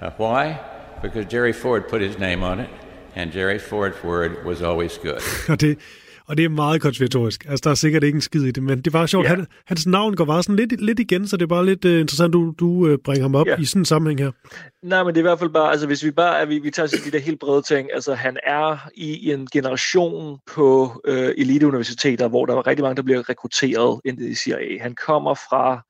Uh, 0.01 0.11
why? 0.17 0.59
Because 1.01 1.25
Jerry 1.25 1.51
Ford 1.51 1.87
put 1.89 2.01
his 2.01 2.19
name 2.19 2.43
on 2.43 2.59
it, 2.59 2.69
and 3.15 3.31
Jerry 3.31 3.57
Ford's 3.57 4.03
word 4.03 4.45
was 4.45 4.61
always 4.61 4.99
good. 4.99 5.23
Og 6.33 6.37
det 6.37 6.45
er 6.45 6.49
meget 6.49 6.81
konspiratorisk. 6.81 7.45
Altså, 7.49 7.61
der 7.63 7.69
er 7.69 7.75
sikkert 7.75 8.03
ikke 8.03 8.15
en 8.15 8.21
skid 8.21 8.43
i 8.43 8.51
det, 8.51 8.63
men 8.63 8.77
det 8.77 8.87
er 8.87 8.91
bare 8.91 9.07
sjovt. 9.07 9.23
Ja. 9.23 9.29
Han, 9.29 9.47
hans 9.65 9.87
navn 9.87 10.15
går 10.15 10.25
bare 10.25 10.43
sådan 10.43 10.55
lidt, 10.55 10.81
lidt 10.81 10.99
igen, 10.99 11.27
så 11.27 11.37
det 11.37 11.43
er 11.43 11.47
bare 11.47 11.65
lidt 11.65 11.85
uh, 11.85 11.91
interessant, 11.91 12.33
du, 12.33 12.53
du 12.59 12.65
uh, 12.65 12.97
bringer 13.05 13.23
ham 13.23 13.35
op 13.35 13.47
ja. 13.47 13.55
i 13.59 13.65
sådan 13.65 13.81
en 13.81 13.85
sammenhæng 13.85 14.19
her. 14.19 14.31
Nej, 14.83 15.03
men 15.03 15.07
det 15.07 15.17
er 15.17 15.21
i 15.21 15.29
hvert 15.29 15.39
fald 15.39 15.49
bare, 15.49 15.71
altså 15.71 15.87
hvis 15.87 16.03
vi 16.03 16.11
bare, 16.11 16.39
er, 16.39 16.45
vi, 16.45 16.59
vi 16.59 16.71
tager 16.71 16.87
de 17.05 17.11
der 17.11 17.19
helt 17.19 17.39
brede 17.39 17.61
ting, 17.61 17.89
altså 17.93 18.13
han 18.13 18.37
er 18.43 18.89
i, 18.95 19.17
i 19.17 19.31
en 19.31 19.47
generation 19.53 20.39
på 20.53 21.01
uh, 21.07 21.13
eliteuniversiteter, 21.15 22.27
hvor 22.27 22.45
der 22.45 22.53
var 22.53 22.67
rigtig 22.67 22.83
mange, 22.83 22.95
der 22.95 23.01
bliver 23.01 23.29
rekrutteret 23.29 24.01
ind 24.05 24.21
i 24.21 24.35
CIA. 24.35 24.81
Han 24.81 24.95
kommer 25.05 25.33
fra 25.33 25.81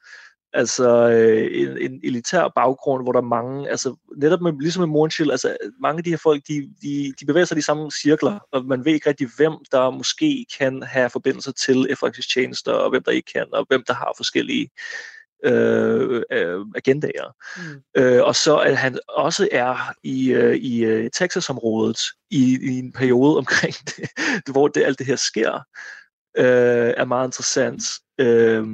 Altså 0.54 1.10
øh, 1.10 1.62
en, 1.62 1.78
en 1.92 2.00
elitær 2.04 2.52
baggrund, 2.56 3.04
hvor 3.04 3.12
der 3.12 3.20
er 3.20 3.26
mange, 3.26 3.70
altså 3.70 3.96
netop 4.18 4.42
med, 4.42 4.54
ligesom 4.60 4.82
med 4.82 4.88
Morgenchill, 4.88 5.32
altså 5.32 5.58
mange 5.82 5.98
af 5.98 6.04
de 6.04 6.10
her 6.10 6.18
folk, 6.18 6.42
de, 6.48 6.70
de, 6.82 7.14
de 7.20 7.26
bevæger 7.26 7.46
sig 7.46 7.56
i 7.56 7.60
de 7.60 7.66
samme 7.66 7.92
cirkler, 7.92 8.40
og 8.52 8.66
man 8.66 8.86
ved 8.86 8.94
ikke 8.94 9.10
rigtig, 9.10 9.28
hvem 9.38 9.54
der 9.72 9.90
måske 9.90 10.46
kan 10.60 10.84
have 10.84 11.10
forbindelser 11.10 11.52
til 11.52 11.88
efterretningstjenester, 11.90 12.72
og 12.72 12.90
hvem 12.90 13.04
der 13.04 13.12
ikke 13.12 13.32
kan, 13.34 13.46
og 13.54 13.66
hvem 13.70 13.84
der 13.88 13.94
har 13.94 14.14
forskellige 14.18 14.70
øh, 15.44 16.24
øh, 16.32 16.66
agendaer. 16.76 17.36
Mm. 17.58 18.02
Øh, 18.02 18.24
og 18.24 18.36
så 18.36 18.58
at 18.58 18.78
han 18.78 19.00
også 19.10 19.50
er 19.52 19.94
i, 20.04 20.32
øh, 20.32 20.56
i 20.56 20.86
øh, 20.86 21.10
Texas-området 21.12 22.00
i, 22.32 22.60
i 22.62 22.80
en 22.80 22.92
periode 22.92 23.38
omkring 23.38 23.74
det, 24.46 24.52
hvor 24.52 24.68
det, 24.68 24.84
alt 24.84 25.00
det 25.00 25.08
her 25.08 25.16
sker, 25.16 25.54
øh, 26.38 26.94
er 26.98 27.06
meget 27.06 27.28
interessant. 27.28 27.84
Øh, 28.20 28.66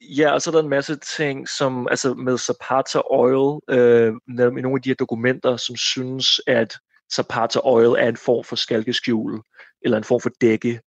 Ja, 0.00 0.32
og 0.32 0.42
så 0.42 0.50
er 0.50 0.52
der 0.52 0.62
en 0.62 0.68
masse 0.68 0.96
ting, 0.96 1.48
som 1.48 1.88
altså 1.88 2.14
med 2.14 2.38
Zapata 2.38 3.00
Oil, 3.10 3.60
øh, 3.70 4.12
i 4.28 4.60
nogle 4.60 4.76
af 4.76 4.82
de 4.82 4.90
her 4.90 4.94
dokumenter, 4.94 5.56
som 5.56 5.76
synes, 5.76 6.40
at 6.46 6.78
Zapata 7.14 7.60
Oil 7.64 7.96
er 7.98 8.08
en 8.08 8.16
form 8.16 8.44
for 8.44 8.56
skalkeskjul, 8.56 9.40
eller 9.82 9.98
en 9.98 10.04
form 10.04 10.20
for 10.20 10.30
dække 10.40 10.80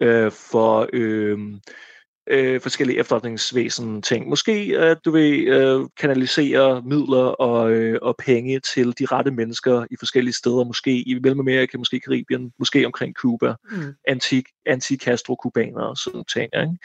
øh, 0.00 0.32
for 0.32 0.88
øh, 0.92 1.38
øh, 2.26 2.60
forskellige 2.60 2.98
efterretningsvæsen 2.98 4.02
ting. 4.02 4.28
Måske 4.28 4.74
at 4.78 4.98
du 5.04 5.10
vil 5.10 5.48
øh, 5.48 5.88
kanalisere 6.00 6.82
midler 6.82 7.24
og, 7.24 7.70
øh, 7.70 7.98
og 8.02 8.16
penge 8.18 8.60
til 8.60 8.98
de 8.98 9.06
rette 9.06 9.30
mennesker 9.30 9.86
i 9.90 9.96
forskellige 9.98 10.34
steder, 10.34 10.64
måske 10.64 10.90
i 10.90 11.18
Mellemamerika, 11.22 11.78
måske 11.78 11.96
i 11.96 12.00
Karibien, 12.00 12.52
måske 12.58 12.86
omkring 12.86 13.14
Cuba, 13.14 13.54
mm. 13.70 13.94
anti, 14.08 14.42
anti-Castro-kubanere 14.66 15.88
og 15.88 15.96
sådan 15.96 16.24
ting. 16.24 16.50
Ikke? 16.54 16.78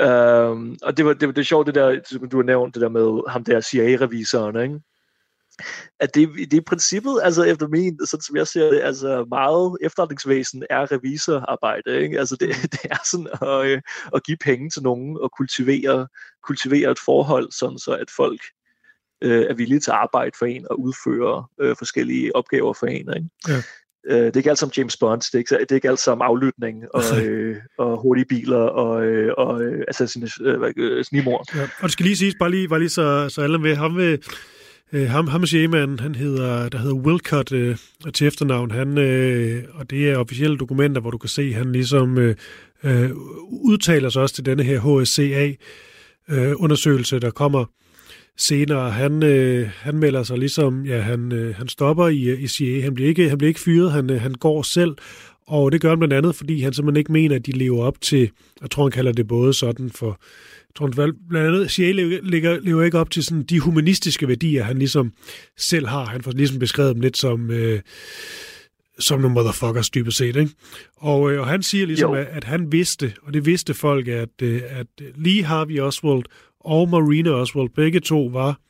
Um, 0.00 0.76
og 0.82 0.96
det 0.96 1.04
var, 1.04 1.12
det 1.12 1.28
var 1.28 1.32
det 1.32 1.46
sjovt, 1.46 1.66
det 1.66 1.74
der, 1.74 2.00
som 2.04 2.28
du 2.28 2.36
har 2.36 2.44
nævnt, 2.44 2.74
det 2.74 2.82
der 2.82 2.88
med 2.88 3.30
ham 3.30 3.44
der 3.44 3.60
CIA-revisoren, 3.60 4.62
ikke? 4.62 4.80
At 6.00 6.14
det, 6.14 6.28
det 6.36 6.52
er 6.52 6.60
i 6.60 6.64
princippet, 6.64 7.20
altså 7.22 7.42
efter 7.42 7.68
min, 7.68 8.06
sådan 8.06 8.22
som 8.22 8.36
jeg 8.36 8.46
ser 8.46 8.70
det, 8.70 8.80
altså 8.80 9.26
meget 9.28 9.76
efterretningsvæsen 9.80 10.64
er 10.70 10.92
revisorarbejde, 10.92 12.02
ikke? 12.02 12.18
Altså 12.18 12.36
det, 12.36 12.48
det 12.72 12.84
er 12.90 12.98
sådan 13.10 13.28
at, 13.42 13.66
øh, 13.66 13.82
at 14.14 14.24
give 14.24 14.36
penge 14.36 14.70
til 14.70 14.82
nogen 14.82 15.18
og 15.20 15.30
kultivere, 15.36 16.08
kultivere 16.42 16.90
et 16.90 16.98
forhold, 17.04 17.52
sådan 17.52 17.78
så 17.78 17.92
at 17.92 18.10
folk 18.16 18.40
øh, 19.22 19.46
er 19.50 19.54
villige 19.54 19.80
til 19.80 19.90
at 19.90 19.96
arbejde 19.96 20.32
for 20.38 20.46
en 20.46 20.66
og 20.70 20.80
udføre 20.80 21.46
øh, 21.60 21.76
forskellige 21.78 22.36
opgaver 22.36 22.74
for 22.74 22.86
en, 22.86 23.14
ikke? 23.16 23.28
Ja. 23.48 23.62
Øh, 24.06 24.16
det 24.18 24.32
er 24.32 24.36
ikke 24.36 24.50
alt 24.50 24.58
som 24.58 24.70
James 24.76 24.96
Bond, 24.96 25.20
det 25.20 25.34
er 25.34 25.38
ikke, 25.38 25.56
det 25.60 25.70
er 25.70 25.74
ikke 25.74 25.88
alt 25.88 26.00
som 26.00 26.22
aflytning 26.22 26.84
og, 26.94 27.02
øh, 27.24 27.56
og 27.78 28.00
hurtige 28.00 28.24
biler 28.24 28.56
og, 28.56 29.04
øh, 29.04 29.32
og 29.38 29.62
øh, 29.62 29.84
assassination, 29.88 30.46
øh, 30.76 31.04
snimor. 31.04 31.44
Ja, 31.56 31.62
og 31.62 31.82
det 31.82 31.92
skal 31.92 32.04
lige 32.04 32.16
siges, 32.16 32.34
bare 32.38 32.50
lige, 32.50 32.68
bare 32.68 32.78
lige 32.78 32.88
så, 32.88 33.28
så 33.28 33.42
alle 33.42 33.58
med, 33.58 33.76
ham 33.76 33.92
med, 33.92 34.18
øh, 34.92 35.08
ham, 35.08 35.26
ham 35.26 35.46
Sheeman, 35.46 35.98
han 35.98 36.14
hedder, 36.14 36.68
der 36.68 36.78
hedder 36.78 36.96
Wilcott 36.96 37.52
øh, 37.52 37.76
til 38.14 38.26
efternavn, 38.26 38.70
han, 38.70 38.98
øh, 38.98 39.64
og 39.74 39.90
det 39.90 40.10
er 40.10 40.16
officielle 40.16 40.58
dokumenter, 40.58 41.00
hvor 41.00 41.10
du 41.10 41.18
kan 41.18 41.28
se, 41.28 41.52
han 41.52 41.72
ligesom 41.72 42.18
øh, 42.18 42.36
øh, 42.84 43.10
udtaler 43.50 44.08
sig 44.08 44.22
også 44.22 44.34
til 44.34 44.46
denne 44.46 44.62
her 44.62 45.00
HSCA 45.00 45.52
øh, 46.30 46.52
undersøgelse, 46.56 47.20
der 47.20 47.30
kommer 47.30 47.64
senere. 48.38 48.90
Han, 48.90 49.22
øh, 49.22 49.68
han 49.74 49.98
melder 49.98 50.22
sig 50.22 50.38
ligesom, 50.38 50.86
ja, 50.86 51.00
han, 51.00 51.32
øh, 51.32 51.54
han 51.54 51.68
stopper 51.68 52.08
i, 52.08 52.34
i 52.34 52.46
CIA. 52.46 52.82
Han 52.82 52.94
bliver 52.94 53.08
ikke, 53.08 53.28
han 53.28 53.38
bliver 53.38 53.48
ikke 53.48 53.60
fyret, 53.60 53.92
han, 53.92 54.10
øh, 54.10 54.20
han 54.20 54.32
går 54.32 54.62
selv, 54.62 54.96
og 55.46 55.72
det 55.72 55.80
gør 55.80 55.88
han 55.88 55.98
blandt 55.98 56.14
andet, 56.14 56.34
fordi 56.34 56.60
han 56.60 56.72
simpelthen 56.72 56.98
ikke 56.98 57.12
mener, 57.12 57.36
at 57.36 57.46
de 57.46 57.52
lever 57.52 57.84
op 57.84 58.00
til, 58.00 58.30
jeg 58.60 58.70
tror, 58.70 58.82
han 58.82 58.90
kalder 58.90 59.12
det 59.12 59.28
både 59.28 59.54
sådan 59.54 59.90
for, 59.90 60.20
jeg 60.68 60.74
tror, 60.74 60.86
han, 60.86 61.14
blandt 61.28 61.48
andet, 61.48 61.70
CIA 61.70 61.92
lever, 61.92 62.60
lever 62.60 62.82
ikke 62.82 62.98
op 62.98 63.10
til 63.10 63.24
sådan 63.24 63.42
de 63.42 63.60
humanistiske 63.60 64.28
værdier, 64.28 64.62
han 64.62 64.78
ligesom 64.78 65.12
selv 65.56 65.86
har. 65.86 66.04
Han 66.04 66.22
får 66.22 66.32
ligesom 66.32 66.58
beskrevet 66.58 66.94
dem 66.94 67.00
lidt 67.00 67.16
som, 67.16 67.50
øh, 67.50 67.80
som 68.98 69.20
nogle 69.20 69.34
motherfuckers 69.34 69.90
dybest 69.90 70.16
set. 70.16 70.36
Ikke? 70.36 70.50
Og, 70.96 71.32
øh, 71.32 71.40
og 71.40 71.46
han 71.46 71.62
siger 71.62 71.86
ligesom, 71.86 72.12
at, 72.12 72.26
at 72.30 72.44
han 72.44 72.72
vidste, 72.72 73.14
og 73.22 73.34
det 73.34 73.46
vidste 73.46 73.74
folk, 73.74 74.08
at, 74.08 74.42
øh, 74.42 74.62
at 74.68 74.86
lige 75.16 75.44
Harvey 75.44 75.80
Oswald 75.80 76.24
og 76.68 76.88
Marina 76.88 77.30
Oswald, 77.30 77.68
begge 77.68 78.00
to 78.00 78.24
var 78.26 78.60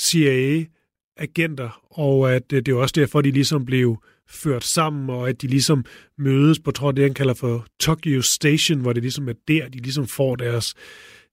CIA-agenter, 0.00 1.82
og 1.90 2.34
at 2.34 2.52
øh, 2.52 2.62
det 2.66 2.68
er 2.68 2.76
også 2.76 2.92
derfor, 2.96 3.20
de 3.20 3.30
ligesom 3.30 3.64
blev 3.64 3.96
ført 4.28 4.64
sammen, 4.64 5.10
og 5.10 5.28
at 5.28 5.42
de 5.42 5.46
ligesom 5.46 5.84
mødes 6.18 6.58
på, 6.58 6.70
tror 6.70 6.92
det, 6.92 7.04
han 7.04 7.14
kalder 7.14 7.34
for 7.34 7.66
Tokyo 7.80 8.22
Station, 8.22 8.80
hvor 8.80 8.92
det 8.92 9.02
ligesom 9.02 9.28
er 9.28 9.32
der, 9.48 9.68
de 9.68 9.78
ligesom 9.78 10.06
får 10.06 10.36
deres 10.36 10.74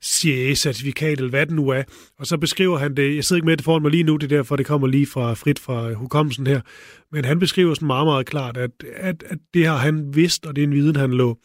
CIA-certifikat, 0.03 1.11
eller 1.11 1.29
hvad 1.29 1.45
det 1.45 1.55
nu 1.55 1.69
er. 1.69 1.83
Og 2.19 2.27
så 2.27 2.37
beskriver 2.37 2.77
han 2.77 2.97
det, 2.97 3.15
jeg 3.15 3.23
sidder 3.23 3.37
ikke 3.37 3.45
med 3.45 3.57
det 3.57 3.65
foran 3.65 3.81
mig 3.81 3.91
lige 3.91 4.03
nu, 4.03 4.17
det 4.17 4.31
er 4.31 4.37
derfor, 4.37 4.55
det 4.55 4.65
kommer 4.65 4.87
lige 4.87 5.07
fra 5.07 5.33
frit 5.33 5.59
fra 5.59 5.93
hukommelsen 5.93 6.47
her, 6.47 6.61
men 7.11 7.25
han 7.25 7.39
beskriver 7.39 7.73
sådan 7.73 7.87
meget, 7.87 8.07
meget 8.07 8.25
klart, 8.25 8.57
at, 8.57 8.71
at, 8.95 9.23
at 9.27 9.37
det 9.53 9.65
har 9.65 9.77
han 9.77 10.15
vidst, 10.15 10.45
og 10.45 10.55
det 10.55 10.61
er 10.61 10.67
en 10.67 10.73
viden, 10.73 10.95
han 10.95 11.11
lå 11.11 11.39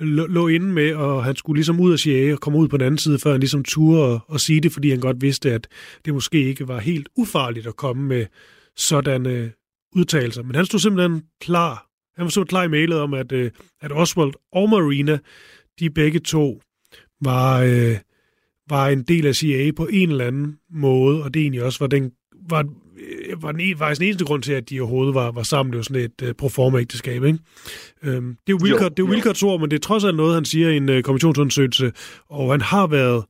lå, 0.00 0.26
lå 0.26 0.48
inde 0.48 0.66
med, 0.66 0.94
og 0.94 1.24
han 1.24 1.36
skulle 1.36 1.56
ligesom 1.56 1.80
ud 1.80 1.92
af 1.92 1.98
CIA 1.98 2.32
og 2.32 2.40
komme 2.40 2.58
ud 2.58 2.68
på 2.68 2.76
den 2.76 2.86
anden 2.86 2.98
side, 2.98 3.18
før 3.18 3.30
han 3.30 3.40
ligesom 3.40 3.64
turde 3.64 4.02
og, 4.02 4.20
og 4.28 4.40
sige 4.40 4.60
det, 4.60 4.72
fordi 4.72 4.90
han 4.90 5.00
godt 5.00 5.22
vidste, 5.22 5.52
at 5.52 5.68
det 6.04 6.14
måske 6.14 6.44
ikke 6.44 6.68
var 6.68 6.78
helt 6.78 7.08
ufarligt 7.16 7.66
at 7.66 7.76
komme 7.76 8.02
med 8.02 8.26
sådanne 8.76 9.30
øh, 9.30 9.50
udtalelser. 9.96 10.42
Men 10.42 10.54
han 10.54 10.66
stod 10.66 10.80
simpelthen 10.80 11.22
klar. 11.40 11.86
Han 12.16 12.24
var 12.24 12.30
så 12.30 12.44
klar 12.44 12.64
i 12.64 12.68
mailet 12.68 12.98
om, 12.98 13.14
at, 13.14 13.32
øh, 13.32 13.50
at 13.80 13.92
Oswald 13.92 14.32
og 14.52 14.70
Marina, 14.70 15.18
de 15.80 15.90
begge 15.90 16.18
to 16.18 16.60
var, 17.20 17.62
øh, 17.62 17.96
var 18.68 18.88
en 18.88 19.02
del 19.02 19.26
af 19.26 19.34
CIA 19.34 19.70
på 19.76 19.86
en 19.86 20.10
eller 20.10 20.26
anden 20.26 20.58
måde, 20.70 21.24
og 21.24 21.34
det 21.34 21.42
egentlig 21.42 21.62
også 21.62 21.78
var 21.78 21.86
den 21.86 22.12
var 22.50 22.64
var 23.42 23.52
den 23.52 23.78
faktisk 23.78 24.00
den 24.00 24.08
eneste 24.08 24.24
grund 24.24 24.42
til, 24.42 24.52
at 24.52 24.70
de 24.70 24.80
overhovedet 24.80 25.14
var, 25.14 25.30
var 25.30 25.42
sammen. 25.42 25.72
Det 25.72 25.76
var 25.76 25.82
sådan 25.82 26.02
et 26.02 26.22
uh, 26.22 26.30
proforma-ægteskab, 26.38 27.24
ikke? 27.24 27.38
Øhm, 28.02 28.36
det 28.46 28.52
er 28.52 28.56
jo 28.56 28.58
Wilcott, 28.62 28.82
jo, 28.82 28.88
det 28.88 28.98
er 28.98 29.14
Wilcotts 29.14 29.42
ord, 29.42 29.60
men 29.60 29.70
det 29.70 29.76
er 29.76 29.80
trods 29.80 30.04
alt 30.04 30.16
noget, 30.16 30.34
han 30.34 30.44
siger 30.44 30.68
i 30.70 30.76
en 30.76 30.88
uh, 30.88 31.00
kommissionsundersøgelse, 31.00 31.92
og 32.28 32.50
han 32.50 32.60
har 32.60 32.86
været 32.86 33.24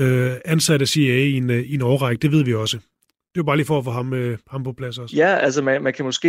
uh, 0.00 0.36
ansat 0.44 0.82
af 0.82 0.88
CIA 0.88 1.14
i 1.14 1.32
en, 1.32 1.50
i 1.50 1.74
en 1.74 1.82
årrække, 1.82 2.22
det 2.22 2.32
ved 2.32 2.44
vi 2.44 2.54
også. 2.54 2.76
Det 2.76 3.40
er 3.40 3.42
jo 3.42 3.44
bare 3.44 3.56
lige 3.56 3.66
for 3.66 3.78
at 3.78 3.84
få 3.84 3.90
ham, 3.90 4.12
uh, 4.12 4.34
ham 4.50 4.64
på 4.64 4.72
plads 4.72 4.98
også. 4.98 5.16
Ja, 5.16 5.36
altså 5.36 5.62
man, 5.62 5.82
man 5.82 5.92
kan 5.92 6.04
måske 6.04 6.28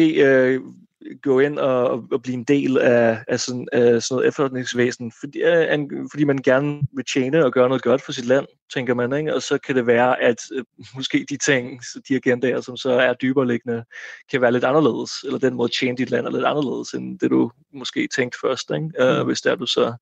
uh, 0.57 0.73
gå 1.21 1.39
ind 1.39 1.59
og, 1.59 2.03
og 2.11 2.21
blive 2.21 2.33
en 2.33 2.43
del 2.43 2.77
af, 2.77 3.23
af, 3.27 3.39
sådan, 3.39 3.67
af 3.71 4.03
sådan 4.03 4.15
noget 4.15 4.27
efterretningsvæsen, 4.27 5.11
fordi, 5.19 5.39
uh, 5.43 6.09
fordi 6.11 6.23
man 6.23 6.37
gerne 6.37 6.81
vil 6.93 7.05
tjene 7.13 7.45
og 7.45 7.51
gøre 7.51 7.67
noget 7.67 7.83
godt 7.83 8.01
for 8.01 8.11
sit 8.11 8.25
land, 8.25 8.45
tænker 8.73 8.93
man, 8.93 9.13
ikke? 9.13 9.35
og 9.35 9.41
så 9.41 9.57
kan 9.57 9.75
det 9.75 9.87
være, 9.87 10.21
at 10.21 10.37
uh, 10.55 10.63
måske 10.95 11.25
de 11.29 11.37
ting, 11.37 11.81
de 12.09 12.15
agendaer, 12.15 12.61
som 12.61 12.77
så 12.77 12.91
er 12.91 13.13
dybere 13.13 13.47
liggende, 13.47 13.83
kan 14.31 14.41
være 14.41 14.51
lidt 14.51 14.63
anderledes, 14.63 15.11
eller 15.23 15.39
den 15.39 15.53
måde 15.53 15.67
at 15.67 15.77
tjene 15.79 15.97
dit 15.97 16.09
land 16.09 16.27
er 16.27 16.31
lidt 16.31 16.45
anderledes, 16.45 16.93
end 16.93 17.19
det 17.19 17.31
du 17.31 17.51
måske 17.73 18.07
tænkte 18.15 18.39
først, 18.41 18.71
ikke? 18.71 19.19
Uh, 19.19 19.25
hvis 19.25 19.41
der 19.41 19.55
du 19.55 19.65
så 19.65 19.93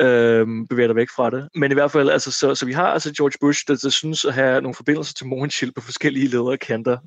øh, 0.00 0.46
bevæger 0.70 0.86
dig 0.86 0.96
væk 0.96 1.10
fra 1.16 1.30
det. 1.30 1.48
Men 1.54 1.70
i 1.70 1.74
hvert 1.74 1.90
fald, 1.90 2.10
altså, 2.10 2.30
så, 2.30 2.54
så 2.54 2.66
vi 2.66 2.72
har 2.72 2.86
altså 2.86 3.12
George 3.12 3.38
Bush, 3.40 3.64
der, 3.68 3.76
der 3.76 3.90
synes 3.90 4.24
at 4.24 4.34
have 4.34 4.60
nogle 4.62 4.74
forbindelser 4.74 5.14
til 5.14 5.26
Mohenchild 5.26 5.72
på 5.72 5.80
forskellige 5.80 6.28
lederkanter. 6.28 6.98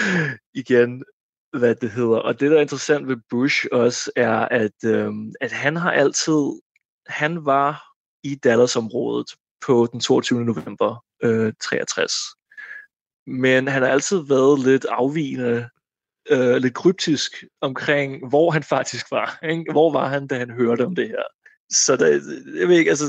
Igen, 0.62 1.04
hvad 1.58 1.74
det 1.74 1.90
hedder. 1.90 2.18
Og 2.18 2.40
det, 2.40 2.50
der 2.50 2.56
er 2.56 2.60
interessant 2.60 3.08
ved 3.08 3.16
Bush 3.30 3.66
også, 3.72 4.10
er, 4.16 4.38
at, 4.38 4.84
øh, 4.84 5.12
at 5.40 5.52
han 5.52 5.76
har 5.76 5.92
altid, 5.92 6.60
han 7.06 7.44
var 7.44 7.82
i 8.22 8.34
Dallas-området 8.34 9.26
på 9.66 9.88
den 9.92 10.00
22. 10.00 10.44
november 10.44 11.04
øh, 11.22 11.52
63. 11.60 12.12
Men 13.26 13.68
han 13.68 13.82
har 13.82 13.88
altid 13.88 14.18
været 14.28 14.60
lidt 14.60 14.84
afvigende, 14.84 15.68
øh, 16.30 16.56
lidt 16.56 16.74
kryptisk 16.74 17.44
omkring, 17.60 18.28
hvor 18.28 18.50
han 18.50 18.62
faktisk 18.62 19.10
var. 19.10 19.38
Ikke? 19.42 19.72
Hvor 19.72 19.92
var 19.92 20.08
han, 20.08 20.26
da 20.26 20.38
han 20.38 20.50
hørte 20.50 20.86
om 20.86 20.94
det 20.94 21.08
her? 21.08 21.22
Så 21.70 21.96
der, 21.96 22.06
jeg 22.60 22.68
ved 22.68 22.78
ikke, 22.78 22.90
altså, 22.90 23.04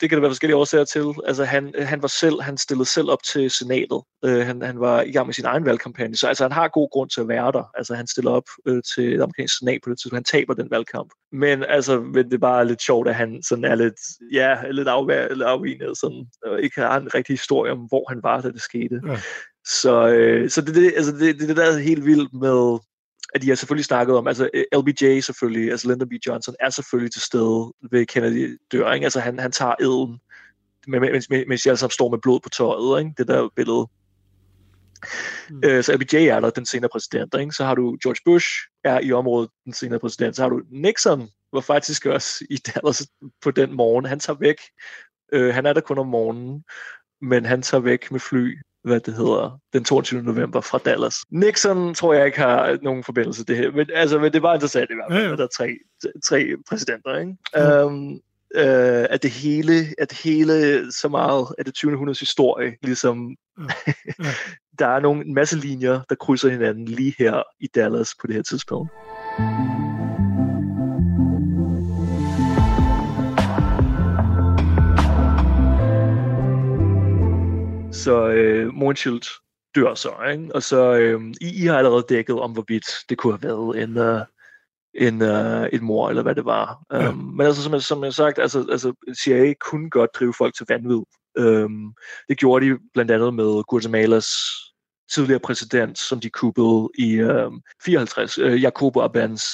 det 0.00 0.08
kan 0.08 0.16
der 0.16 0.20
være 0.20 0.30
forskellige 0.30 0.56
årsager 0.56 0.84
til. 0.84 1.04
Altså, 1.26 1.44
han, 1.44 1.74
han 1.78 2.02
var 2.02 2.08
selv, 2.08 2.40
han 2.42 2.58
stillede 2.58 2.88
selv 2.88 3.10
op 3.10 3.22
til 3.22 3.50
senatet. 3.50 4.02
Uh, 4.26 4.30
han, 4.30 4.62
han 4.62 4.80
var 4.80 5.02
i 5.02 5.12
gang 5.12 5.26
med 5.26 5.34
sin 5.34 5.44
egen 5.44 5.64
valgkampagne, 5.64 6.16
så 6.16 6.28
altså, 6.28 6.44
han 6.44 6.52
har 6.52 6.68
god 6.68 6.88
grund 6.92 7.10
til 7.10 7.20
at 7.20 7.28
være 7.28 7.52
der. 7.52 7.64
Altså, 7.74 7.94
han 7.94 8.06
stiller 8.06 8.30
op 8.30 8.48
uh, 8.68 8.80
til 8.94 9.04
det 9.12 9.22
amerikanske 9.22 9.56
senat 9.58 9.80
på 9.84 9.90
det 9.90 9.98
tidspunkt. 9.98 10.16
Han 10.16 10.24
taber 10.24 10.54
den 10.54 10.70
valgkamp. 10.70 11.10
Men 11.32 11.64
altså, 11.68 12.00
men 12.00 12.24
det 12.24 12.34
er 12.34 12.38
bare 12.38 12.66
lidt 12.66 12.82
sjovt, 12.82 13.08
at 13.08 13.14
han 13.14 13.42
sådan 13.42 13.64
er 13.64 13.74
lidt, 13.74 14.00
ja, 14.32 14.70
lidt, 14.70 14.88
afvær, 14.88 15.28
afvigende, 15.44 15.96
sådan, 15.96 16.26
og 16.46 16.62
ikke 16.62 16.80
har 16.80 17.00
en 17.00 17.14
rigtig 17.14 17.32
historie 17.32 17.72
om, 17.72 17.78
hvor 17.78 18.04
han 18.08 18.20
var, 18.22 18.40
da 18.40 18.50
det 18.50 18.62
skete. 18.62 19.00
Ja. 19.06 19.20
Så, 19.66 20.08
øh, 20.08 20.50
så 20.50 20.60
det, 20.60 20.74
det, 20.74 20.92
altså 20.96 21.12
det, 21.12 21.40
det, 21.40 21.48
det 21.48 21.56
der 21.56 21.64
er 21.64 21.78
helt 21.78 22.04
vildt 22.04 22.32
med, 22.32 22.78
at 23.34 23.42
de 23.42 23.48
har 23.48 23.54
selvfølgelig 23.54 23.84
snakket 23.84 24.16
om, 24.16 24.26
altså 24.26 24.50
øh, 24.54 24.64
LBJ 24.80 25.20
selvfølgelig, 25.20 25.70
altså 25.70 25.88
Lyndon 25.88 26.08
B. 26.08 26.12
Johnson, 26.26 26.54
er 26.60 26.70
selvfølgelig 26.70 27.12
til 27.12 27.22
stede 27.22 27.72
ved 27.90 28.06
Kennedy 28.06 28.58
dør, 28.72 28.92
ikke? 28.92 29.04
Altså 29.04 29.20
han, 29.20 29.38
han 29.38 29.52
tager 29.52 29.74
eden, 29.80 30.20
mens, 30.86 31.30
mens 31.30 31.62
de 31.62 31.68
alle 31.68 31.76
sammen 31.76 31.90
står 31.90 32.10
med 32.10 32.18
blod 32.22 32.40
på 32.40 32.48
tøjet, 32.48 33.00
ikke? 33.00 33.14
Det 33.18 33.28
der 33.28 33.48
billede. 33.56 33.88
Mm. 35.50 35.60
Øh, 35.64 35.84
så 35.84 35.92
LBJ 35.92 36.14
er 36.14 36.40
der, 36.40 36.50
den 36.50 36.66
senere 36.66 36.90
præsident, 36.92 37.34
ikke? 37.40 37.52
Så 37.52 37.64
har 37.64 37.74
du 37.74 37.98
George 38.02 38.20
Bush, 38.24 38.48
er 38.84 39.00
i 39.00 39.12
området 39.12 39.50
den 39.64 39.72
senere 39.72 40.00
præsident. 40.00 40.36
Så 40.36 40.42
har 40.42 40.48
du 40.48 40.60
Nixon, 40.70 41.28
var 41.52 41.60
faktisk 41.60 42.06
også 42.06 42.44
i 42.50 42.56
Dallas 42.56 43.08
på 43.42 43.50
den 43.50 43.72
morgen. 43.72 44.04
Han 44.04 44.20
tager 44.20 44.38
væk 44.38 44.56
Øh, 45.32 45.54
han 45.54 45.66
er 45.66 45.72
der 45.72 45.80
kun 45.80 45.98
om 45.98 46.06
morgenen, 46.06 46.64
men 47.20 47.44
han 47.44 47.62
tager 47.62 47.80
væk 47.80 48.10
med 48.10 48.20
fly, 48.20 48.58
hvad 48.84 49.00
det 49.00 49.14
hedder, 49.14 49.58
den 49.72 49.84
22. 49.84 50.22
november 50.22 50.60
fra 50.60 50.78
Dallas. 50.78 51.16
Nixon 51.30 51.94
tror 51.94 52.14
jeg 52.14 52.26
ikke 52.26 52.38
har 52.38 52.78
nogen 52.82 53.04
forbindelse 53.04 53.40
til 53.40 53.48
det 53.48 53.56
her, 53.56 53.70
men, 53.70 53.86
altså, 53.94 54.18
men 54.18 54.32
det 54.32 54.42
var 54.42 54.54
interessant 54.54 54.90
i 54.90 54.94
hvert 54.94 55.12
fald, 55.12 55.22
ja, 55.22 55.26
ja. 55.26 55.32
at 55.32 55.38
der 55.38 55.44
er 55.44 55.48
tre, 55.48 55.76
tre 56.28 56.46
præsidenter, 56.68 57.18
ikke? 57.18 57.36
Ja. 57.54 57.84
Um, 57.84 58.20
øh, 58.54 59.06
at 59.10 59.22
det 59.22 59.30
hele, 59.30 59.72
at 59.98 60.10
det 60.10 60.18
hele 60.18 60.92
så 60.92 61.08
meget 61.08 61.46
af 61.58 61.64
det 61.64 61.74
20. 61.74 61.92
århundredes 61.92 62.20
historie, 62.20 62.76
ligesom 62.82 63.36
ja. 63.58 63.92
Ja. 64.24 64.30
der 64.78 64.86
er 64.86 65.00
nogle, 65.00 65.26
en 65.26 65.34
masse 65.34 65.58
linjer, 65.58 66.00
der 66.08 66.14
krydser 66.14 66.48
hinanden 66.48 66.84
lige 66.84 67.14
her 67.18 67.42
i 67.60 67.66
Dallas 67.66 68.14
på 68.20 68.26
det 68.26 68.34
her 68.34 68.42
tidspunkt. 68.42 68.90
Så 78.10 78.28
øh, 78.28 78.74
Moonshield 78.74 79.22
dør 79.74 79.94
så, 79.94 80.12
ikke? 80.32 80.54
Og 80.54 80.62
så, 80.62 80.94
øh, 80.94 81.20
I, 81.40 81.62
I 81.62 81.66
har 81.66 81.78
allerede 81.78 82.04
dækket 82.08 82.40
om, 82.40 82.52
hvorvidt 82.52 82.84
det 83.08 83.18
kunne 83.18 83.32
have 83.32 83.42
været 83.42 83.82
en, 83.82 83.98
uh, 83.98 84.20
en, 84.94 85.22
uh, 85.22 85.66
et 85.72 85.82
mor, 85.82 86.08
eller 86.08 86.22
hvad 86.22 86.34
det 86.34 86.44
var. 86.44 86.82
Ja. 86.92 87.08
Um, 87.08 87.16
men 87.16 87.46
altså, 87.46 87.62
som 87.62 87.72
jeg, 87.72 87.82
som 87.82 87.98
jeg 87.98 88.06
har 88.06 88.12
sagt, 88.12 88.38
altså, 88.38 88.66
altså, 88.70 88.94
CIA 89.14 89.54
kunne 89.60 89.90
godt 89.90 90.10
drive 90.14 90.34
folk 90.38 90.54
til 90.54 90.66
vanvid. 90.68 91.02
Um, 91.38 91.94
det 92.28 92.38
gjorde 92.38 92.66
de 92.66 92.78
blandt 92.94 93.10
andet 93.10 93.34
med 93.34 93.62
Guatemalas 93.68 94.28
tidligere 95.12 95.40
præsident, 95.40 95.98
som 95.98 96.20
de 96.20 96.30
kuppede 96.30 96.88
i 96.98 97.22
um, 97.22 97.62
54, 97.84 98.38
uh, 98.38 98.62
Jacobo 98.62 99.00
Abans 99.00 99.44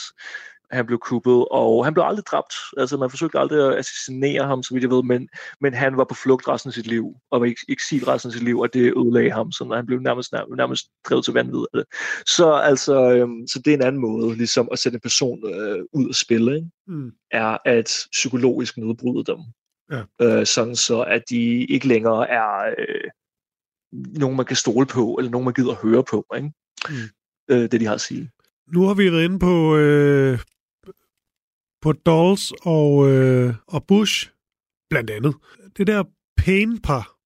han 0.71 0.87
blev 0.87 0.99
kuppet, 0.99 1.45
og 1.51 1.85
han 1.85 1.95
blev 1.95 2.05
aldrig 2.05 2.27
dræbt. 2.27 2.55
Altså, 2.77 2.97
man 2.97 3.11
forsøgte 3.11 3.39
aldrig 3.39 3.67
at 3.67 3.79
assassinere 3.79 4.47
ham, 4.47 4.63
så 4.63 4.75
vidt 4.75 4.83
jeg 4.83 4.91
ved, 4.91 5.03
men, 5.03 5.29
men 5.61 5.75
han 5.75 5.97
var 5.97 6.05
på 6.05 6.15
flugt 6.15 6.49
resten 6.49 6.69
af 6.69 6.75
sit 6.75 6.87
liv, 6.87 7.15
og 7.31 7.41
var 7.41 7.47
i 7.47 7.55
eksil 7.69 8.05
resten 8.05 8.29
af 8.29 8.33
sit 8.33 8.43
liv, 8.43 8.59
og 8.59 8.75
det 8.75 8.95
ødelagde 8.97 9.31
ham, 9.31 9.53
så 9.53 9.73
han 9.75 9.87
blev 9.87 10.01
nærmest, 10.01 10.33
nærmest, 10.33 10.87
drevet 11.09 11.25
til 11.25 11.35
vanvid 11.35 11.65
af 11.73 11.79
det. 11.79 11.85
Så, 12.27 12.53
altså, 12.53 13.13
øhm, 13.13 13.47
så 13.47 13.59
det 13.59 13.71
er 13.71 13.77
en 13.77 13.83
anden 13.83 14.01
måde, 14.01 14.37
ligesom 14.37 14.69
at 14.73 14.79
sætte 14.79 14.97
en 14.97 15.01
person 15.01 15.55
øh, 15.55 15.85
ud 15.93 16.09
af 16.09 16.15
spille, 16.15 16.57
ikke? 16.57 16.69
Mm. 16.87 17.13
er 17.31 17.59
at 17.65 18.07
psykologisk 18.13 18.77
nedbryde 18.77 19.25
dem. 19.25 19.39
Ja. 19.91 20.03
Øh, 20.23 20.47
sådan 20.47 20.77
så, 20.77 21.03
at 21.03 21.23
de 21.31 21.65
ikke 21.65 21.89
længere 21.89 22.31
er 22.31 22.75
øh, 22.79 23.11
nogen, 23.93 24.37
man 24.37 24.47
kan 24.47 24.57
stole 24.57 24.87
på, 24.87 25.17
eller 25.19 25.31
nogen, 25.31 25.45
man 25.45 25.55
gider 25.55 25.71
at 25.71 25.83
høre 25.83 26.05
på, 26.11 26.27
ikke? 26.37 26.53
Mm. 26.89 26.95
Øh, 27.51 27.63
det 27.73 27.81
de 27.81 27.87
har 27.87 27.95
at 27.95 28.01
sige. 28.01 28.31
Nu 28.73 28.83
har 28.83 28.95
vi 28.95 29.13
været 29.13 29.25
inde 29.25 29.39
på, 29.39 29.77
øh, 29.77 30.39
på 31.87 31.93
Dolls 31.93 32.53
og, 32.63 33.11
øh, 33.11 33.55
og 33.67 33.85
Bush, 33.85 34.31
blandt 34.91 35.11
andet. 35.11 35.35
Det 35.77 35.87
der 35.87 36.05
Payne-par, 36.37 37.17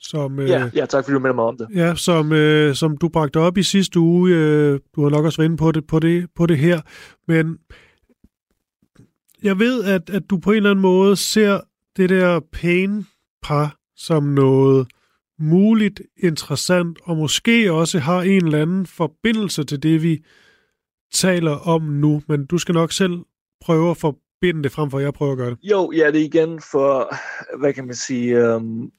som, 0.00 0.38
øh, 0.38 0.48
ja, 0.48 0.70
ja, 0.74 0.86
tak 0.86 1.04
fordi 1.04 1.14
du 1.14 1.18
minder 1.18 1.34
mig 1.34 1.44
om 1.44 1.56
det. 1.56 1.68
Ja, 1.74 1.94
som, 1.94 2.32
øh, 2.32 2.74
som 2.74 2.96
du 2.96 3.08
bragte 3.08 3.40
op 3.40 3.58
i 3.58 3.62
sidste 3.62 4.00
uge. 4.00 4.30
Øh, 4.34 4.80
du 4.96 5.02
har 5.02 5.10
nok 5.10 5.24
også 5.24 5.38
været 5.38 5.48
inde 5.48 5.56
på 5.56 5.72
det, 5.72 5.86
på 5.86 5.98
det, 5.98 6.26
på 6.34 6.46
det 6.46 6.58
her. 6.58 6.80
Men 7.28 7.58
jeg 9.42 9.58
ved, 9.58 9.84
at, 9.84 10.10
at 10.10 10.22
du 10.30 10.38
på 10.38 10.50
en 10.50 10.56
eller 10.56 10.70
anden 10.70 10.82
måde 10.82 11.16
ser 11.16 11.60
det 11.96 12.10
der 12.10 12.40
Payne-par 12.52 13.76
som 13.96 14.22
noget 14.22 14.86
muligt 15.38 16.02
interessant, 16.16 16.98
og 17.02 17.16
måske 17.16 17.72
også 17.72 17.98
har 17.98 18.22
en 18.22 18.44
eller 18.44 18.62
anden 18.62 18.86
forbindelse 18.86 19.64
til 19.64 19.82
det, 19.82 20.02
vi 20.02 20.24
taler 21.12 21.52
om 21.52 21.82
nu. 21.82 22.22
Men 22.28 22.46
du 22.46 22.58
skal 22.58 22.72
nok 22.72 22.92
selv 22.92 23.24
prøver 23.66 23.90
at 23.90 23.96
forbinde 23.96 24.62
det, 24.62 24.72
frem 24.72 24.90
for 24.90 24.98
at 24.98 25.04
jeg 25.04 25.14
prøver 25.14 25.32
at 25.32 25.38
gøre 25.38 25.50
det? 25.50 25.58
Jo, 25.62 25.92
ja, 25.92 26.06
det 26.10 26.20
er 26.20 26.24
igen 26.24 26.60
for, 26.60 27.14
hvad 27.58 27.72
kan 27.72 27.86
man 27.86 27.94
sige, 27.94 28.54
um, 28.54 28.90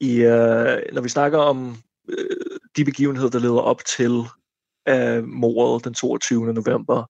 i, 0.00 0.12
uh, 0.20 0.94
når 0.94 1.00
vi 1.02 1.08
snakker 1.08 1.38
om 1.38 1.76
uh, 2.08 2.56
de 2.76 2.84
begivenheder, 2.84 3.30
der 3.30 3.38
leder 3.38 3.60
op 3.60 3.84
til 3.84 4.12
uh, 4.90 5.24
mordet 5.24 5.84
den 5.84 5.94
22. 5.94 6.52
november, 6.52 7.04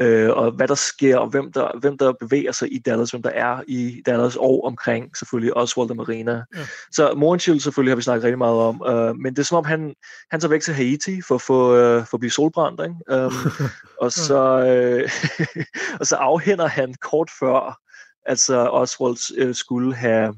øh, 0.00 0.30
og 0.30 0.50
hvad 0.50 0.68
der 0.68 0.74
sker, 0.74 1.16
og 1.16 1.28
hvem 1.28 1.52
der, 1.52 1.78
hvem 1.80 1.98
der 1.98 2.12
bevæger 2.12 2.52
sig 2.52 2.72
i 2.72 2.78
Dallas, 2.78 3.10
hvem 3.10 3.22
der 3.22 3.30
er 3.30 3.62
i 3.68 4.02
Dallas, 4.06 4.36
og 4.36 4.64
omkring 4.64 5.16
selvfølgelig 5.16 5.56
Oswald 5.56 5.90
og 5.90 5.96
Marina. 5.96 6.32
Ja. 6.32 6.60
Så 6.92 7.14
Morenchild 7.16 7.60
selvfølgelig 7.60 7.90
har 7.90 7.96
vi 7.96 8.02
snakket 8.02 8.24
rigtig 8.24 8.38
meget 8.38 8.56
om, 8.56 8.82
øh, 8.86 9.16
men 9.16 9.32
det 9.32 9.38
er 9.38 9.44
som 9.44 9.58
om, 9.58 9.64
han, 9.64 9.94
han 10.30 10.40
tager 10.40 10.50
væk 10.50 10.62
til 10.62 10.74
Haiti 10.74 11.20
for, 11.20 11.38
for, 11.38 11.72
øh, 11.72 12.06
for 12.06 12.16
at 12.16 12.20
blive 12.20 12.30
solbrændt, 12.30 12.80
ikke? 12.80 13.24
Um, 13.24 13.32
og, 14.02 14.12
så, 14.12 14.40
øh, 14.66 15.10
og 16.00 16.06
så 16.06 16.16
afhænder 16.16 16.66
han 16.66 16.94
kort 16.94 17.30
før, 17.40 17.80
altså 18.26 18.56
Oswald 18.56 19.38
øh, 19.38 19.54
skulle 19.54 19.94
have 19.94 20.34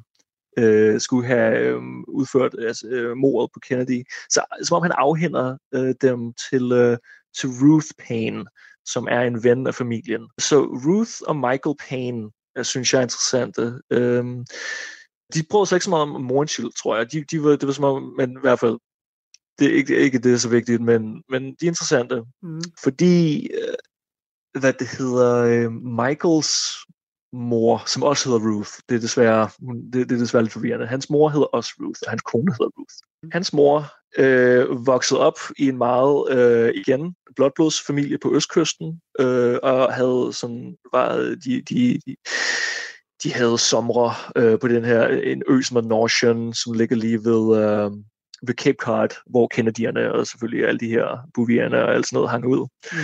øh, 0.59 1.01
skulle 1.01 1.27
have 1.27 1.59
øh, 1.59 1.83
udført 2.09 2.55
altså, 2.59 2.87
øh, 2.87 3.17
mordet 3.17 3.51
på 3.55 3.61
Kennedy. 3.61 4.05
Så 4.29 4.41
som 4.63 4.77
om 4.77 4.83
han 4.83 4.93
afhænder 4.93 5.57
øh, 5.75 5.95
dem 6.03 6.33
til, 6.51 6.73
øh, 6.73 6.99
til 7.39 7.49
Ruth 7.49 7.87
Payne, 8.07 8.45
som 8.87 9.09
er 9.11 9.21
en 9.21 9.45
ven 9.45 9.67
af 9.67 9.75
familien. 9.75 10.29
Så 10.39 10.61
Ruth 10.61 11.13
og 11.27 11.37
Michael 11.37 11.77
Payne 11.89 12.31
jeg 12.57 12.67
synes 12.67 12.93
jeg 12.93 12.99
er 12.99 13.03
interessante. 13.03 13.81
Øhm, 13.91 14.45
de 15.35 15.43
prøvede 15.51 15.67
sig 15.69 15.77
ikke 15.77 15.85
så 15.85 15.91
meget 15.91 16.03
om 16.03 16.23
Mornshield, 16.23 16.73
tror 16.73 16.97
jeg. 16.97 17.13
De, 17.13 17.25
de 17.31 17.43
var, 17.43 17.51
det 17.51 17.67
var 17.67 17.73
som 17.73 17.85
om, 17.85 18.03
men 18.03 18.31
i 18.33 18.41
hvert 18.41 18.61
fald, 18.61 18.79
det 19.59 19.67
er 19.67 19.75
ikke, 19.75 19.97
ikke 19.97 20.19
det 20.19 20.33
er 20.33 20.37
så 20.37 20.49
vigtigt, 20.49 20.83
men, 20.83 21.23
men 21.29 21.43
de 21.43 21.67
er 21.67 21.71
interessante. 21.71 22.25
Mm. 22.43 22.63
Fordi, 22.83 23.47
øh, 23.47 23.75
hvad 24.61 24.73
det 24.73 24.89
hedder, 24.89 25.35
øh, 25.37 25.73
Michaels 25.73 26.53
mor, 27.33 27.83
som 27.87 28.03
også 28.03 28.29
hedder 28.29 28.51
Ruth, 28.51 28.71
det 28.89 28.95
er 28.95 29.01
desværre, 29.01 29.49
det, 29.93 30.09
det 30.09 30.15
er 30.15 30.19
desværre 30.19 30.43
lidt 30.43 30.53
forvirrende. 30.53 30.87
Hans 30.87 31.11
mor 31.11 31.29
hedder 31.29 31.47
også 31.47 31.73
Ruth, 31.81 32.01
og 32.07 32.11
hans 32.11 32.23
kone 32.23 32.53
hedder 32.53 32.71
Ruth. 32.79 32.95
Mm. 33.23 33.31
Hans 33.33 33.53
mor 33.53 33.93
øh, 34.19 34.87
voksede 34.87 35.21
op 35.21 35.39
i 35.59 35.69
en 35.69 35.79
meget, 35.79 36.31
øh, 36.31 36.75
igen, 36.75 37.15
blodblodsfamilie 37.37 38.19
på 38.19 38.35
Østkysten, 38.35 39.01
øh, 39.21 39.59
og 39.63 39.95
havde 39.95 40.33
sådan, 40.33 40.77
var, 40.93 41.17
de, 41.45 41.63
de, 41.69 42.01
de, 42.07 42.17
de 43.23 43.33
havde 43.33 43.59
somre 43.59 44.15
øh, 44.37 44.59
på 44.59 44.69
den 44.69 44.85
her, 44.85 45.09
en 45.09 45.43
ø 45.49 45.63
som 45.63 45.77
er 45.77 45.81
Norsen, 45.81 46.55
som 46.55 46.73
ligger 46.73 46.97
lige 46.97 47.19
ved, 47.19 47.59
øh, 47.63 47.91
ved 48.43 48.55
Cape 48.55 48.79
Cod, 48.81 49.09
hvor 49.31 49.49
Kennedyerne 49.49 50.13
og 50.13 50.27
selvfølgelig 50.27 50.69
alle 50.69 50.81
de 50.81 50.89
her 50.89 51.29
Bouvierne 51.35 51.83
og 51.83 51.95
alt 51.95 52.07
sådan 52.07 52.17
noget 52.17 52.31
hang 52.31 52.47
ud. 52.47 52.69
Mm. 52.93 52.99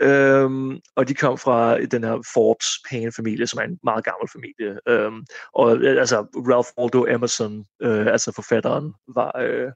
Øhm, 0.00 0.80
og 0.96 1.08
de 1.08 1.14
kom 1.14 1.38
fra 1.38 1.80
den 1.80 2.04
her 2.04 2.30
Forbes 2.34 2.66
Payne-familie, 2.90 3.46
som 3.46 3.58
er 3.58 3.64
en 3.64 3.78
meget 3.84 4.04
gammel 4.04 4.28
familie. 4.32 4.80
Øhm, 4.88 5.26
og 5.54 5.70
altså 5.70 6.16
Ralph 6.34 6.68
Waldo 6.78 7.14
Emerson, 7.14 7.64
øh, 7.82 8.06
altså 8.06 8.32
forfatteren, 8.32 8.94
var, 9.14 9.38
øh, 9.40 9.72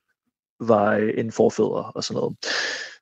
var 0.60 0.92
en 0.92 1.32
forfædre 1.32 1.92
og 1.94 2.04
sådan 2.04 2.20
noget. 2.20 2.36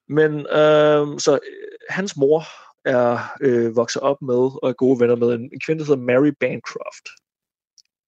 Men 0.08 0.32
øhm, 0.32 1.18
så 1.18 1.34
øh, 1.34 1.78
hans 1.88 2.16
mor 2.16 2.44
er 2.84 3.18
øh, 3.40 3.76
vokset 3.76 4.02
op 4.02 4.22
med 4.22 4.62
og 4.62 4.68
er 4.68 4.72
gode 4.72 5.00
venner 5.00 5.16
med 5.16 5.28
en, 5.28 5.40
en 5.40 5.60
kvinde, 5.66 5.84
der 5.84 5.86
hedder 5.86 6.02
Mary 6.02 6.32
Bancroft. 6.40 7.06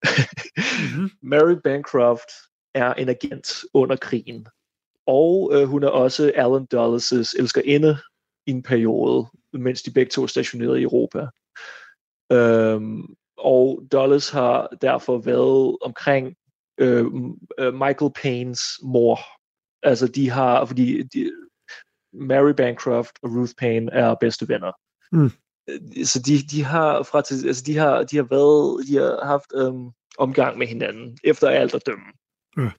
mm-hmm. 0.05 1.11
Mary 1.33 1.57
Bancroft 1.65 2.31
er 2.75 2.95
en 2.95 3.09
agent 3.09 3.65
under 3.75 3.97
krigen. 3.97 4.47
Og 5.07 5.51
øh, 5.55 5.65
hun 5.69 5.83
er 5.83 5.89
også 5.89 6.33
Alan 6.35 6.67
Dulles' 6.75 7.33
elskerinde 7.39 7.99
i 8.47 8.51
en 8.51 8.63
periode, 8.63 9.27
mens 9.53 9.83
de 9.83 9.91
begge 9.91 10.11
to 10.11 10.23
er 10.23 10.27
stationeret 10.27 10.79
i 10.79 10.83
Europa. 10.83 11.27
Øhm, 12.33 13.15
og 13.39 13.83
Dulles 13.93 14.31
har 14.31 14.69
derfor 14.83 15.19
været 15.19 15.77
omkring 15.81 16.37
øh, 16.81 17.07
øh, 17.59 17.75
Michael 17.75 18.13
Paynes 18.23 18.61
mor. 18.83 19.19
Altså 19.83 20.07
de 20.07 20.31
har, 20.31 20.65
fordi 20.65 21.03
de, 21.03 21.33
Mary 22.13 22.53
Bancroft 22.53 23.13
og 23.23 23.31
Ruth 23.31 23.53
Payne 23.59 23.93
er 23.93 24.15
bedste 24.15 24.49
venner. 24.49 24.73
Mm. 25.13 25.31
Så 26.05 26.23
de, 26.27 26.39
de 26.51 26.65
har 26.65 27.03
fra 27.03 27.23
til, 27.23 27.47
altså 27.47 27.63
de 27.67 27.77
har, 27.77 28.03
de 28.03 28.17
har 28.17 28.23
været, 28.23 28.87
de 28.89 28.97
har 28.97 29.27
haft 29.27 29.53
øhm, 29.55 29.91
omgang 30.19 30.59
med 30.59 30.67
hinanden 30.67 31.19
efter 31.25 31.49
alt 31.49 31.75
at 31.75 31.87
dømme. 31.87 32.05
Mm. 32.57 32.71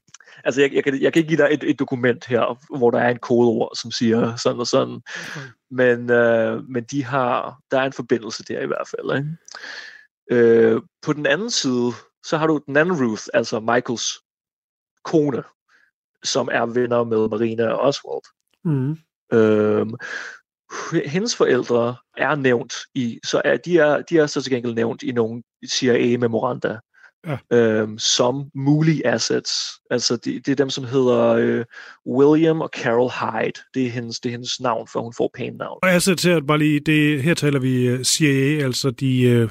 Altså, 0.43 0.61
jeg, 0.61 0.73
jeg, 0.73 0.83
kan, 0.83 1.01
jeg 1.01 1.13
kan 1.13 1.19
ikke 1.19 1.35
give 1.35 1.43
dig 1.43 1.49
et, 1.51 1.63
et 1.63 1.79
dokument 1.79 2.25
her, 2.25 2.77
hvor 2.77 2.91
der 2.91 2.99
er 2.99 3.09
en 3.09 3.19
kodeord, 3.19 3.75
som 3.75 3.91
siger 3.91 4.35
sådan 4.35 4.59
og 4.59 4.67
sådan. 4.67 4.93
Mm. 4.93 5.41
Men, 5.71 6.11
øh, 6.11 6.63
men 6.69 6.83
de 6.83 7.03
har, 7.03 7.59
der 7.71 7.79
er 7.79 7.85
en 7.85 7.93
forbindelse 7.93 8.43
der 8.43 8.61
i 8.61 8.67
hvert 8.67 8.87
fald. 8.87 9.17
Ikke? 9.17 9.29
Øh, 10.31 10.81
på 11.01 11.13
den 11.13 11.25
anden 11.25 11.49
side, 11.49 11.91
så 12.25 12.37
har 12.37 12.47
du 12.47 12.61
den 12.65 12.77
anden 12.77 13.05
Ruth, 13.05 13.23
altså 13.33 13.59
Michaels 13.59 14.19
kone, 15.03 15.43
som 16.23 16.49
er 16.51 16.65
venner 16.65 17.03
med 17.03 17.29
Marina 17.29 17.67
og 17.67 17.79
Oswald. 17.79 18.23
Mm. 18.63 18.97
Øh, 19.33 19.87
hendes 21.05 21.35
forældre 21.35 21.95
er 22.17 22.35
nævnt 22.35 22.73
i, 22.95 23.19
så 23.25 23.41
er 23.45 23.57
de 23.57 23.77
er, 23.77 24.01
de 24.01 24.17
er 24.17 24.27
så 24.27 24.41
til 24.41 24.51
gengæld 24.51 24.73
nævnt 24.73 25.03
i 25.03 25.11
nogle 25.11 25.43
CIA-memoranda 25.69 26.79
ja. 27.27 27.57
øhm, 27.57 27.97
som 27.97 28.51
mulige 28.55 29.07
assets. 29.07 29.51
Altså 29.89 30.15
det, 30.15 30.45
det 30.45 30.51
er 30.51 30.55
dem, 30.55 30.69
som 30.69 30.83
hedder 30.83 31.27
øh, 31.27 31.65
William 32.07 32.61
og 32.61 32.69
Carol 32.73 33.09
Hyde. 33.09 33.59
Det 33.73 33.85
er 33.85 33.89
hendes, 33.89 34.19
det 34.19 34.29
er 34.29 34.31
hendes 34.31 34.59
navn, 34.59 34.87
for 34.87 35.01
hun 35.01 35.13
får 35.17 35.31
pænt 35.33 35.57
navn. 35.57 35.79
Og 35.83 35.91
assets 35.91 36.23
her, 36.23 36.41
bare 36.41 36.57
lige, 36.57 36.79
det, 36.79 37.23
her 37.23 37.33
taler 37.33 37.59
vi 37.59 37.87
øh, 37.87 38.03
CIA, 38.03 38.63
altså 38.65 38.91
de 38.91 39.21
øh, 39.21 39.49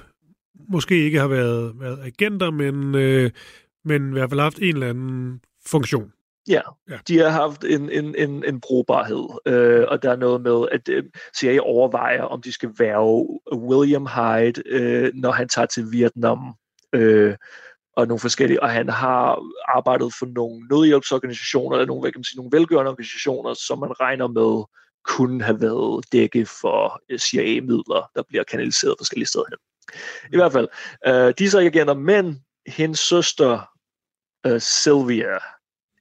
måske 0.68 1.04
ikke 1.04 1.20
har 1.20 1.28
været, 1.28 1.72
været 1.80 1.98
agenter, 2.04 2.50
men, 2.50 2.94
øh, 2.94 3.30
men 3.84 4.08
i 4.08 4.12
hvert 4.12 4.30
fald 4.30 4.40
haft 4.40 4.58
en 4.58 4.74
eller 4.74 4.88
anden 4.88 5.40
funktion. 5.66 6.12
Ja, 6.48 6.60
ja. 6.90 6.98
de 7.08 7.18
har 7.18 7.28
haft 7.28 7.64
en, 7.64 7.90
en, 7.90 8.14
en, 8.18 8.44
en 8.44 8.60
brugbarhed, 8.60 9.28
øh, 9.46 9.84
og 9.88 10.02
der 10.02 10.10
er 10.10 10.16
noget 10.16 10.40
med, 10.40 10.66
at 10.72 10.88
øh, 10.88 11.04
CIA 11.38 11.60
overvejer, 11.60 12.22
om 12.22 12.42
de 12.42 12.52
skal 12.52 12.70
være 12.78 13.26
William 13.56 14.06
Hyde, 14.06 14.62
øh, 14.66 15.10
når 15.14 15.30
han 15.30 15.48
tager 15.48 15.66
til 15.66 15.84
Vietnam, 15.92 16.38
øh, 16.92 17.36
og 17.96 18.06
nogle 18.06 18.20
forskellige, 18.20 18.62
og 18.62 18.70
han 18.70 18.88
har 18.88 19.42
arbejdet 19.76 20.14
for 20.18 20.26
nogle 20.26 20.66
nødhjælpsorganisationer, 20.70 21.76
eller 21.76 21.86
nogle, 21.86 22.00
hvad 22.00 22.12
kan 22.12 22.18
man 22.18 22.24
sige, 22.24 22.36
nogle 22.36 22.58
velgørende 22.58 22.90
organisationer, 22.90 23.54
som 23.54 23.78
man 23.78 24.00
regner 24.00 24.26
med 24.26 24.64
kunne 25.04 25.44
have 25.44 25.60
været 25.60 26.04
dække 26.12 26.46
for 26.46 27.00
øh, 27.08 27.18
CIA-midler, 27.18 28.10
der 28.14 28.22
bliver 28.28 28.44
kanaliseret 28.44 28.94
forskellige 28.98 29.28
steder 29.28 29.44
hen. 29.50 29.58
I 30.32 30.36
hvert 30.36 30.52
fald, 30.52 30.68
øh, 31.06 31.34
de 31.38 31.44
er 31.44 31.50
så 31.50 31.58
ikke 31.58 31.78
agenter, 31.78 31.94
men 31.94 32.44
hendes 32.66 33.00
søster, 33.00 33.70
øh, 34.46 34.60
Sylvia, 34.60 35.38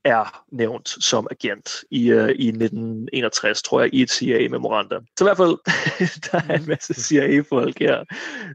er 0.04 0.44
nævnt 0.52 0.90
som 0.90 1.28
agent 1.32 1.84
i, 1.92 2.14
uh, 2.14 2.30
i 2.30 2.48
1961, 2.48 3.62
tror 3.62 3.82
jeg, 3.82 3.94
i 3.94 4.02
et 4.02 4.12
CIA-memoranda. 4.12 5.00
Så 5.18 5.24
i 5.24 5.28
hvert 5.28 5.38
fald, 5.38 5.58
der 6.32 6.54
er 6.54 6.58
en 6.58 6.68
masse 6.68 6.94
CIA-folk 6.94 7.80
her, 7.80 8.04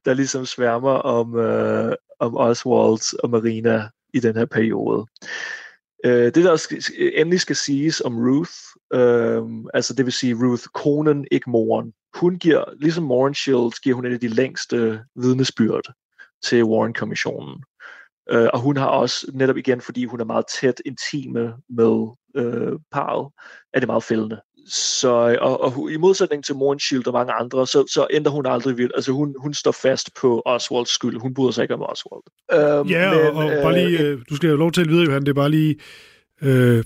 der 0.05 0.15
ligesom 0.15 0.47
sværmer 0.47 0.91
om, 0.93 1.35
uh, 1.35 1.93
om 2.21 2.37
Oswald 2.37 3.19
og 3.23 3.31
Marina 3.31 3.89
i 4.15 4.21
den 4.21 4.37
her 4.37 4.45
periode. 4.45 5.07
Øh, 6.05 6.25
det, 6.25 6.35
der 6.35 6.51
også 6.51 6.93
endelig 6.99 7.41
skal 7.41 7.57
siges 7.57 8.01
om 8.01 8.17
Ruth, 8.17 8.53
øh, 8.93 9.43
altså 9.75 9.95
det 9.95 10.05
vil 10.05 10.13
sige 10.13 10.35
Ruth, 10.35 10.65
konen, 10.75 11.27
ikke 11.31 11.51
moren, 11.51 11.93
hun 12.15 12.39
giver, 12.39 12.65
ligesom 12.81 13.11
Warren 13.11 13.35
Shields, 13.35 13.81
giver 13.81 13.97
hun 13.97 14.07
en 14.07 14.13
af 14.13 14.21
de 14.21 14.29
længste 14.29 15.05
vidnesbyrd 15.17 15.93
til 16.43 16.65
Warren-kommissionen. 16.65 17.63
Øh, 18.31 18.49
og 18.53 18.61
hun 18.61 18.77
har 18.77 18.87
også, 18.87 19.31
netop 19.35 19.57
igen, 19.57 19.81
fordi 19.81 20.05
hun 20.05 20.21
er 20.21 20.25
meget 20.25 20.45
tæt 20.61 20.83
intime 20.87 21.55
med 21.69 22.07
øh, 22.37 22.73
parret, 22.93 23.33
er 23.73 23.81
det 23.81 23.87
meget 23.87 24.03
fældende. 24.03 24.41
Så, 24.69 25.39
og, 25.41 25.61
og 25.61 25.91
i 25.91 25.97
modsætning 25.97 26.45
til 26.45 26.55
Moren 26.55 26.81
Shield 26.81 27.07
og 27.07 27.13
mange 27.13 27.33
andre, 27.33 27.67
så, 27.67 27.85
så 27.93 28.07
ændrer 28.11 28.33
hun 28.33 28.47
aldrig 28.47 28.77
vildt. 28.77 28.93
Altså 28.95 29.13
hun, 29.13 29.35
hun 29.39 29.55
står 29.55 29.73
fast 29.73 30.11
på 30.21 30.43
Oswalds 30.45 30.91
skyld. 30.91 31.21
Hun 31.21 31.35
bryder 31.35 31.51
sig 31.51 31.63
ikke 31.63 31.75
om 31.75 31.83
Oswald. 31.83 32.23
Øhm, 32.53 32.89
ja, 32.89 33.11
men, 33.11 33.21
og, 33.21 33.45
og 33.45 33.53
øh, 33.53 33.63
bare 33.63 33.75
lige, 33.75 34.01
øh, 34.01 34.21
du 34.31 34.37
skal 34.37 34.49
have 34.49 34.59
lov 34.59 34.73
til 34.73 34.81
at 34.81 34.89
vide, 34.89 35.05
Johan, 35.05 35.23
det 35.23 35.29
er 35.29 35.35
bare 35.35 35.51
lige, 35.51 35.77
øh, 36.43 36.85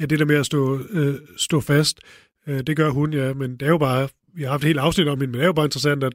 ja, 0.00 0.06
det 0.06 0.18
der 0.18 0.24
med 0.24 0.36
at 0.36 0.46
stå, 0.46 0.78
øh, 0.90 1.14
stå 1.36 1.60
fast, 1.60 2.00
øh, 2.46 2.60
det 2.60 2.76
gør 2.76 2.90
hun, 2.90 3.12
ja, 3.12 3.34
men 3.34 3.50
det 3.52 3.62
er 3.62 3.70
jo 3.70 3.78
bare, 3.78 4.08
vi 4.34 4.42
har 4.42 4.50
haft 4.50 4.62
et 4.62 4.66
helt 4.66 4.78
afsnit 4.78 5.08
om 5.08 5.20
hende, 5.20 5.30
men 5.30 5.34
det 5.34 5.42
er 5.42 5.46
jo 5.46 5.52
bare 5.52 5.66
interessant, 5.66 6.04
at 6.04 6.12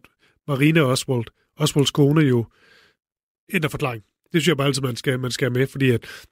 Marina 0.48 0.82
Oswald, 0.82 1.26
Oswalds 1.58 1.92
kone 1.92 2.22
jo 2.22 2.46
ændrer 3.54 3.70
forklaring. 3.70 4.04
Det 4.04 4.42
synes 4.42 4.48
jeg 4.48 4.58
bare 4.58 4.68
altid, 4.68 4.82
man 4.82 4.96
skal, 4.96 5.20
man 5.20 5.32
skal 5.32 5.52
med, 5.52 5.68
fordi 5.68 5.92
at, 5.92 6.26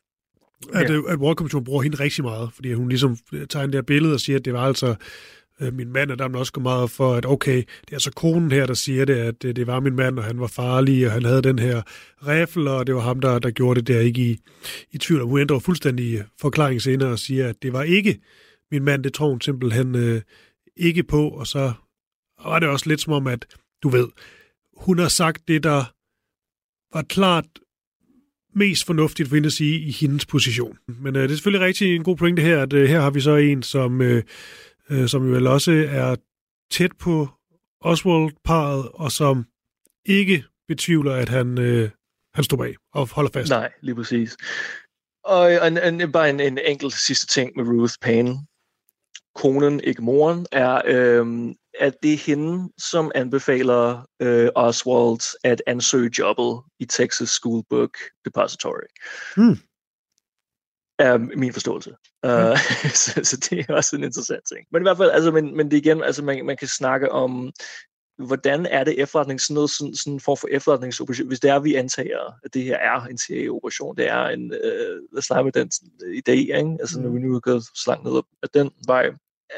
at, 0.74 0.90
ja. 0.90 1.02
at 1.08 1.20
War 1.20 1.34
Commission 1.34 1.64
bruger 1.64 1.82
hende 1.82 2.00
rigtig 2.00 2.24
meget, 2.24 2.50
fordi 2.54 2.74
hun 2.74 2.90
ligesom 2.90 3.18
tager 3.50 3.66
en 3.66 3.74
der 3.74 3.82
billede 3.82 4.14
og 4.14 4.20
siger, 4.20 4.40
at 4.40 4.46
det 4.46 4.54
var 4.54 4.66
altså 4.68 4.96
øh, 5.62 5.74
min 5.74 5.94
mand, 5.94 6.12
og 6.12 6.20
der 6.20 6.38
også 6.38 6.52
går 6.52 6.62
meget 6.62 6.92
for, 6.92 7.14
at 7.14 7.26
okay, 7.26 7.58
det 7.58 7.92
er 7.92 7.96
altså 7.96 8.12
konen 8.12 8.52
her, 8.52 8.66
der 8.66 8.74
siger 8.74 9.06
det, 9.06 9.14
at 9.14 9.42
det, 9.42 9.56
det 9.56 9.68
var 9.68 9.80
min 9.80 9.96
mand, 9.96 10.20
og 10.20 10.26
han 10.26 10.40
var 10.40 10.48
farlig, 10.48 11.06
og 11.06 11.12
han 11.12 11.26
havde 11.26 11.42
den 11.42 11.60
her 11.60 11.82
rifle, 12.28 12.72
og 12.72 12.88
det 12.88 12.96
var 12.96 13.02
ham, 13.02 13.20
der, 13.20 13.40
der 13.40 13.52
gjorde 13.52 13.80
det 13.80 13.88
der, 13.88 14.00
ikke 14.00 14.22
i, 14.22 14.38
i 14.92 14.98
tvivl. 14.98 15.22
Hun 15.22 15.40
ændrer 15.40 15.60
fuldstændig 15.60 16.24
forklaring 16.42 16.82
senere 16.82 17.10
og 17.10 17.20
siger, 17.20 17.50
at 17.50 17.56
det 17.62 17.74
var 17.74 17.84
ikke 17.84 18.20
min 18.72 18.84
mand, 18.84 19.04
det 19.04 19.14
tror 19.14 19.30
hun 19.30 19.42
simpelthen 19.42 19.96
øh, 19.96 20.22
ikke 20.78 21.04
på, 21.04 21.30
og 21.30 21.48
så 21.48 21.74
var 22.44 22.60
det 22.60 22.70
også 22.70 22.90
lidt 22.90 23.02
som 23.02 23.14
om, 23.14 23.28
at 23.28 23.46
du 23.84 23.90
ved, 23.90 24.08
hun 24.78 25.00
har 25.00 25.08
sagt 25.08 25.48
det, 25.48 25.64
der 25.64 25.84
var 26.94 27.02
klart 27.02 27.46
mest 28.54 28.86
fornuftigt 28.86 29.30
for 29.30 29.36
hende 29.36 29.48
at 29.48 29.54
sige 29.54 29.80
i 29.80 29.92
hendes 29.92 30.26
position. 30.26 30.78
Men 30.88 31.16
øh, 31.16 31.24
det 31.24 31.32
er 31.32 31.36
selvfølgelig 31.36 31.68
rigtig 31.68 31.96
en 31.96 32.04
god 32.04 32.18
pointe 32.18 32.42
her, 32.42 32.62
at 32.62 32.74
øh, 32.74 32.90
her 32.90 33.02
har 33.02 33.10
vi 33.10 33.22
så 33.22 33.36
en, 33.36 33.64
som, 33.64 34.02
øh, 34.02 34.24
øh, 34.90 35.08
som 35.08 35.26
jo 35.28 35.34
vel 35.34 35.48
også 35.48 35.72
er 35.90 36.16
tæt 36.72 36.92
på 37.00 37.30
Oswald-paret, 37.82 38.90
og 38.94 39.12
som 39.12 39.46
ikke 40.06 40.44
betvivler, 40.68 41.14
at 41.14 41.30
han, 41.30 41.60
øh, 41.60 41.90
han 42.34 42.44
står 42.44 42.58
bag 42.58 42.76
og 42.94 43.10
holder 43.10 43.32
fast. 43.32 43.50
Nej, 43.50 43.72
lige 43.82 43.96
præcis. 43.96 44.38
Og 45.24 45.68
en, 45.68 46.02
en, 46.02 46.12
bare 46.12 46.30
en, 46.30 46.40
en 46.40 46.58
enkelt 46.66 46.94
sidste 46.94 47.28
ting 47.28 47.52
med 47.56 47.66
Ruth 47.66 47.94
Payne. 48.02 48.38
Konen, 49.36 49.80
ikke 49.84 50.02
moren, 50.02 50.46
er, 50.52 50.82
øh, 50.86 51.26
at 51.82 52.04
det 52.04 52.14
er 52.14 52.18
hende, 52.18 52.74
som 52.78 53.12
anbefaler 53.16 54.06
øh, 54.20 54.50
Oswald 54.56 55.38
at 55.44 55.62
ansøge 55.68 56.12
jobbet 56.20 56.62
i 56.80 56.86
Texas 56.86 57.30
School 57.30 57.64
Book 57.70 57.98
Depository. 58.26 58.88
Hmm. 59.36 59.58
Er 61.00 61.18
min 61.18 61.54
forståelse. 61.54 61.90
Hmm. 62.24 62.32
Uh, 62.32 62.58
så, 63.04 63.20
så 63.24 63.48
det 63.50 63.66
er 63.70 63.74
også 63.74 63.96
en 63.96 64.04
interessant 64.04 64.44
ting. 64.48 64.68
Men 64.72 64.82
i 64.82 64.86
hvert 64.86 64.98
fald, 64.98 65.12
altså, 65.12 65.32
men, 65.32 65.58
men 65.58 65.72
det 65.72 65.78
igen, 65.78 66.04
altså 66.04 66.24
man, 66.24 66.46
man 66.46 66.58
kan 66.58 66.68
snakke 66.68 67.12
om, 67.12 67.52
hvordan 68.18 68.66
er 68.66 68.84
det 68.84 69.02
efterretning, 69.02 69.42
sådan 69.42 69.54
noget 69.54 69.70
sådan, 69.70 69.96
sådan 69.96 70.20
for 70.20 70.36
for 70.36 70.48
efterretningsoperation, 70.52 71.28
hvis 71.28 71.40
det 71.40 71.50
er, 71.50 71.60
vi 71.60 71.76
antager, 71.76 72.34
at 72.44 72.54
det 72.54 72.64
her 72.64 72.78
er 72.78 73.02
en 73.02 73.18
CIA-operation, 73.18 73.98
det 73.98 74.08
er 74.08 74.28
en, 74.28 74.54
øh, 74.54 75.02
lad 75.14 75.18
os 75.18 75.30
med 75.30 75.52
den 75.52 75.72
idé, 76.04 76.32
ikke? 76.32 76.78
altså 76.80 77.00
mm. 77.00 77.06
når 77.06 77.12
vi 77.12 77.20
nu 77.20 77.36
er 77.36 77.40
gået 77.40 77.64
så 77.64 77.84
langt 77.88 78.04
ned 78.04 78.22
af 78.44 78.50
den 78.54 78.72
vej, 78.88 79.10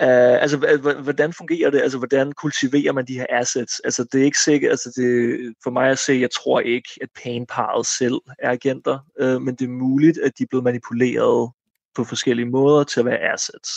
Uh, 0.02 0.42
altså, 0.42 0.58
hvordan 1.04 1.34
fungerer 1.34 1.70
det? 1.70 1.82
Altså, 1.82 1.98
hvordan 1.98 2.32
kultiverer 2.32 2.94
man 2.94 3.06
de 3.06 3.14
her 3.14 3.26
assets? 3.30 3.82
Altså, 3.84 4.04
det 4.12 4.22
er 4.22 4.26
ikke 4.26 4.40
sikkert, 4.40 4.70
altså, 4.70 4.94
det, 4.96 5.54
for 5.64 5.72
mig 5.72 5.90
at 5.90 6.00
se, 6.00 6.14
jeg 6.14 6.32
tror 6.32 6.60
ikke, 6.60 6.90
at 7.02 7.10
painparet 7.24 7.86
selv 7.86 8.20
er 8.40 8.52
agenter, 8.52 9.00
uh, 9.22 9.42
men 9.42 9.56
det 9.56 9.66
er 9.66 9.70
muligt, 9.70 10.18
at 10.18 10.32
de 10.38 10.44
er 10.44 10.48
blevet 10.50 10.64
manipuleret 10.64 11.52
på 11.96 12.04
forskellige 12.04 12.50
måder 12.50 12.84
til 12.84 13.00
at 13.00 13.06
være 13.06 13.34
assets. 13.34 13.72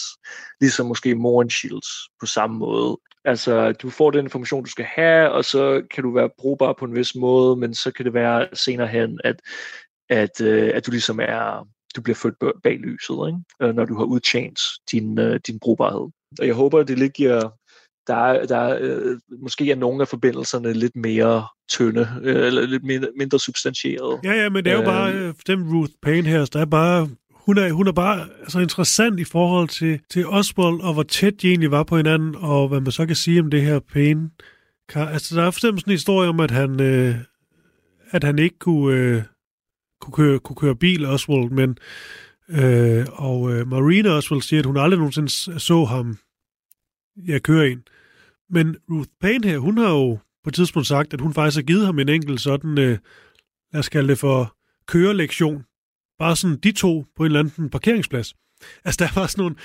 Ligesom 0.60 0.86
måske 0.86 1.14
Morn 1.14 1.50
Shields 1.50 1.88
på 2.20 2.26
samme 2.26 2.58
måde. 2.58 2.98
Altså, 3.24 3.72
du 3.72 3.90
får 3.90 4.10
den 4.10 4.26
information, 4.26 4.64
du 4.64 4.70
skal 4.70 4.84
have, 4.84 5.30
og 5.30 5.44
så 5.44 5.82
kan 5.94 6.04
du 6.04 6.14
være 6.14 6.30
brugbar 6.38 6.72
på 6.78 6.84
en 6.84 6.94
vis 6.94 7.14
måde, 7.14 7.56
men 7.56 7.74
så 7.74 7.90
kan 7.92 8.04
det 8.04 8.14
være 8.14 8.48
senere 8.52 8.86
hen, 8.86 9.20
at, 9.24 9.40
at, 10.08 10.40
uh, 10.40 10.70
at 10.74 10.86
du 10.86 10.90
ligesom 10.90 11.20
er 11.22 11.66
du 11.96 12.02
bliver 12.02 12.16
født 12.16 12.34
bag 12.62 12.78
lyset, 12.78 13.16
ikke? 13.26 13.38
Øh, 13.62 13.74
når 13.74 13.84
du 13.84 13.96
har 13.96 14.04
udtjent 14.04 14.60
din, 14.92 15.18
uh, 15.18 15.36
din 15.46 15.58
brugbarhed. 15.58 16.08
Og 16.40 16.46
jeg 16.46 16.54
håber, 16.54 16.78
at 16.78 16.88
det 16.88 16.98
lidt 16.98 17.12
giver, 17.12 17.40
der, 18.06 18.46
der 18.46 18.64
uh, 18.80 19.42
måske 19.42 19.70
er 19.70 19.76
nogle 19.76 20.02
af 20.02 20.08
forbindelserne 20.08 20.72
lidt 20.72 20.96
mere 20.96 21.46
tynde, 21.70 22.08
uh, 22.22 22.28
eller 22.28 22.66
lidt 22.66 22.84
mindre, 22.84 23.08
mindre 23.18 23.38
substantieret. 23.38 24.20
Ja, 24.24 24.32
ja, 24.32 24.48
men 24.48 24.64
det 24.64 24.72
er 24.72 24.76
jo 24.76 24.84
bare, 24.84 25.28
uh, 25.28 25.34
dem 25.46 25.68
Ruth 25.72 25.92
Payne 26.02 26.28
her, 26.28 26.44
der 26.44 26.60
er 26.60 26.66
bare 26.66 27.08
hun 27.46 27.58
er, 27.58 27.72
hun 27.72 27.86
er 27.86 27.92
bare 27.92 28.28
altså, 28.40 28.58
interessant 28.58 29.20
i 29.20 29.24
forhold 29.24 29.68
til, 29.68 30.00
til 30.10 30.26
Oswald, 30.26 30.80
og 30.80 30.92
hvor 30.94 31.02
tæt 31.02 31.42
de 31.42 31.48
egentlig 31.48 31.70
var 31.70 31.82
på 31.82 31.96
hinanden, 31.96 32.34
og 32.38 32.68
hvad 32.68 32.80
man 32.80 32.92
så 32.92 33.06
kan 33.06 33.16
sige 33.16 33.40
om 33.40 33.50
det 33.50 33.62
her 33.62 33.78
Payne. 33.78 34.30
Altså, 34.94 35.36
der 35.36 35.42
er 35.42 35.50
for 35.50 35.58
eksempel 35.58 35.80
sådan 35.80 35.90
en 35.90 35.94
historie 35.94 36.28
om, 36.28 36.40
at 36.40 36.50
han, 36.50 36.80
øh, 36.80 37.14
at 38.10 38.24
han 38.24 38.38
ikke 38.38 38.58
kunne, 38.58 38.96
øh, 38.96 39.22
kunne 40.12 40.26
køre, 40.26 40.38
kunne 40.38 40.56
køre 40.56 40.76
bil, 40.76 41.04
Oswald, 41.04 41.50
men 41.50 41.78
øh, 42.48 43.06
og 43.12 43.52
øh, 43.52 43.68
Marina 43.68 44.08
Oswald 44.10 44.42
siger, 44.42 44.60
at 44.60 44.66
hun 44.66 44.76
aldrig 44.76 44.98
nogensinde 44.98 45.60
så 45.60 45.84
ham 45.84 46.18
ja, 47.28 47.38
køre 47.38 47.68
en. 47.70 47.82
Men 48.50 48.76
Ruth 48.90 49.10
Payne 49.20 49.48
her, 49.48 49.58
hun 49.58 49.78
har 49.78 49.90
jo 49.90 50.18
på 50.44 50.48
et 50.50 50.54
tidspunkt 50.54 50.88
sagt, 50.88 51.14
at 51.14 51.20
hun 51.20 51.34
faktisk 51.34 51.56
har 51.56 51.62
givet 51.62 51.86
ham 51.86 51.98
en 51.98 52.08
enkelt 52.08 52.40
sådan, 52.40 52.78
øh, 52.78 52.98
lad 53.72 53.78
os 53.78 53.88
kalde 53.88 54.08
det 54.08 54.18
for 54.18 54.56
kørelektion. 54.86 55.64
Bare 56.18 56.36
sådan 56.36 56.56
de 56.56 56.72
to 56.72 57.06
på 57.16 57.22
en 57.22 57.26
eller 57.26 57.40
anden 57.40 57.70
parkeringsplads. 57.70 58.34
Altså, 58.84 59.04
der 59.04 59.20
var 59.20 59.26
sådan 59.26 59.42
nogle, 59.42 59.56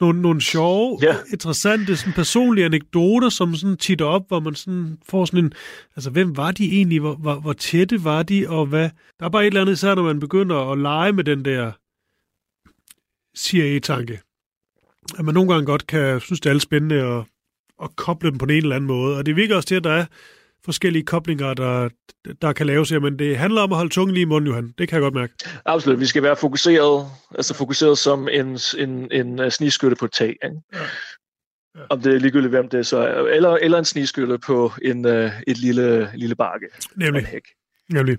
nogle, 0.00 0.22
nogle 0.22 0.40
sjove, 0.40 1.00
yeah. 1.04 1.16
interessante, 1.32 1.96
sådan 1.96 2.12
personlige 2.12 2.64
anekdoter, 2.64 3.28
som 3.28 3.54
sådan 3.54 3.76
titter 3.76 4.04
op, 4.04 4.28
hvor 4.28 4.40
man 4.40 4.54
sådan 4.54 4.98
får 5.08 5.24
sådan 5.24 5.44
en... 5.44 5.52
Altså, 5.96 6.10
hvem 6.10 6.36
var 6.36 6.50
de 6.50 6.72
egentlig? 6.72 7.00
Hvor, 7.00 7.14
hvor, 7.14 7.34
hvor 7.34 7.52
tætte 7.52 8.04
var 8.04 8.22
de? 8.22 8.48
Og 8.48 8.66
hvad... 8.66 8.90
Der 9.20 9.26
er 9.26 9.30
bare 9.30 9.42
et 9.42 9.46
eller 9.46 9.60
andet, 9.60 9.72
især 9.72 9.94
når 9.94 10.02
man 10.02 10.20
begynder 10.20 10.72
at 10.72 10.78
lege 10.78 11.12
med 11.12 11.24
den 11.24 11.44
der 11.44 11.72
CIA-tanke. 13.36 14.20
At 15.18 15.24
man 15.24 15.34
nogle 15.34 15.52
gange 15.52 15.66
godt 15.66 15.86
kan 15.86 16.20
synes, 16.20 16.40
det 16.40 16.50
er 16.50 16.54
alt 16.54 16.62
spændende 16.62 16.96
at, 16.96 17.24
at 17.82 17.96
koble 17.96 18.30
dem 18.30 18.38
på 18.38 18.44
en 18.44 18.50
eller 18.50 18.76
anden 18.76 18.88
måde. 18.88 19.16
Og 19.16 19.26
det 19.26 19.36
virker 19.36 19.56
også 19.56 19.68
til, 19.68 19.74
at 19.74 19.84
der 19.84 19.92
er 19.92 20.06
forskellige 20.68 21.04
koblinger, 21.04 21.54
der, 21.54 21.88
der 22.42 22.52
kan 22.52 22.66
laves 22.66 22.90
her, 22.90 23.00
men 23.00 23.18
det 23.18 23.36
handler 23.36 23.62
om 23.62 23.72
at 23.72 23.76
holde 23.76 23.90
tungen 23.90 24.14
lige 24.14 24.22
i 24.22 24.24
munden, 24.32 24.48
Johan. 24.48 24.74
Det 24.78 24.88
kan 24.88 24.96
jeg 24.96 25.02
godt 25.02 25.14
mærke. 25.14 25.34
Absolut. 25.64 26.00
Vi 26.00 26.06
skal 26.06 26.22
være 26.22 26.36
fokuseret, 26.36 27.06
altså 27.34 27.54
fokuseret 27.54 27.98
som 27.98 28.28
en, 28.28 28.58
en, 28.78 29.12
en 29.12 29.40
øh, 29.40 29.50
snigskytte 29.50 29.96
på 29.96 30.04
et 30.04 30.12
tag. 30.12 30.28
Ikke? 30.28 30.56
Ja. 30.74 30.78
Ja. 31.78 31.82
Om 31.90 32.00
det 32.00 32.14
er 32.14 32.18
ligegyldigt, 32.18 32.50
hvem 32.50 32.68
det 32.68 32.78
er 32.78 32.82
så 32.82 33.26
Eller, 33.32 33.50
eller 33.50 33.78
en 33.78 33.84
snigskytte 33.84 34.38
på 34.38 34.72
en, 34.82 35.04
uh, 35.04 35.30
et 35.46 35.58
lille, 35.58 36.10
lille 36.14 36.34
bakke. 36.34 36.66
Nemlig. 36.96 37.26
hæk. 37.26 37.42
Nemlig. 37.92 38.18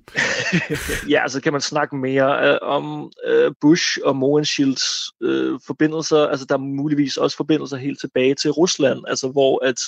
ja, 1.13 1.27
så 1.27 1.41
kan 1.41 1.51
man 1.53 1.61
snakke 1.61 1.95
mere 1.95 2.59
uh, 2.61 2.67
om 2.67 3.11
uh, 3.29 3.51
Bush 3.61 3.97
og 4.03 4.15
Mohrenschilds 4.15 4.83
uh, 5.25 5.59
forbindelser. 5.67 6.27
Altså, 6.27 6.45
der 6.49 6.55
er 6.55 6.59
muligvis 6.59 7.17
også 7.17 7.37
forbindelser 7.37 7.77
helt 7.77 7.99
tilbage 7.99 8.35
til 8.35 8.51
Rusland, 8.51 8.99
altså 9.07 9.31
hvor 9.31 9.65
at 9.65 9.79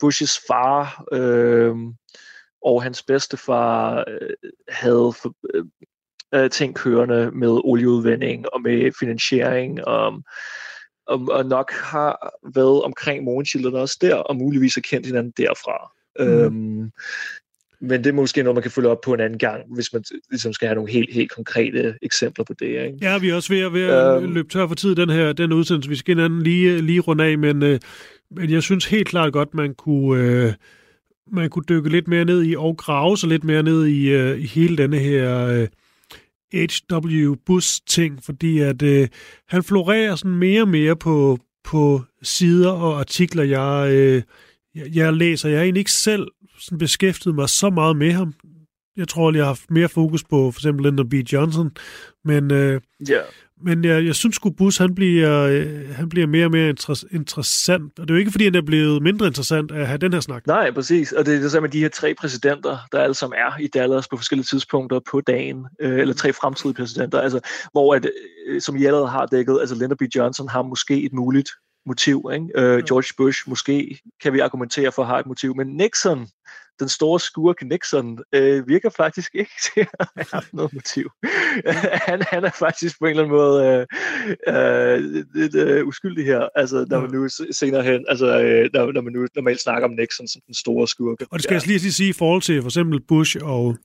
Bushes 0.00 0.40
far 0.48 1.04
øh, 1.12 1.74
og 2.62 2.82
hans 2.82 3.02
bedstefar 3.02 4.04
øh, 4.08 4.50
havde 4.68 5.12
for, 5.22 5.34
øh, 5.54 5.64
øh, 6.34 6.50
ting 6.50 6.74
kørende 6.74 7.30
med 7.30 7.60
olieudvinding 7.64 8.44
og 8.52 8.62
med 8.62 8.92
finansiering, 9.00 9.84
og, 9.84 10.22
og, 11.06 11.28
og 11.30 11.46
nok 11.46 11.72
har 11.72 12.34
været 12.54 12.82
omkring 12.82 13.24
Morgenshilderne 13.24 13.78
også 13.78 13.98
der, 14.00 14.14
og 14.14 14.36
muligvis 14.36 14.74
har 14.74 14.82
kendt 14.82 15.06
hinanden 15.06 15.32
derfra. 15.36 15.92
Mm. 16.18 16.26
Øhm, 16.26 16.90
men 17.80 18.04
det 18.04 18.06
er 18.06 18.12
måske 18.12 18.42
noget, 18.42 18.54
man 18.54 18.62
kan 18.62 18.70
følge 18.70 18.88
op 18.88 19.00
på 19.00 19.14
en 19.14 19.20
anden 19.20 19.38
gang, 19.38 19.74
hvis 19.74 19.92
man 19.92 20.04
ligesom 20.30 20.52
skal 20.52 20.68
have 20.68 20.74
nogle 20.74 20.92
helt, 20.92 21.14
helt 21.14 21.30
konkrete 21.30 21.94
eksempler 22.02 22.44
på 22.44 22.54
det. 22.58 22.66
Ikke? 22.66 22.98
Ja, 23.02 23.18
vi 23.18 23.30
er 23.30 23.34
også 23.34 23.52
ved 23.52 23.60
at, 23.60 23.72
ved 23.72 23.84
at 23.84 24.22
øhm, 24.22 24.32
løbe 24.32 24.48
tør 24.48 24.68
for 24.68 24.74
tid 24.74 24.94
den 24.94 25.10
her 25.10 25.32
den 25.32 25.52
udsendelse. 25.52 25.90
Vi 25.90 25.96
skal 25.96 26.14
hinanden 26.14 26.42
lige, 26.42 26.82
lige 26.82 27.00
runde 27.00 27.24
af, 27.24 27.38
men, 27.38 27.62
øh, 27.62 27.80
men 28.30 28.50
jeg 28.50 28.62
synes 28.62 28.84
helt 28.84 29.08
klart 29.08 29.32
godt, 29.32 29.54
man 29.54 29.74
kunne, 29.74 30.22
øh, 30.22 30.52
man 31.32 31.50
kunne 31.50 31.64
dykke 31.68 31.88
lidt 31.88 32.08
mere 32.08 32.24
ned 32.24 32.44
i, 32.44 32.56
og 32.56 32.76
grave 32.76 33.16
sig 33.16 33.28
lidt 33.28 33.44
mere 33.44 33.62
ned 33.62 33.86
i, 33.86 34.08
øh, 34.08 34.38
i 34.38 34.46
hele 34.46 34.76
denne 34.76 34.98
her... 34.98 35.46
Øh, 35.46 35.68
H.W. 36.52 37.34
Bush-ting, 37.46 38.22
fordi 38.22 38.58
at 38.58 38.82
øh, 38.82 39.08
han 39.48 39.62
florerer 39.62 40.16
sådan 40.16 40.36
mere 40.36 40.62
og 40.62 40.68
mere 40.68 40.96
på, 40.96 41.38
på 41.64 42.02
sider 42.22 42.70
og 42.70 42.98
artikler, 42.98 43.42
jeg, 43.42 43.92
øh, 43.92 44.22
jeg, 44.74 44.96
jeg 44.96 45.12
læser. 45.12 45.48
Jeg 45.48 45.58
har 45.58 45.64
egentlig 45.64 45.80
ikke 45.80 45.92
selv 45.92 46.28
sådan 46.58 46.78
beskæftiget 46.78 47.34
mig 47.34 47.48
så 47.48 47.70
meget 47.70 47.96
med 47.96 48.12
ham. 48.12 48.34
Jeg 48.96 49.08
tror, 49.08 49.32
jeg 49.32 49.40
har 49.40 49.46
haft 49.46 49.70
mere 49.70 49.88
fokus 49.88 50.24
på 50.24 50.50
for 50.50 50.60
eksempel 50.60 50.86
Lyndon 50.86 51.08
B. 51.08 51.14
Johnson, 51.14 51.70
men, 52.24 52.52
øh, 52.52 52.80
yeah 53.10 53.24
men 53.62 53.84
jeg, 53.84 54.06
jeg 54.06 54.14
synes 54.14 54.36
sgu, 54.36 54.50
Bush 54.50 54.82
han 54.82 54.94
bliver, 54.94 55.42
øh, 55.42 55.94
han 55.94 56.08
bliver 56.08 56.26
mere 56.26 56.44
og 56.44 56.50
mere 56.50 56.70
inter- 56.70 57.14
interessant. 57.14 57.98
Og 57.98 58.08
det 58.08 58.10
er 58.10 58.14
jo 58.14 58.18
ikke, 58.18 58.30
fordi 58.30 58.44
han 58.44 58.54
er 58.54 58.62
blevet 58.62 59.02
mindre 59.02 59.26
interessant 59.26 59.72
at 59.72 59.86
have 59.86 59.98
den 59.98 60.12
her 60.12 60.20
snak. 60.20 60.46
Nej, 60.46 60.70
præcis. 60.70 61.12
Og 61.12 61.26
det 61.26 61.34
er 61.34 61.40
det 61.40 61.50
samme 61.50 61.66
med 61.66 61.72
de 61.72 61.80
her 61.80 61.88
tre 61.88 62.14
præsidenter, 62.14 62.78
der 62.92 62.98
alle 62.98 63.14
sammen 63.14 63.38
er 63.38 63.58
i 63.60 63.66
Dallas 63.66 64.08
på 64.08 64.16
forskellige 64.16 64.44
tidspunkter 64.44 65.00
på 65.10 65.20
dagen, 65.20 65.66
øh, 65.80 66.00
eller 66.00 66.14
tre 66.14 66.32
fremtidige 66.32 66.74
præsidenter, 66.74 67.20
altså, 67.20 67.40
hvor 67.72 67.94
at, 67.94 68.10
øh, 68.46 68.60
som 68.60 68.76
I 68.76 68.84
allerede 68.84 69.08
har 69.08 69.26
dækket, 69.26 69.58
altså 69.60 69.74
Lyndon 69.74 69.96
B. 69.96 70.02
Johnson 70.16 70.48
har 70.48 70.62
måske 70.62 71.04
et 71.04 71.12
muligt 71.12 71.50
motiv. 71.86 72.30
Ikke? 72.34 72.46
Øh, 72.56 72.84
George 72.84 73.14
Bush 73.16 73.48
måske 73.48 74.00
kan 74.22 74.32
vi 74.32 74.38
argumentere 74.38 74.92
for 74.92 75.04
har 75.04 75.18
et 75.18 75.26
motiv, 75.26 75.56
men 75.56 75.66
Nixon, 75.66 76.28
den 76.80 76.88
store 76.88 77.20
skurk 77.20 77.62
Nixon, 77.62 78.18
øh, 78.32 78.68
virker 78.68 78.90
faktisk 78.90 79.34
ikke 79.34 79.50
til 79.74 79.86
at 80.00 80.26
have 80.30 80.42
noget 80.52 80.72
motiv. 80.72 81.10
han, 82.08 82.22
han 82.30 82.44
er 82.44 82.50
faktisk 82.50 82.98
på 82.98 83.04
en 83.04 83.10
eller 83.10 83.22
anden 83.22 83.36
måde 83.36 83.58
øh, 83.66 83.86
øh, 84.48 85.24
lidt 85.34 85.54
øh, 85.54 85.86
uskyldig 85.86 86.24
her, 86.24 86.48
altså 86.54 86.86
når 86.90 87.00
man 87.00 87.10
nu 87.10 87.28
senere 87.50 87.82
hen, 87.82 88.04
altså 88.08 88.42
øh, 88.42 88.70
når, 88.74 88.92
når 88.92 89.00
man 89.00 89.12
nu 89.12 89.26
normalt 89.34 89.60
snakker 89.60 89.88
om 89.88 89.94
Nixon 89.94 90.28
som 90.28 90.42
den 90.46 90.54
store 90.54 90.88
skurk. 90.88 91.20
Og 91.20 91.38
det 91.38 91.42
skal 91.42 91.54
ja. 91.54 91.60
jeg 91.60 91.66
lige 91.66 91.92
sige 91.92 92.08
i 92.08 92.12
forhold 92.12 92.42
til 92.42 92.62
for 92.62 92.68
eksempel 92.68 93.00
Bush 93.00 93.36
og 93.42 93.76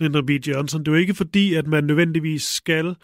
Lyndon 0.00 0.26
B. 0.26 0.30
Johnson, 0.30 0.80
det 0.80 0.88
er 0.88 0.92
jo 0.92 0.98
ikke 0.98 1.14
fordi, 1.14 1.54
at 1.54 1.66
man 1.66 1.84
nødvendigvis 1.84 2.42
skal 2.42 2.96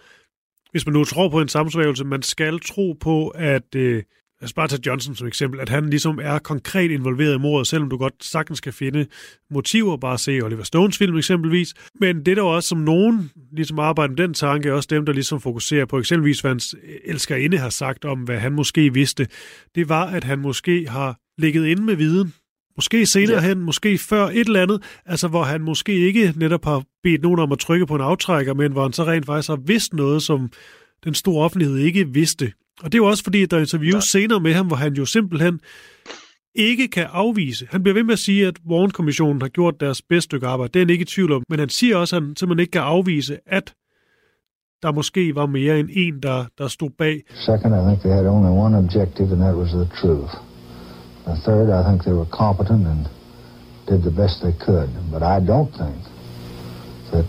hvis 0.74 0.87
man 0.87 0.93
nu 0.93 1.05
tror 1.05 1.28
på 1.28 1.41
en 1.41 1.49
sammensværgelse, 1.49 2.05
man 2.05 2.22
skal 2.22 2.61
tro 2.61 2.93
på, 3.01 3.28
at 3.28 3.74
øh, 3.76 4.03
lad 4.41 4.47
os 4.47 4.53
bare 4.53 4.68
tage 4.68 4.82
Johnson 4.87 5.14
som 5.14 5.26
eksempel, 5.26 5.61
at 5.61 5.68
han 5.68 5.91
ligesom 5.91 6.18
er 6.22 6.39
konkret 6.39 6.91
involveret 6.91 7.35
i 7.35 7.39
mordet, 7.39 7.66
selvom 7.66 7.91
du 7.91 7.97
godt 7.97 8.24
sagtens 8.24 8.61
kan 8.61 8.72
finde 8.72 9.07
motiver, 9.51 9.97
bare 9.97 10.18
se 10.18 10.41
Oliver 10.41 10.62
Stones 10.62 10.99
film 10.99 11.16
eksempelvis. 11.16 11.74
Men 12.01 12.26
det 12.26 12.37
der 12.37 12.43
også, 12.43 12.68
som 12.68 12.78
nogen 12.78 13.30
ligesom 13.53 13.78
arbejder 13.78 14.11
med 14.11 14.16
den 14.16 14.35
tanke, 14.35 14.74
også 14.74 14.87
dem, 14.91 15.07
der 15.07 15.12
ligesom 15.12 15.41
fokuserer 15.41 15.85
på 15.85 15.99
eksempelvis, 15.99 16.41
hvad 16.41 16.51
hans 16.51 16.74
elskerinde 17.05 17.59
har 17.59 17.70
sagt 17.70 18.05
om, 18.05 18.18
hvad 18.18 18.39
han 18.39 18.53
måske 18.53 18.95
vidste. 18.95 19.28
Det 19.74 19.89
var, 19.89 20.07
at 20.07 20.24
han 20.24 20.39
måske 20.39 20.89
har 20.89 21.18
ligget 21.39 21.66
inde 21.66 21.82
med 21.82 21.97
viden, 21.97 22.35
Måske 22.76 23.07
senere 23.07 23.43
ja. 23.43 23.49
hen, 23.49 23.61
måske 23.61 23.99
før 23.99 24.26
et 24.26 24.47
eller 24.47 24.62
andet, 24.62 24.82
altså 25.07 25.28
hvor 25.28 25.43
han 25.43 25.61
måske 25.61 25.93
ikke 25.93 26.32
netop 26.37 26.64
har 26.64 26.85
bedt 27.03 27.22
nogen 27.22 27.39
om 27.39 27.53
at 27.53 27.59
trykke 27.59 27.87
på 27.87 27.95
en 27.95 28.01
aftrækker, 28.01 28.55
men 28.55 28.72
hvor 28.72 28.82
han 28.82 28.93
så 28.93 29.05
rent 29.05 29.26
faktisk 29.26 29.49
har 29.49 29.57
vidst 29.57 29.95
noget, 29.95 30.22
som 30.22 30.51
den 31.05 31.14
store 31.14 31.45
offentlighed 31.45 31.76
ikke 31.76 32.09
vidste. 32.09 32.53
Og 32.82 32.92
det 32.92 32.94
er 32.94 33.02
jo 33.02 33.06
også 33.06 33.24
fordi, 33.24 33.42
at 33.42 33.50
der 33.50 33.56
er 33.56 33.60
interviews 33.60 34.14
ja. 34.14 34.18
senere 34.18 34.40
med 34.40 34.52
ham, 34.52 34.66
hvor 34.66 34.76
han 34.76 34.94
jo 34.94 35.04
simpelthen 35.04 35.60
ikke 36.54 36.88
kan 36.88 37.06
afvise. 37.12 37.66
Han 37.70 37.82
bliver 37.82 37.94
ved 37.94 38.02
med 38.02 38.12
at 38.12 38.18
sige, 38.18 38.46
at 38.46 38.54
Warren-kommissionen 38.70 39.42
har 39.42 39.48
gjort 39.48 39.80
deres 39.80 40.02
bedste 40.02 40.24
stykke 40.24 40.46
arbejde. 40.46 40.72
Det 40.72 40.80
er 40.80 40.84
han 40.84 40.90
ikke 40.90 41.02
i 41.02 41.06
tvivl 41.06 41.32
om. 41.32 41.42
Men 41.48 41.58
han 41.58 41.68
siger 41.68 41.96
også, 41.96 42.16
at 42.16 42.22
han 42.22 42.36
simpelthen 42.36 42.62
ikke 42.62 42.70
kan 42.70 42.82
afvise, 42.82 43.38
at 43.46 43.74
der 44.82 44.92
måske 44.92 45.34
var 45.34 45.46
mere 45.46 45.80
end 45.80 45.88
en, 45.92 46.22
der, 46.22 46.44
der 46.58 46.68
stod 46.68 46.90
bag. 46.90 47.22
Second, 47.34 47.74
I 47.74 47.82
think 47.86 48.00
they 48.00 48.12
had 48.12 48.26
only 48.26 48.50
one 48.64 48.78
objective, 48.78 49.32
and 49.32 49.40
that 49.40 49.56
was 49.56 49.70
the 49.70 49.88
truth. 50.00 50.32
The 51.26 51.36
third, 51.46 51.68
I 51.80 51.82
think 51.88 52.02
they 52.02 52.14
were 52.20 52.30
competent 52.44 52.86
and 52.86 53.00
did 53.88 54.00
the 54.02 54.14
best 54.22 54.34
they 54.40 54.54
could. 54.66 54.90
But 55.12 55.22
I 55.22 55.36
don't 55.52 55.72
think 55.82 55.98
that 57.12 57.26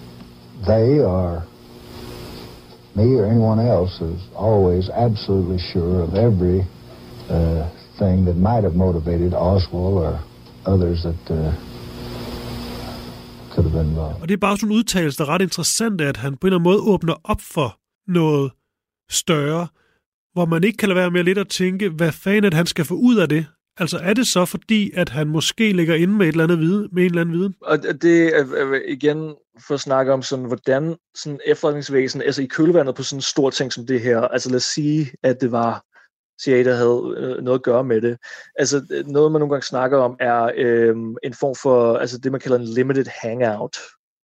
they 0.72 0.88
are 1.00 1.44
me 2.96 3.08
or 3.20 3.26
anyone 3.26 3.60
else 3.60 3.94
is 4.02 4.22
always 4.36 4.90
absolutely 4.90 5.60
sure 5.72 6.04
of 6.04 6.14
every 6.28 6.60
uh, 7.30 7.64
thing 8.00 8.26
that 8.26 8.38
might 8.38 8.64
have 8.68 8.76
motivated 8.76 9.34
Oswald 9.34 9.98
or 10.08 10.20
others 10.66 11.04
that 11.04 11.22
uh, 11.30 11.54
could 13.52 13.66
have 13.68 13.74
been 13.80 13.90
involved. 13.90 14.22
Og 14.22 14.28
det 14.30 14.34
er 14.34 14.38
bare 14.38 14.58
sådan 14.58 14.72
en 14.72 14.78
udtalelse, 14.78 15.18
der 15.18 15.30
er 15.30 15.34
ret 15.34 15.42
interessant, 15.42 16.02
at 16.02 16.18
han 16.18 16.38
på 16.38 16.48
en 16.48 16.54
eller 16.54 16.60
anden 16.60 16.72
måde 16.72 16.94
åbner 16.94 17.16
op 17.24 17.42
for 17.42 17.80
noget 18.08 18.52
større, 19.10 19.68
hvor 20.34 20.46
man 20.46 20.64
ikke 20.64 20.78
kan 20.78 20.90
lade 20.90 21.00
være 21.00 21.12
med 21.12 21.24
lidt 21.24 21.38
at 21.38 21.48
tænke, 21.48 21.90
hvad 21.90 22.12
fanden 22.12 22.46
at 22.46 22.54
han 22.54 22.66
skal 22.66 22.86
få 22.86 22.94
ud 22.94 23.16
af 23.16 23.30
det. 23.30 23.46
Altså 23.78 23.98
er 23.98 24.14
det 24.14 24.28
så 24.28 24.46
fordi, 24.46 24.92
at 24.94 25.10
han 25.10 25.28
måske 25.28 25.74
ligger 25.74 25.96
inde 25.96 26.14
med, 26.14 26.28
et 26.28 26.32
eller 26.32 26.44
andet 26.44 26.60
viden, 26.60 26.90
med 26.92 27.04
en 27.04 27.10
eller 27.10 27.22
anden 27.22 27.36
viden? 27.36 27.56
Og 27.62 27.84
det 28.02 28.38
er 28.38 28.82
igen 28.88 29.36
for 29.68 29.74
at 29.74 29.80
snakke 29.80 30.14
om, 30.14 30.22
sådan, 30.22 30.46
hvordan 30.46 30.96
sådan 31.16 31.40
efterretningsvæsen, 31.46 32.22
altså 32.22 32.42
i 32.42 32.46
kølvandet 32.46 32.96
på 32.96 33.04
sådan 33.04 33.18
en 33.18 33.22
stor 33.22 33.50
ting 33.50 33.74
som 33.74 33.86
det 33.86 34.02
her, 34.02 34.22
altså 34.22 34.50
lad 34.50 34.58
os 34.58 34.64
sige, 34.64 35.12
at 35.24 35.42
det 35.42 35.52
var 35.52 35.86
CIA, 36.42 36.64
der 36.64 36.76
havde 36.76 37.16
øh, 37.18 37.44
noget 37.44 37.60
at 37.60 37.64
gøre 37.64 37.84
med 37.84 38.02
det. 38.02 38.18
Altså 38.56 39.04
noget, 39.08 39.32
man 39.32 39.40
nogle 39.40 39.54
gange 39.54 39.66
snakker 39.66 39.98
om, 39.98 40.18
er 40.20 40.52
øh, 40.56 40.96
en 41.24 41.34
form 41.34 41.56
for, 41.56 41.98
altså 41.98 42.18
det 42.18 42.32
man 42.32 42.42
kalder 42.42 42.58
en 42.58 42.66
limited 42.66 43.06
hangout, 43.22 43.78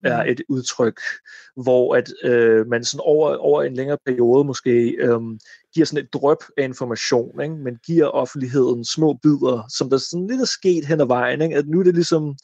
er 0.04 0.24
mm. 0.24 0.30
et 0.30 0.42
udtryk, 0.50 1.00
hvor 1.56 1.96
at 1.96 2.14
øh, 2.24 2.68
man 2.68 2.84
sådan 2.84 3.04
over, 3.06 3.36
over 3.36 3.64
en 3.64 3.74
længere 3.74 3.98
periode 4.06 4.44
måske 4.44 4.90
øh, 4.90 5.20
giver 5.74 5.86
sådan 5.86 6.04
et 6.04 6.14
drøb 6.14 6.38
af 6.58 6.64
information, 6.64 7.42
ikke? 7.42 7.56
men 7.56 7.76
giver 7.86 8.08
offentligheden 8.08 8.86
små 8.86 9.14
bidder, 9.14 9.64
som 9.78 9.90
der 9.90 9.98
sådan 9.98 10.28
lidt 10.28 10.42
er 10.42 10.46
sket 10.46 10.86
hen 10.86 11.02
ad 11.02 11.06
vejen, 11.06 11.42
ikke? 11.42 11.56
at 11.56 11.68
nu 11.68 11.80
er 11.80 11.84
det 11.84 11.94
ligesom, 11.94 12.36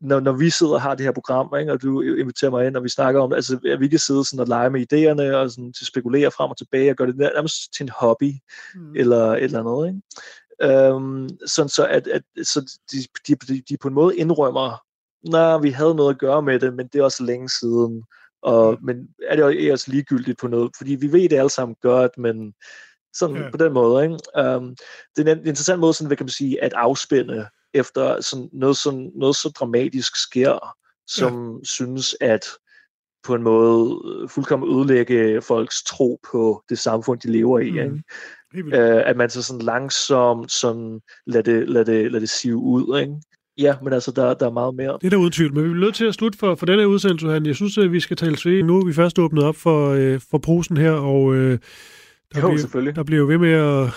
når, 0.00 0.20
når 0.20 0.32
vi 0.32 0.50
sidder 0.50 0.72
og 0.72 0.82
har 0.82 0.94
det 0.94 1.04
her 1.06 1.12
program, 1.12 1.54
ikke, 1.60 1.72
og 1.72 1.82
du 1.82 2.00
inviterer 2.00 2.50
mig 2.50 2.66
ind, 2.66 2.76
og 2.76 2.84
vi 2.84 2.88
snakker 2.88 3.20
om, 3.20 3.32
altså, 3.32 3.58
at 3.72 3.80
vi 3.80 3.88
kan 3.88 3.98
sidde 3.98 4.24
sådan 4.24 4.40
og 4.40 4.46
lege 4.46 4.70
med 4.70 4.80
idéerne, 4.80 5.36
og 5.36 5.50
sådan, 5.50 5.72
til 5.72 5.86
spekulere 5.86 6.30
frem 6.30 6.50
og 6.50 6.58
tilbage, 6.58 6.90
og 6.90 6.96
gøre 6.96 7.06
det 7.08 7.16
nærmest 7.16 7.74
til 7.76 7.84
en 7.84 7.90
hobby, 7.98 8.32
mm. 8.74 8.96
eller 8.96 9.32
et 9.32 9.42
eller 9.44 9.60
andet. 9.60 9.88
Ikke? 9.88 10.00
Um, 10.94 11.28
sådan 11.46 11.68
så, 11.68 11.86
at, 11.86 12.06
at 12.06 12.22
så 12.42 12.78
de, 12.92 13.34
de, 13.36 13.62
de 13.68 13.76
på 13.76 13.88
en 13.88 13.94
måde 13.94 14.16
indrømmer, 14.16 14.82
nej, 15.30 15.58
vi 15.58 15.70
havde 15.70 15.94
noget 15.94 16.14
at 16.14 16.20
gøre 16.20 16.42
med 16.42 16.60
det, 16.60 16.74
men 16.74 16.86
det 16.86 16.98
er 16.98 17.04
også 17.04 17.24
længe 17.24 17.48
siden. 17.48 18.02
Og, 18.42 18.72
mm. 18.80 18.86
Men 18.86 19.08
er 19.28 19.36
det 19.36 19.72
også 19.72 19.90
ligegyldigt 19.90 20.38
på 20.38 20.48
noget? 20.48 20.70
Fordi 20.76 20.94
vi 20.94 21.12
ved 21.12 21.28
det 21.28 21.38
alle 21.38 21.50
sammen 21.50 21.76
godt, 21.82 22.18
men 22.18 22.54
sådan 23.14 23.36
yeah. 23.36 23.50
på 23.50 23.56
den 23.56 23.72
måde. 23.72 24.04
Ikke? 24.04 24.14
Um, 24.56 24.76
det 25.16 25.28
er 25.28 25.32
en 25.32 25.38
interessant 25.38 25.80
måde, 25.80 25.94
sådan, 25.94 26.06
hvad 26.06 26.16
kan 26.16 26.24
man 26.24 26.30
sige, 26.30 26.64
at 26.64 26.72
afspænde 26.72 27.46
efter 27.74 28.20
sådan 28.20 28.48
noget, 28.52 28.76
sådan, 28.76 29.12
noget 29.14 29.36
så 29.36 29.48
dramatisk 29.48 30.16
sker, 30.16 30.76
som 31.06 31.56
ja. 31.56 31.64
synes 31.64 32.16
at 32.20 32.44
på 33.24 33.34
en 33.34 33.42
måde 33.42 34.00
fuldkommen 34.28 34.78
ødelægge 34.78 35.42
folks 35.42 35.82
tro 35.82 36.20
på 36.32 36.64
det 36.68 36.78
samfund, 36.78 37.20
de 37.20 37.32
lever 37.32 37.58
i. 37.58 37.70
Mm. 37.70 38.02
Ikke? 38.56 38.68
Uh, 38.78 39.08
at 39.08 39.16
man 39.16 39.30
så 39.30 39.42
sådan 39.42 39.62
langsomt 39.62 40.52
sådan 40.52 41.00
lader 41.26 41.42
det, 41.42 41.68
lad 41.68 41.84
det, 41.84 42.12
lad 42.12 42.20
det 42.20 42.30
sive 42.30 42.56
ud. 42.56 43.00
Ikke? 43.00 43.14
Ja, 43.58 43.74
men 43.82 43.92
altså, 43.92 44.12
der, 44.16 44.34
der 44.34 44.46
er 44.46 44.50
meget 44.50 44.74
mere. 44.74 44.98
Det 45.00 45.06
er 45.06 45.10
der 45.10 45.16
uden 45.16 45.32
tvivl, 45.32 45.54
men 45.54 45.64
vi 45.64 45.70
er 45.70 45.74
nødt 45.74 45.94
til 45.94 46.04
at 46.04 46.14
slutte 46.14 46.38
for, 46.38 46.54
for 46.54 46.66
denne 46.66 46.88
udsendelse, 46.88 47.28
Han. 47.28 47.46
Jeg 47.46 47.54
synes, 47.54 47.78
at 47.78 47.92
vi 47.92 48.00
skal 48.00 48.16
tale 48.16 48.36
ved. 48.44 48.62
Nu 48.62 48.80
er 48.80 48.86
vi 48.86 48.92
først 48.92 49.18
åbnet 49.18 49.44
op 49.44 49.56
for, 49.56 49.90
øh, 49.90 50.20
for 50.30 50.38
posen 50.38 50.76
her, 50.76 50.92
og 50.92 51.34
øh, 51.34 51.58
der, 52.34 52.40
jo, 52.40 52.68
bliver, 52.72 52.92
der 52.92 53.02
bliver 53.02 53.20
jo 53.20 53.26
ved 53.26 53.38
med 53.38 53.52
at 53.52 53.90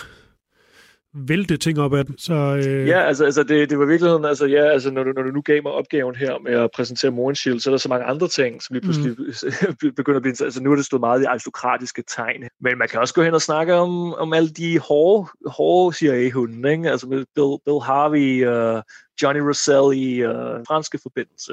vælte 1.16 1.56
ting 1.56 1.78
op 1.78 1.94
af 1.94 2.06
den. 2.06 2.18
Så, 2.18 2.34
øh... 2.34 2.88
Ja, 2.88 3.00
altså, 3.00 3.24
altså 3.24 3.42
det, 3.42 3.70
det 3.70 3.78
var 3.78 3.84
virkeligheden, 3.84 4.24
altså, 4.24 4.46
ja, 4.46 4.64
altså, 4.64 4.90
når, 4.90 5.04
du, 5.04 5.12
når 5.16 5.22
du 5.22 5.30
nu 5.30 5.40
gav 5.40 5.62
mig 5.62 5.72
opgaven 5.72 6.14
her 6.14 6.38
med 6.44 6.52
at 6.52 6.70
præsentere 6.74 7.10
Morgenshield, 7.10 7.60
så 7.60 7.70
er 7.70 7.72
der 7.72 7.78
så 7.78 7.88
mange 7.88 8.04
andre 8.04 8.28
ting, 8.28 8.62
som 8.62 8.74
lige 8.74 8.82
pludselig 8.82 9.16
mm. 9.18 9.92
begynder 9.96 10.16
at 10.16 10.22
blive... 10.22 10.34
Altså 10.40 10.62
nu 10.62 10.72
er 10.72 10.76
det 10.76 10.84
stået 10.84 11.00
meget 11.00 11.22
i 11.22 11.24
aristokratiske 11.24 12.02
tegn. 12.16 12.42
Men 12.60 12.78
man 12.78 12.88
kan 12.88 13.00
også 13.00 13.14
gå 13.14 13.22
hen 13.22 13.34
og 13.34 13.42
snakke 13.42 13.74
om, 13.74 14.14
om 14.14 14.32
alle 14.32 14.48
de 14.48 14.78
hårde, 14.78 15.28
hårde 15.46 15.96
CIA-hunden, 15.96 16.66
ikke? 16.66 16.90
Altså 16.90 17.06
med 17.06 17.24
Bill, 17.34 17.56
Bill 17.64 17.80
Harvey, 17.82 18.46
uh, 18.46 18.82
Johnny 19.22 19.40
Rosselli 19.40 20.20
og 20.20 20.64
franske 20.68 20.98
forbindelse. 21.02 21.52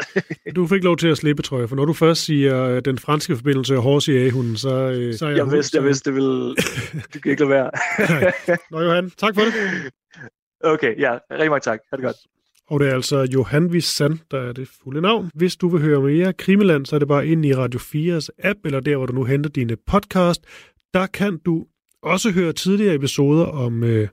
du 0.56 0.66
fik 0.66 0.84
lov 0.84 0.96
til 0.96 1.08
at 1.08 1.18
slippe, 1.18 1.42
tror 1.42 1.58
jeg, 1.58 1.68
for 1.68 1.76
når 1.76 1.84
du 1.84 1.92
først 1.92 2.24
siger 2.24 2.64
øh, 2.64 2.82
den 2.84 2.98
franske 2.98 3.36
forbindelse 3.36 3.76
og 3.76 3.82
hårde 3.82 4.00
CIA-hunden, 4.04 4.56
så, 4.56 4.74
øh, 4.74 5.14
så 5.14 5.26
er 5.26 5.30
jeg... 5.30 5.38
Jeg 5.38 5.52
vidste, 5.52 5.76
jeg 5.76 5.84
vidste, 5.84 6.10
det 6.10 6.14
ville... 6.14 6.54
Du 7.14 7.20
kan 7.20 7.30
ikke 7.30 7.44
lade 7.44 7.50
være. 7.50 7.70
Nå, 8.70 8.80
Johan, 8.80 9.10
tak 9.10 9.34
for 9.34 9.40
det. 9.40 9.52
Okay, 10.64 11.00
ja, 11.00 11.18
rigtig 11.30 11.48
meget 11.50 11.62
tak. 11.62 11.80
Ha' 11.90 11.96
det 11.96 12.04
godt. 12.04 12.16
Og 12.70 12.80
det 12.80 12.88
er 12.88 12.94
altså 12.94 13.28
Johan 13.34 13.72
Vissand, 13.72 14.18
der 14.30 14.40
er 14.40 14.52
det 14.52 14.68
fulde 14.82 15.00
navn. 15.00 15.30
Hvis 15.34 15.56
du 15.56 15.68
vil 15.68 15.80
høre 15.80 16.00
mere 16.00 16.32
Krimiland, 16.32 16.86
så 16.86 16.96
er 16.96 16.98
det 16.98 17.08
bare 17.08 17.26
ind 17.26 17.46
i 17.46 17.54
Radio 17.54 17.80
4's 17.80 18.28
app, 18.38 18.58
eller 18.64 18.80
der, 18.80 18.96
hvor 18.96 19.06
du 19.06 19.12
nu 19.12 19.24
henter 19.24 19.50
dine 19.50 19.76
podcast. 19.76 20.40
Der 20.94 21.06
kan 21.06 21.38
du 21.38 21.66
også 22.02 22.30
høre 22.30 22.52
tidligere 22.52 22.94
episoder 22.94 23.44
om 23.44 23.84
øh, 23.84 24.08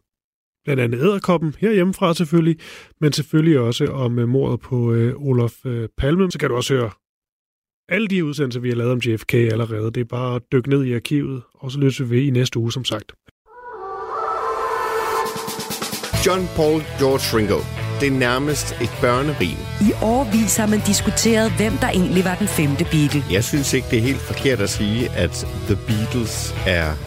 blandt 0.68 0.84
andet 0.84 1.00
Æderkoppen, 1.00 1.56
herhjemmefra 1.60 2.14
selvfølgelig, 2.14 2.58
men 3.02 3.14
selvfølgelig 3.14 3.60
også 3.60 3.86
om 3.86 4.20
øh, 4.20 4.28
mordet 4.28 4.60
på 4.60 4.94
øh, 4.94 5.14
Olof 5.18 5.66
øh, 5.66 5.90
Palme. 5.98 6.32
Så 6.32 6.40
kan 6.40 6.50
du 6.50 6.56
også 6.56 6.74
høre 6.74 6.90
alle 7.90 8.08
de 8.08 8.26
udsendelser, 8.26 8.60
vi 8.60 8.70
har 8.70 8.76
lavet 8.76 8.92
om 8.92 9.00
JFK 9.00 9.34
allerede. 9.34 9.92
Det 9.92 10.02
er 10.02 10.06
bare 10.06 10.36
at 10.36 10.42
dykke 10.52 10.70
ned 10.70 10.84
i 10.84 10.94
arkivet, 10.94 11.42
og 11.54 11.72
så 11.72 11.80
løser 11.80 12.06
vi 12.06 12.28
i 12.28 12.30
næste 12.30 12.60
uge, 12.60 12.72
som 12.72 12.86
sagt. 12.86 13.12
John 16.26 16.48
Paul 16.56 16.82
George 17.00 17.38
Ringo. 17.38 17.60
Det 18.00 18.08
er 18.08 18.20
nærmest 18.20 18.68
et 18.82 18.92
børnerim. 19.02 19.60
I 19.82 19.92
årvis 20.02 20.58
har 20.58 20.68
man 20.68 20.80
diskuteret, 20.88 21.52
hvem 21.58 21.74
der 21.82 21.90
egentlig 21.90 22.24
var 22.26 22.36
den 22.36 22.48
femte 22.48 22.84
Beatle. 22.92 23.24
Jeg 23.32 23.44
synes 23.44 23.74
ikke, 23.74 23.88
det 23.92 23.98
er 23.98 24.04
helt 24.12 24.24
forkert 24.32 24.60
at 24.60 24.70
sige, 24.70 25.10
at 25.10 25.48
The 25.68 25.78
Beatles 25.88 26.56
er 26.68 26.88